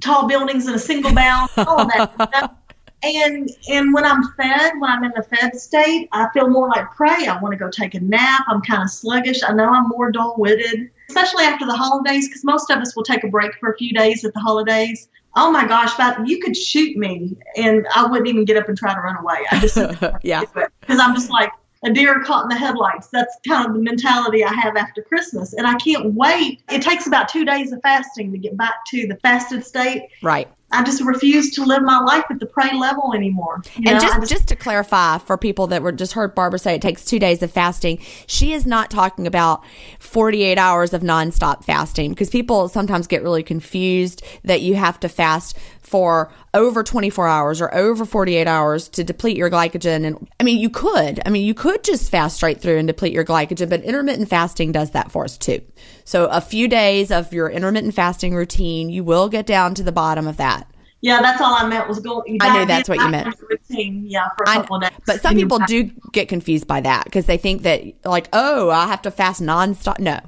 tall 0.00 0.26
buildings 0.26 0.66
in 0.66 0.74
a 0.74 0.78
single 0.78 1.14
bound, 1.14 1.50
all 1.56 1.86
that. 1.86 2.56
And 3.02 3.50
and 3.70 3.94
when 3.94 4.04
I'm 4.04 4.22
fed, 4.32 4.72
when 4.78 4.90
I'm 4.90 5.04
in 5.04 5.12
the 5.16 5.22
fed 5.22 5.54
state, 5.56 6.08
I 6.12 6.28
feel 6.34 6.48
more 6.48 6.68
like 6.68 6.90
prey. 6.90 7.28
I 7.28 7.40
want 7.40 7.52
to 7.52 7.58
go 7.58 7.70
take 7.70 7.94
a 7.94 8.00
nap. 8.00 8.44
I'm 8.48 8.60
kind 8.60 8.82
of 8.82 8.90
sluggish. 8.90 9.42
I 9.42 9.52
know 9.52 9.70
I'm 9.70 9.88
more 9.88 10.12
dull 10.12 10.34
witted. 10.36 10.90
Especially 11.10 11.44
after 11.44 11.66
the 11.66 11.74
holidays, 11.74 12.28
because 12.28 12.44
most 12.44 12.70
of 12.70 12.78
us 12.78 12.94
will 12.94 13.02
take 13.02 13.24
a 13.24 13.28
break 13.28 13.52
for 13.58 13.72
a 13.72 13.76
few 13.76 13.92
days 13.92 14.24
at 14.24 14.32
the 14.32 14.40
holidays. 14.40 15.08
Oh 15.36 15.50
my 15.50 15.66
gosh, 15.66 15.94
but 15.96 16.26
you 16.26 16.40
could 16.40 16.56
shoot 16.56 16.96
me 16.96 17.36
and 17.56 17.86
I 17.94 18.06
wouldn't 18.06 18.28
even 18.28 18.44
get 18.44 18.56
up 18.56 18.68
and 18.68 18.76
try 18.76 18.94
to 18.94 19.00
run 19.00 19.16
away. 19.16 19.44
I 19.50 19.60
just 19.60 19.76
yeah, 20.22 20.42
because 20.80 20.98
I'm 20.98 21.14
just 21.14 21.30
like 21.30 21.50
a 21.84 21.90
deer 21.90 22.22
caught 22.24 22.44
in 22.44 22.48
the 22.48 22.56
headlights. 22.56 23.08
That's 23.08 23.36
kind 23.46 23.66
of 23.66 23.74
the 23.74 23.80
mentality 23.80 24.44
I 24.44 24.52
have 24.52 24.76
after 24.76 25.02
Christmas, 25.02 25.52
and 25.52 25.66
I 25.66 25.74
can't 25.76 26.14
wait. 26.14 26.62
It 26.70 26.82
takes 26.82 27.06
about 27.06 27.28
two 27.28 27.44
days 27.44 27.72
of 27.72 27.80
fasting 27.82 28.32
to 28.32 28.38
get 28.38 28.56
back 28.56 28.84
to 28.88 29.06
the 29.06 29.16
fasted 29.16 29.64
state. 29.64 30.08
Right. 30.22 30.48
I 30.72 30.84
just 30.84 31.02
refuse 31.02 31.50
to 31.52 31.64
live 31.64 31.82
my 31.82 31.98
life 32.00 32.24
at 32.30 32.38
the 32.38 32.46
prey 32.46 32.72
level 32.76 33.12
anymore. 33.14 33.62
You 33.76 33.90
and 33.90 33.94
know, 33.96 34.00
just, 34.00 34.20
just, 34.20 34.32
just 34.32 34.48
to 34.48 34.56
clarify 34.56 35.18
for 35.18 35.36
people 35.36 35.66
that 35.68 35.82
were 35.82 35.92
just 35.92 36.12
heard 36.12 36.34
Barbara 36.34 36.58
say 36.58 36.74
it 36.74 36.82
takes 36.82 37.04
two 37.04 37.18
days 37.18 37.42
of 37.42 37.50
fasting, 37.50 37.98
she 38.26 38.52
is 38.52 38.66
not 38.66 38.90
talking 38.90 39.26
about 39.26 39.64
48 39.98 40.58
hours 40.58 40.92
of 40.92 41.02
nonstop 41.02 41.64
fasting 41.64 42.10
because 42.10 42.30
people 42.30 42.68
sometimes 42.68 43.06
get 43.06 43.22
really 43.22 43.42
confused 43.42 44.22
that 44.44 44.60
you 44.60 44.76
have 44.76 45.00
to 45.00 45.08
fast 45.08 45.58
for 45.90 46.30
over 46.54 46.84
24 46.84 47.26
hours 47.26 47.60
or 47.60 47.74
over 47.74 48.04
48 48.04 48.46
hours 48.46 48.88
to 48.90 49.02
deplete 49.02 49.36
your 49.36 49.50
glycogen. 49.50 50.06
And 50.06 50.28
I 50.38 50.44
mean, 50.44 50.60
you 50.60 50.70
could, 50.70 51.20
I 51.26 51.30
mean, 51.30 51.44
you 51.44 51.52
could 51.52 51.82
just 51.82 52.12
fast 52.12 52.36
straight 52.36 52.60
through 52.60 52.78
and 52.78 52.86
deplete 52.86 53.12
your 53.12 53.24
glycogen, 53.24 53.68
but 53.68 53.82
intermittent 53.82 54.28
fasting 54.28 54.70
does 54.70 54.92
that 54.92 55.10
for 55.10 55.24
us 55.24 55.36
too. 55.36 55.60
So 56.04 56.26
a 56.26 56.40
few 56.40 56.68
days 56.68 57.10
of 57.10 57.32
your 57.32 57.50
intermittent 57.50 57.94
fasting 57.94 58.36
routine, 58.36 58.88
you 58.88 59.02
will 59.02 59.28
get 59.28 59.46
down 59.46 59.74
to 59.74 59.82
the 59.82 59.90
bottom 59.90 60.28
of 60.28 60.36
that. 60.36 60.68
Yeah, 61.00 61.22
that's 61.22 61.40
all 61.40 61.54
I 61.54 61.66
meant 61.66 61.88
was 61.88 61.98
going. 61.98 62.38
I 62.40 62.56
knew 62.56 62.66
that's 62.66 62.88
what 62.88 62.98
you 62.98 63.08
meant. 63.08 63.34
Routine, 63.48 64.04
yeah, 64.06 64.28
for 64.36 64.44
a 64.44 64.54
couple 64.54 64.76
I, 64.76 64.90
days. 64.90 64.98
But 65.06 65.22
some 65.22 65.34
people 65.34 65.58
do 65.66 65.90
get 66.12 66.28
confused 66.28 66.66
by 66.66 66.82
that 66.82 67.04
because 67.04 67.24
they 67.24 67.38
think 67.38 67.62
that, 67.62 67.82
like, 68.04 68.28
oh, 68.34 68.68
I 68.68 68.86
have 68.86 69.02
to 69.02 69.10
fast 69.10 69.40
nonstop. 69.40 69.98
No, 69.98 70.20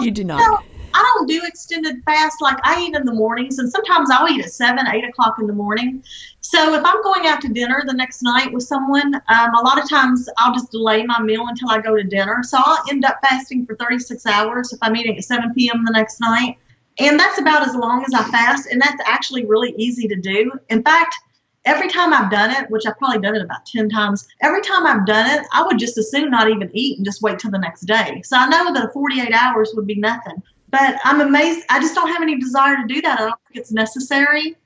you 0.02 0.10
do 0.10 0.24
not. 0.24 0.40
No, 0.40 0.77
I 0.98 1.12
don't 1.14 1.28
do 1.28 1.40
extended 1.44 2.02
fast. 2.04 2.42
Like 2.42 2.58
I 2.64 2.82
eat 2.82 2.96
in 2.96 3.04
the 3.04 3.14
mornings, 3.14 3.60
and 3.60 3.70
sometimes 3.70 4.10
I'll 4.10 4.28
eat 4.28 4.44
at 4.44 4.50
seven, 4.50 4.84
eight 4.88 5.04
o'clock 5.04 5.36
in 5.38 5.46
the 5.46 5.52
morning. 5.52 6.02
So 6.40 6.74
if 6.74 6.84
I'm 6.84 7.00
going 7.04 7.26
out 7.26 7.40
to 7.42 7.48
dinner 7.48 7.84
the 7.86 7.92
next 7.92 8.20
night 8.20 8.52
with 8.52 8.64
someone, 8.64 9.14
um, 9.14 9.54
a 9.54 9.62
lot 9.62 9.80
of 9.80 9.88
times 9.88 10.28
I'll 10.38 10.52
just 10.52 10.72
delay 10.72 11.04
my 11.04 11.22
meal 11.22 11.46
until 11.46 11.70
I 11.70 11.80
go 11.80 11.94
to 11.96 12.02
dinner. 12.02 12.42
So 12.42 12.58
I'll 12.60 12.82
end 12.90 13.04
up 13.04 13.18
fasting 13.22 13.64
for 13.64 13.76
36 13.76 14.26
hours 14.26 14.72
if 14.72 14.80
I'm 14.82 14.96
eating 14.96 15.16
at 15.16 15.22
7 15.22 15.54
p.m. 15.54 15.84
the 15.84 15.92
next 15.92 16.18
night. 16.18 16.58
And 16.98 17.18
that's 17.18 17.38
about 17.38 17.64
as 17.64 17.76
long 17.76 18.04
as 18.04 18.12
I 18.12 18.28
fast, 18.32 18.66
and 18.66 18.80
that's 18.80 19.00
actually 19.06 19.46
really 19.46 19.72
easy 19.76 20.08
to 20.08 20.16
do. 20.16 20.50
In 20.68 20.82
fact, 20.82 21.14
every 21.64 21.86
time 21.86 22.12
I've 22.12 22.28
done 22.28 22.50
it, 22.50 22.68
which 22.70 22.86
I've 22.86 22.98
probably 22.98 23.20
done 23.20 23.36
it 23.36 23.42
about 23.42 23.66
10 23.66 23.88
times, 23.88 24.26
every 24.40 24.62
time 24.62 24.84
I've 24.84 25.06
done 25.06 25.30
it, 25.30 25.46
I 25.52 25.62
would 25.62 25.78
just 25.78 25.96
as 25.96 26.10
soon 26.10 26.30
not 26.30 26.50
even 26.50 26.70
eat 26.74 26.96
and 26.96 27.04
just 27.04 27.22
wait 27.22 27.38
till 27.38 27.52
the 27.52 27.58
next 27.58 27.82
day. 27.82 28.20
So 28.24 28.36
I 28.36 28.48
know 28.48 28.72
that 28.74 28.92
48 28.92 29.32
hours 29.32 29.70
would 29.76 29.86
be 29.86 29.94
nothing. 29.94 30.42
But 30.70 30.96
I'm 31.04 31.20
amazed. 31.20 31.64
I 31.70 31.80
just 31.80 31.94
don't 31.94 32.08
have 32.08 32.22
any 32.22 32.38
desire 32.38 32.76
to 32.76 32.86
do 32.86 33.00
that. 33.02 33.20
I 33.20 33.24
don't 33.24 33.40
think 33.48 33.60
it's 33.60 33.72
necessary. 33.72 34.56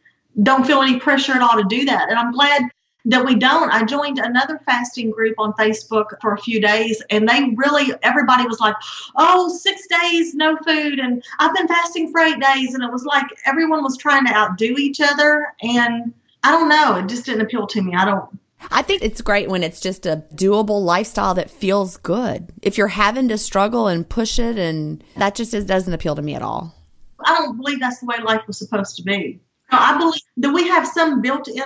Don't 0.42 0.66
feel 0.66 0.82
any 0.82 0.98
pressure 0.98 1.32
at 1.32 1.42
all 1.42 1.56
to 1.56 1.64
do 1.68 1.84
that. 1.84 2.10
And 2.10 2.18
I'm 2.18 2.32
glad 2.32 2.62
that 3.04 3.24
we 3.24 3.34
don't. 3.34 3.70
I 3.70 3.84
joined 3.84 4.18
another 4.18 4.60
fasting 4.64 5.10
group 5.10 5.34
on 5.38 5.52
Facebook 5.54 6.06
for 6.20 6.34
a 6.34 6.38
few 6.38 6.60
days, 6.60 7.02
and 7.10 7.28
they 7.28 7.52
really, 7.56 7.92
everybody 8.02 8.46
was 8.46 8.60
like, 8.60 8.76
oh, 9.16 9.48
six 9.48 9.86
days, 9.88 10.34
no 10.34 10.56
food. 10.64 10.98
And 10.98 11.22
I've 11.38 11.54
been 11.54 11.68
fasting 11.68 12.12
for 12.12 12.20
eight 12.20 12.40
days. 12.40 12.74
And 12.74 12.82
it 12.82 12.90
was 12.90 13.04
like 13.04 13.26
everyone 13.44 13.82
was 13.82 13.96
trying 13.96 14.26
to 14.26 14.34
outdo 14.34 14.76
each 14.78 15.00
other. 15.00 15.48
And 15.62 16.12
I 16.44 16.52
don't 16.52 16.68
know. 16.68 16.96
It 16.96 17.08
just 17.08 17.26
didn't 17.26 17.42
appeal 17.42 17.66
to 17.68 17.82
me. 17.82 17.94
I 17.94 18.04
don't. 18.04 18.38
I 18.70 18.82
think 18.82 19.02
it's 19.02 19.20
great 19.20 19.48
when 19.48 19.62
it's 19.62 19.80
just 19.80 20.06
a 20.06 20.24
doable 20.34 20.82
lifestyle 20.82 21.34
that 21.34 21.50
feels 21.50 21.96
good. 21.98 22.52
If 22.62 22.78
you're 22.78 22.88
having 22.88 23.28
to 23.28 23.38
struggle 23.38 23.88
and 23.88 24.08
push 24.08 24.38
it, 24.38 24.58
and 24.58 25.02
that 25.16 25.34
just 25.34 25.52
doesn't 25.66 25.92
appeal 25.92 26.14
to 26.14 26.22
me 26.22 26.34
at 26.34 26.42
all. 26.42 26.74
I 27.24 27.34
don't 27.36 27.56
believe 27.56 27.80
that's 27.80 28.00
the 28.00 28.06
way 28.06 28.18
life 28.18 28.42
was 28.46 28.58
supposed 28.58 28.96
to 28.96 29.02
be. 29.02 29.40
I 29.70 29.96
believe 29.96 30.20
that 30.36 30.52
we 30.52 30.68
have 30.68 30.86
some 30.86 31.22
built-in 31.22 31.64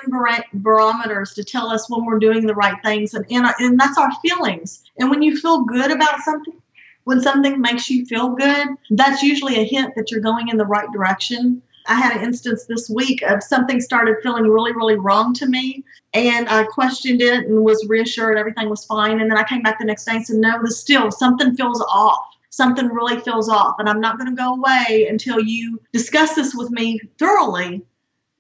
barometers 0.55 1.35
to 1.35 1.43
tell 1.43 1.69
us 1.69 1.91
when 1.91 2.05
we're 2.05 2.21
doing 2.21 2.47
the 2.47 2.55
right 2.55 2.77
things, 2.85 3.15
and, 3.15 3.27
and 3.31 3.47
and 3.59 3.81
that's 3.81 3.99
our 3.99 4.13
feelings. 4.21 4.85
And 4.99 5.11
when 5.11 5.23
you 5.23 5.37
feel 5.37 5.65
good 5.65 5.91
about 5.91 6.21
something, 6.21 6.55
when 7.03 7.21
something 7.21 7.61
makes 7.61 7.91
you 7.91 8.07
feel 8.07 8.31
good, 8.31 8.69
that's 8.91 9.23
usually 9.23 9.57
a 9.57 9.65
hint 9.65 9.95
that 9.97 10.11
you're 10.11 10.21
going 10.21 10.49
in 10.49 10.57
the 10.57 10.67
right 10.67 10.91
direction. 10.93 11.63
I 11.89 11.95
had 11.95 12.17
an 12.17 12.25
instance 12.25 12.65
this 12.65 12.91
week 12.91 13.23
of 13.23 13.43
something 13.43 13.81
started 13.81 14.17
feeling 14.23 14.45
really, 14.45 14.73
really 14.73 14.97
wrong 14.97 15.35
to 15.35 15.47
me. 15.47 15.85
And 16.15 16.49
I 16.49 16.65
questioned 16.65 17.23
it 17.23 17.47
and 17.47 17.65
was 17.65 17.87
reassured 17.89 18.39
everything 18.39 18.69
was 18.69 18.85
fine. 18.85 19.21
And 19.21 19.31
then 19.31 19.39
I 19.39 19.45
came 19.45 19.63
back 19.63 19.79
the 19.79 19.85
next 19.85 20.05
day 20.05 20.17
and 20.17 20.27
said, 20.27 20.37
no, 20.37 20.61
this 20.63 20.81
still 20.81 21.11
something 21.11 21.55
feels 21.57 21.81
off. 21.83 22.25
Something 22.51 22.89
really 22.89 23.21
feels 23.21 23.49
off. 23.49 23.77
And 23.79 23.89
I'm 23.89 24.01
not 24.01 24.19
going 24.19 24.31
to 24.31 24.37
go 24.37 24.55
away 24.55 25.07
until 25.11 25.41
you 25.41 25.81
discuss 25.93 26.35
this 26.35 26.55
with 26.55 26.71
me 26.71 27.01
thoroughly 27.19 27.83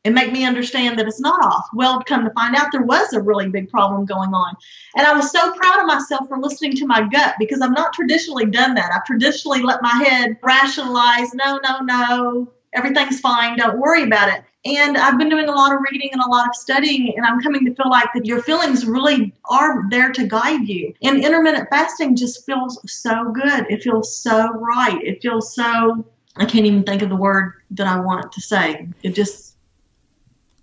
and 0.06 0.14
make 0.14 0.32
me 0.32 0.44
understand 0.44 0.96
that 0.98 1.08
it's 1.08 1.20
not 1.20 1.44
off. 1.44 1.66
Well, 1.74 2.00
come 2.00 2.24
to 2.24 2.30
find 2.30 2.54
out, 2.54 2.70
there 2.70 2.82
was 2.82 3.12
a 3.12 3.20
really 3.20 3.48
big 3.48 3.68
problem 3.68 4.06
going 4.06 4.32
on. 4.32 4.54
And 4.96 5.04
I 5.04 5.12
was 5.12 5.32
so 5.32 5.52
proud 5.52 5.80
of 5.80 5.86
myself 5.86 6.28
for 6.28 6.38
listening 6.38 6.74
to 6.76 6.86
my 6.86 7.06
gut 7.08 7.34
because 7.40 7.60
I've 7.60 7.72
not 7.72 7.92
traditionally 7.92 8.46
done 8.46 8.74
that. 8.74 8.92
I've 8.94 9.04
traditionally 9.04 9.62
let 9.62 9.82
my 9.82 9.90
head 9.90 10.36
rationalize, 10.42 11.34
no, 11.34 11.58
no, 11.62 11.80
no, 11.80 12.52
everything's 12.76 13.20
fine, 13.20 13.56
don't 13.56 13.78
worry 13.78 14.02
about 14.02 14.28
it. 14.28 14.44
And 14.64 14.96
I've 14.96 15.16
been 15.16 15.28
doing 15.28 15.48
a 15.48 15.52
lot 15.52 15.72
of 15.72 15.78
reading 15.90 16.10
and 16.12 16.20
a 16.20 16.28
lot 16.28 16.48
of 16.48 16.54
studying, 16.56 17.14
and 17.16 17.24
I'm 17.24 17.40
coming 17.40 17.64
to 17.66 17.74
feel 17.74 17.88
like 17.88 18.08
that 18.14 18.26
your 18.26 18.42
feelings 18.42 18.84
really 18.84 19.32
are 19.48 19.88
there 19.90 20.10
to 20.12 20.26
guide 20.26 20.68
you. 20.68 20.92
And 21.02 21.24
intermittent 21.24 21.68
fasting 21.70 22.16
just 22.16 22.44
feels 22.44 22.80
so 22.90 23.32
good. 23.32 23.66
It 23.70 23.82
feels 23.82 24.16
so 24.16 24.50
right. 24.54 25.00
It 25.02 25.22
feels 25.22 25.54
so, 25.54 26.04
I 26.34 26.46
can't 26.46 26.66
even 26.66 26.82
think 26.82 27.02
of 27.02 27.10
the 27.10 27.16
word 27.16 27.54
that 27.70 27.86
I 27.86 28.00
want 28.00 28.32
to 28.32 28.40
say. 28.40 28.88
It 29.04 29.14
just. 29.14 29.56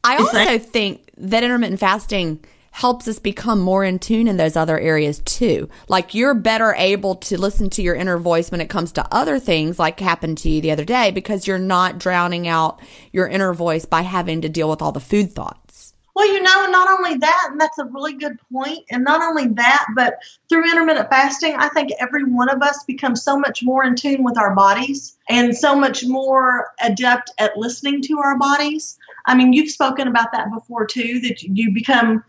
I 0.03 0.17
also 0.17 0.37
like, 0.37 0.63
think 0.63 1.09
that 1.17 1.43
intermittent 1.43 1.79
fasting 1.79 2.43
helps 2.73 3.07
us 3.07 3.19
become 3.19 3.61
more 3.61 3.85
in 3.85 3.99
tune 3.99 4.27
in 4.27 4.37
those 4.37 4.55
other 4.55 4.79
areas 4.79 5.21
too. 5.25 5.69
Like 5.87 6.15
you're 6.15 6.33
better 6.33 6.73
able 6.73 7.15
to 7.17 7.39
listen 7.39 7.69
to 7.69 7.83
your 7.83 7.93
inner 7.93 8.17
voice 8.17 8.49
when 8.49 8.61
it 8.61 8.69
comes 8.69 8.91
to 8.93 9.07
other 9.11 9.37
things 9.37 9.77
like 9.77 9.99
happened 9.99 10.39
to 10.39 10.49
you 10.49 10.59
the 10.59 10.71
other 10.71 10.83
day 10.83 11.11
because 11.11 11.45
you're 11.45 11.59
not 11.59 11.99
drowning 11.99 12.47
out 12.47 12.81
your 13.11 13.27
inner 13.27 13.53
voice 13.53 13.85
by 13.85 14.01
having 14.01 14.41
to 14.41 14.49
deal 14.49 14.67
with 14.71 14.81
all 14.81 14.91
the 14.91 14.99
food 14.99 15.33
thoughts. 15.33 15.93
Well, 16.15 16.27
you 16.27 16.41
know, 16.41 16.65
not 16.67 16.89
only 16.89 17.17
that, 17.19 17.47
and 17.51 17.61
that's 17.61 17.77
a 17.77 17.85
really 17.85 18.13
good 18.13 18.37
point, 18.51 18.79
and 18.89 19.03
not 19.03 19.21
only 19.21 19.47
that, 19.49 19.85
but 19.95 20.17
through 20.49 20.69
intermittent 20.69 21.09
fasting, 21.09 21.55
I 21.55 21.69
think 21.69 21.91
every 21.99 22.23
one 22.23 22.49
of 22.49 22.61
us 22.61 22.83
becomes 22.83 23.23
so 23.23 23.37
much 23.37 23.63
more 23.63 23.83
in 23.83 23.95
tune 23.95 24.23
with 24.23 24.37
our 24.37 24.53
bodies 24.53 25.17
and 25.29 25.55
so 25.55 25.75
much 25.75 26.05
more 26.05 26.71
adept 26.81 27.31
at 27.37 27.57
listening 27.57 28.01
to 28.03 28.19
our 28.19 28.37
bodies. 28.37 28.97
I 29.25 29.35
mean, 29.35 29.53
you've 29.53 29.71
spoken 29.71 30.07
about 30.07 30.31
that 30.33 30.51
before 30.51 30.85
too, 30.85 31.19
that 31.21 31.41
you 31.41 31.71
become 31.73 32.23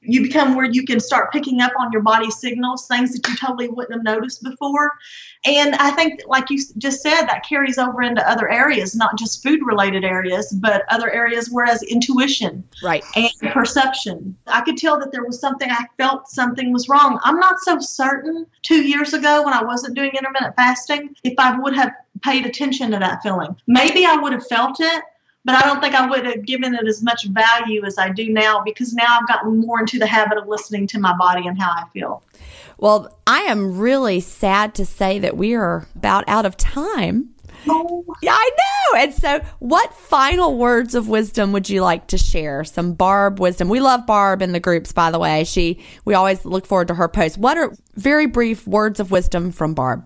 you 0.00 0.22
become 0.22 0.54
where 0.54 0.66
you 0.70 0.84
can 0.84 1.00
start 1.00 1.32
picking 1.32 1.60
up 1.60 1.72
on 1.78 1.90
your 1.92 2.02
body 2.02 2.30
signals, 2.30 2.86
things 2.86 3.12
that 3.12 3.28
you 3.28 3.36
totally 3.36 3.68
wouldn't 3.68 3.94
have 3.94 4.04
noticed 4.04 4.42
before. 4.42 4.92
And 5.44 5.74
I 5.76 5.90
think, 5.90 6.20
like 6.26 6.50
you 6.50 6.58
just 6.78 7.02
said, 7.02 7.22
that 7.22 7.44
carries 7.48 7.78
over 7.78 8.02
into 8.02 8.28
other 8.28 8.48
areas, 8.48 8.94
not 8.94 9.18
just 9.18 9.42
food 9.42 9.60
related 9.64 10.04
areas, 10.04 10.52
but 10.52 10.84
other 10.88 11.10
areas, 11.10 11.48
whereas 11.50 11.82
intuition 11.82 12.62
right. 12.82 13.04
and 13.16 13.30
perception. 13.52 14.36
I 14.46 14.60
could 14.60 14.76
tell 14.76 14.98
that 15.00 15.10
there 15.10 15.24
was 15.24 15.40
something, 15.40 15.70
I 15.70 15.84
felt 15.96 16.28
something 16.28 16.72
was 16.72 16.88
wrong. 16.88 17.18
I'm 17.24 17.38
not 17.38 17.58
so 17.60 17.78
certain 17.80 18.46
two 18.62 18.82
years 18.82 19.14
ago 19.14 19.42
when 19.44 19.54
I 19.54 19.64
wasn't 19.64 19.94
doing 19.96 20.10
intermittent 20.10 20.54
fasting 20.56 21.14
if 21.24 21.34
I 21.38 21.58
would 21.58 21.74
have 21.74 21.92
paid 22.22 22.46
attention 22.46 22.90
to 22.92 22.98
that 22.98 23.22
feeling. 23.22 23.56
Maybe 23.66 24.04
I 24.04 24.16
would 24.16 24.32
have 24.32 24.46
felt 24.46 24.80
it, 24.80 25.02
but 25.48 25.64
I 25.64 25.66
don't 25.66 25.80
think 25.80 25.94
I 25.94 26.06
would 26.06 26.26
have 26.26 26.44
given 26.44 26.74
it 26.74 26.86
as 26.86 27.02
much 27.02 27.24
value 27.28 27.82
as 27.82 27.96
I 27.96 28.10
do 28.10 28.28
now 28.28 28.60
because 28.62 28.92
now 28.92 29.16
I've 29.18 29.26
gotten 29.26 29.60
more 29.60 29.80
into 29.80 29.98
the 29.98 30.06
habit 30.06 30.36
of 30.36 30.46
listening 30.46 30.86
to 30.88 31.00
my 31.00 31.16
body 31.16 31.46
and 31.48 31.58
how 31.58 31.70
I 31.70 31.84
feel. 31.90 32.22
Well, 32.76 33.18
I 33.26 33.38
am 33.44 33.78
really 33.78 34.20
sad 34.20 34.74
to 34.74 34.84
say 34.84 35.18
that 35.20 35.38
we 35.38 35.54
are 35.54 35.86
about 35.96 36.28
out 36.28 36.44
of 36.44 36.58
time. 36.58 37.30
Oh. 37.66 38.04
Yeah, 38.20 38.34
I 38.34 38.50
know. 38.58 38.98
And 39.00 39.14
so, 39.14 39.40
what 39.58 39.94
final 39.94 40.58
words 40.58 40.94
of 40.94 41.08
wisdom 41.08 41.52
would 41.52 41.70
you 41.70 41.80
like 41.80 42.08
to 42.08 42.18
share? 42.18 42.62
Some 42.62 42.92
Barb 42.92 43.40
wisdom. 43.40 43.70
We 43.70 43.80
love 43.80 44.06
Barb 44.06 44.42
in 44.42 44.52
the 44.52 44.60
groups, 44.60 44.92
by 44.92 45.10
the 45.10 45.18
way. 45.18 45.44
She, 45.44 45.82
we 46.04 46.12
always 46.12 46.44
look 46.44 46.66
forward 46.66 46.88
to 46.88 46.94
her 46.94 47.08
posts. 47.08 47.38
What 47.38 47.56
are 47.56 47.72
very 47.94 48.26
brief 48.26 48.66
words 48.66 49.00
of 49.00 49.10
wisdom 49.10 49.52
from 49.52 49.72
Barb? 49.72 50.04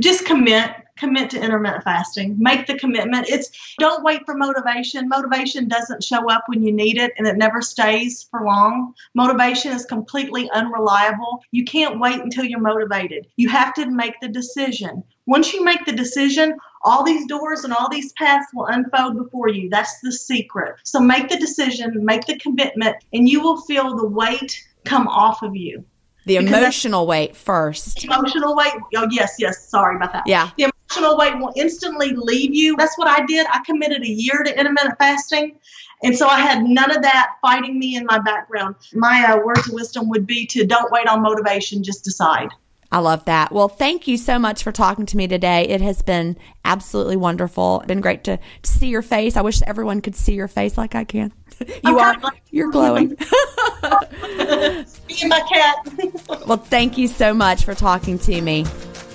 Just 0.00 0.26
commit 0.26 0.72
commit 0.98 1.30
to 1.30 1.42
intermittent 1.42 1.84
fasting. 1.84 2.36
Make 2.38 2.66
the 2.66 2.78
commitment. 2.78 3.28
It's 3.28 3.50
don't 3.78 4.04
wait 4.04 4.24
for 4.26 4.34
motivation. 4.34 5.08
Motivation 5.08 5.68
doesn't 5.68 6.04
show 6.04 6.30
up 6.30 6.44
when 6.46 6.62
you 6.62 6.72
need 6.72 6.98
it 6.98 7.12
and 7.18 7.26
it 7.26 7.36
never 7.36 7.62
stays 7.62 8.26
for 8.30 8.44
long. 8.44 8.94
Motivation 9.14 9.72
is 9.72 9.84
completely 9.84 10.50
unreliable. 10.50 11.42
You 11.50 11.64
can't 11.64 11.98
wait 12.00 12.20
until 12.20 12.44
you're 12.44 12.60
motivated. 12.60 13.26
You 13.36 13.48
have 13.48 13.74
to 13.74 13.86
make 13.90 14.14
the 14.20 14.28
decision. 14.28 15.02
Once 15.26 15.52
you 15.52 15.62
make 15.62 15.84
the 15.84 15.92
decision, 15.92 16.56
all 16.82 17.04
these 17.04 17.26
doors 17.26 17.64
and 17.64 17.72
all 17.72 17.88
these 17.90 18.12
paths 18.12 18.46
will 18.54 18.66
unfold 18.66 19.16
before 19.16 19.48
you. 19.48 19.68
That's 19.68 20.00
the 20.00 20.12
secret. 20.12 20.76
So 20.84 21.00
make 21.00 21.28
the 21.28 21.36
decision, 21.36 21.92
make 22.04 22.24
the 22.26 22.38
commitment, 22.38 22.96
and 23.12 23.28
you 23.28 23.42
will 23.42 23.60
feel 23.62 23.94
the 23.96 24.06
weight 24.08 24.64
come 24.84 25.06
off 25.06 25.42
of 25.42 25.54
you. 25.54 25.84
The 26.24 26.36
emotional 26.36 27.06
weight 27.06 27.36
first. 27.36 28.04
Emotional 28.04 28.54
weight. 28.54 28.74
Oh, 28.96 29.08
yes, 29.10 29.36
yes. 29.38 29.68
Sorry 29.68 29.96
about 29.96 30.12
that. 30.12 30.26
Yeah. 30.26 30.50
The 30.58 30.70
emotional 30.90 31.18
weight 31.18 31.38
will 31.38 31.52
instantly 31.56 32.12
leave 32.14 32.54
you. 32.54 32.76
That's 32.76 32.96
what 32.96 33.08
I 33.08 33.24
did. 33.26 33.46
I 33.52 33.60
committed 33.64 34.02
a 34.02 34.08
year 34.08 34.42
to 34.44 34.58
intermittent 34.58 34.98
fasting. 34.98 35.58
And 36.02 36.16
so 36.16 36.28
I 36.28 36.40
had 36.40 36.62
none 36.62 36.90
of 36.90 37.02
that 37.02 37.34
fighting 37.42 37.78
me 37.78 37.96
in 37.96 38.06
my 38.06 38.18
background. 38.20 38.76
My 38.94 39.24
uh, 39.24 39.44
words 39.44 39.66
of 39.66 39.74
wisdom 39.74 40.08
would 40.10 40.26
be 40.26 40.46
to 40.46 40.64
don't 40.64 40.90
wait 40.92 41.08
on 41.08 41.22
motivation, 41.22 41.82
just 41.82 42.04
decide. 42.04 42.50
I 42.90 43.00
love 43.00 43.24
that. 43.26 43.52
Well, 43.52 43.68
thank 43.68 44.08
you 44.08 44.16
so 44.16 44.38
much 44.38 44.62
for 44.62 44.72
talking 44.72 45.04
to 45.06 45.16
me 45.16 45.28
today. 45.28 45.64
It 45.64 45.82
has 45.82 46.00
been 46.00 46.38
absolutely 46.64 47.16
wonderful. 47.16 47.80
It's 47.80 47.88
been 47.88 48.00
great 48.00 48.24
to, 48.24 48.38
to 48.38 48.70
see 48.70 48.88
your 48.88 49.02
face. 49.02 49.36
I 49.36 49.42
wish 49.42 49.60
everyone 49.62 50.00
could 50.00 50.16
see 50.16 50.34
your 50.34 50.48
face 50.48 50.78
like 50.78 50.94
I 50.94 51.04
can. 51.04 51.32
You 51.84 51.98
are 51.98 52.14
you're 52.52 52.70
glowing. 52.70 53.08
Me 53.18 55.16
and 55.22 55.28
my 55.28 55.40
cat. 55.40 56.46
well, 56.46 56.56
thank 56.56 56.96
you 56.96 57.08
so 57.08 57.34
much 57.34 57.64
for 57.64 57.74
talking 57.74 58.16
to 58.20 58.40
me. 58.40 58.64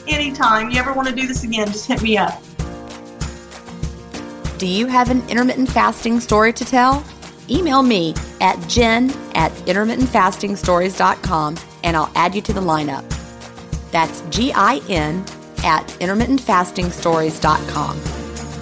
Anytime 0.08 0.70
you 0.70 0.80
ever 0.80 0.94
want 0.94 1.08
to 1.08 1.16
do 1.16 1.28
this 1.28 1.44
again, 1.44 1.68
just 1.68 1.88
hit 1.88 2.02
me 2.02 2.18
up. 2.18 2.42
Do 4.58 4.68
you 4.68 4.88
have 4.88 5.10
an 5.10 5.28
intermittent 5.30 5.70
fasting 5.70 6.20
story 6.20 6.52
to 6.54 6.66
tell? 6.66 7.04
Email 7.50 7.84
me 7.84 8.16
at 8.40 8.58
gin 8.70 9.12
at 9.36 9.52
intermittentfastingstories.com 9.52 11.58
and 11.84 11.98
I'll 11.98 12.12
add 12.16 12.34
you 12.34 12.42
to 12.42 12.54
the 12.54 12.62
lineup. 12.62 13.04
That's 13.92 14.22
G 14.30 14.54
I 14.54 14.82
N 14.90 15.26
at 15.64 15.86
intermittentfastingstories.com. 16.00 18.02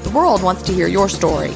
The 0.04 0.10
world 0.10 0.44
wants 0.44 0.64
to 0.64 0.74
hear 0.74 0.88
your 0.88 1.08
story. 1.08 1.52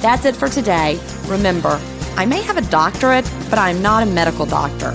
That's 0.00 0.26
it 0.26 0.36
for 0.36 0.48
today. 0.48 1.00
Remember, 1.26 1.80
I 2.16 2.26
may 2.26 2.42
have 2.42 2.58
a 2.58 2.70
doctorate, 2.70 3.28
but 3.48 3.58
I'm 3.58 3.82
not 3.82 4.02
a 4.02 4.06
medical 4.06 4.46
doctor. 4.46 4.94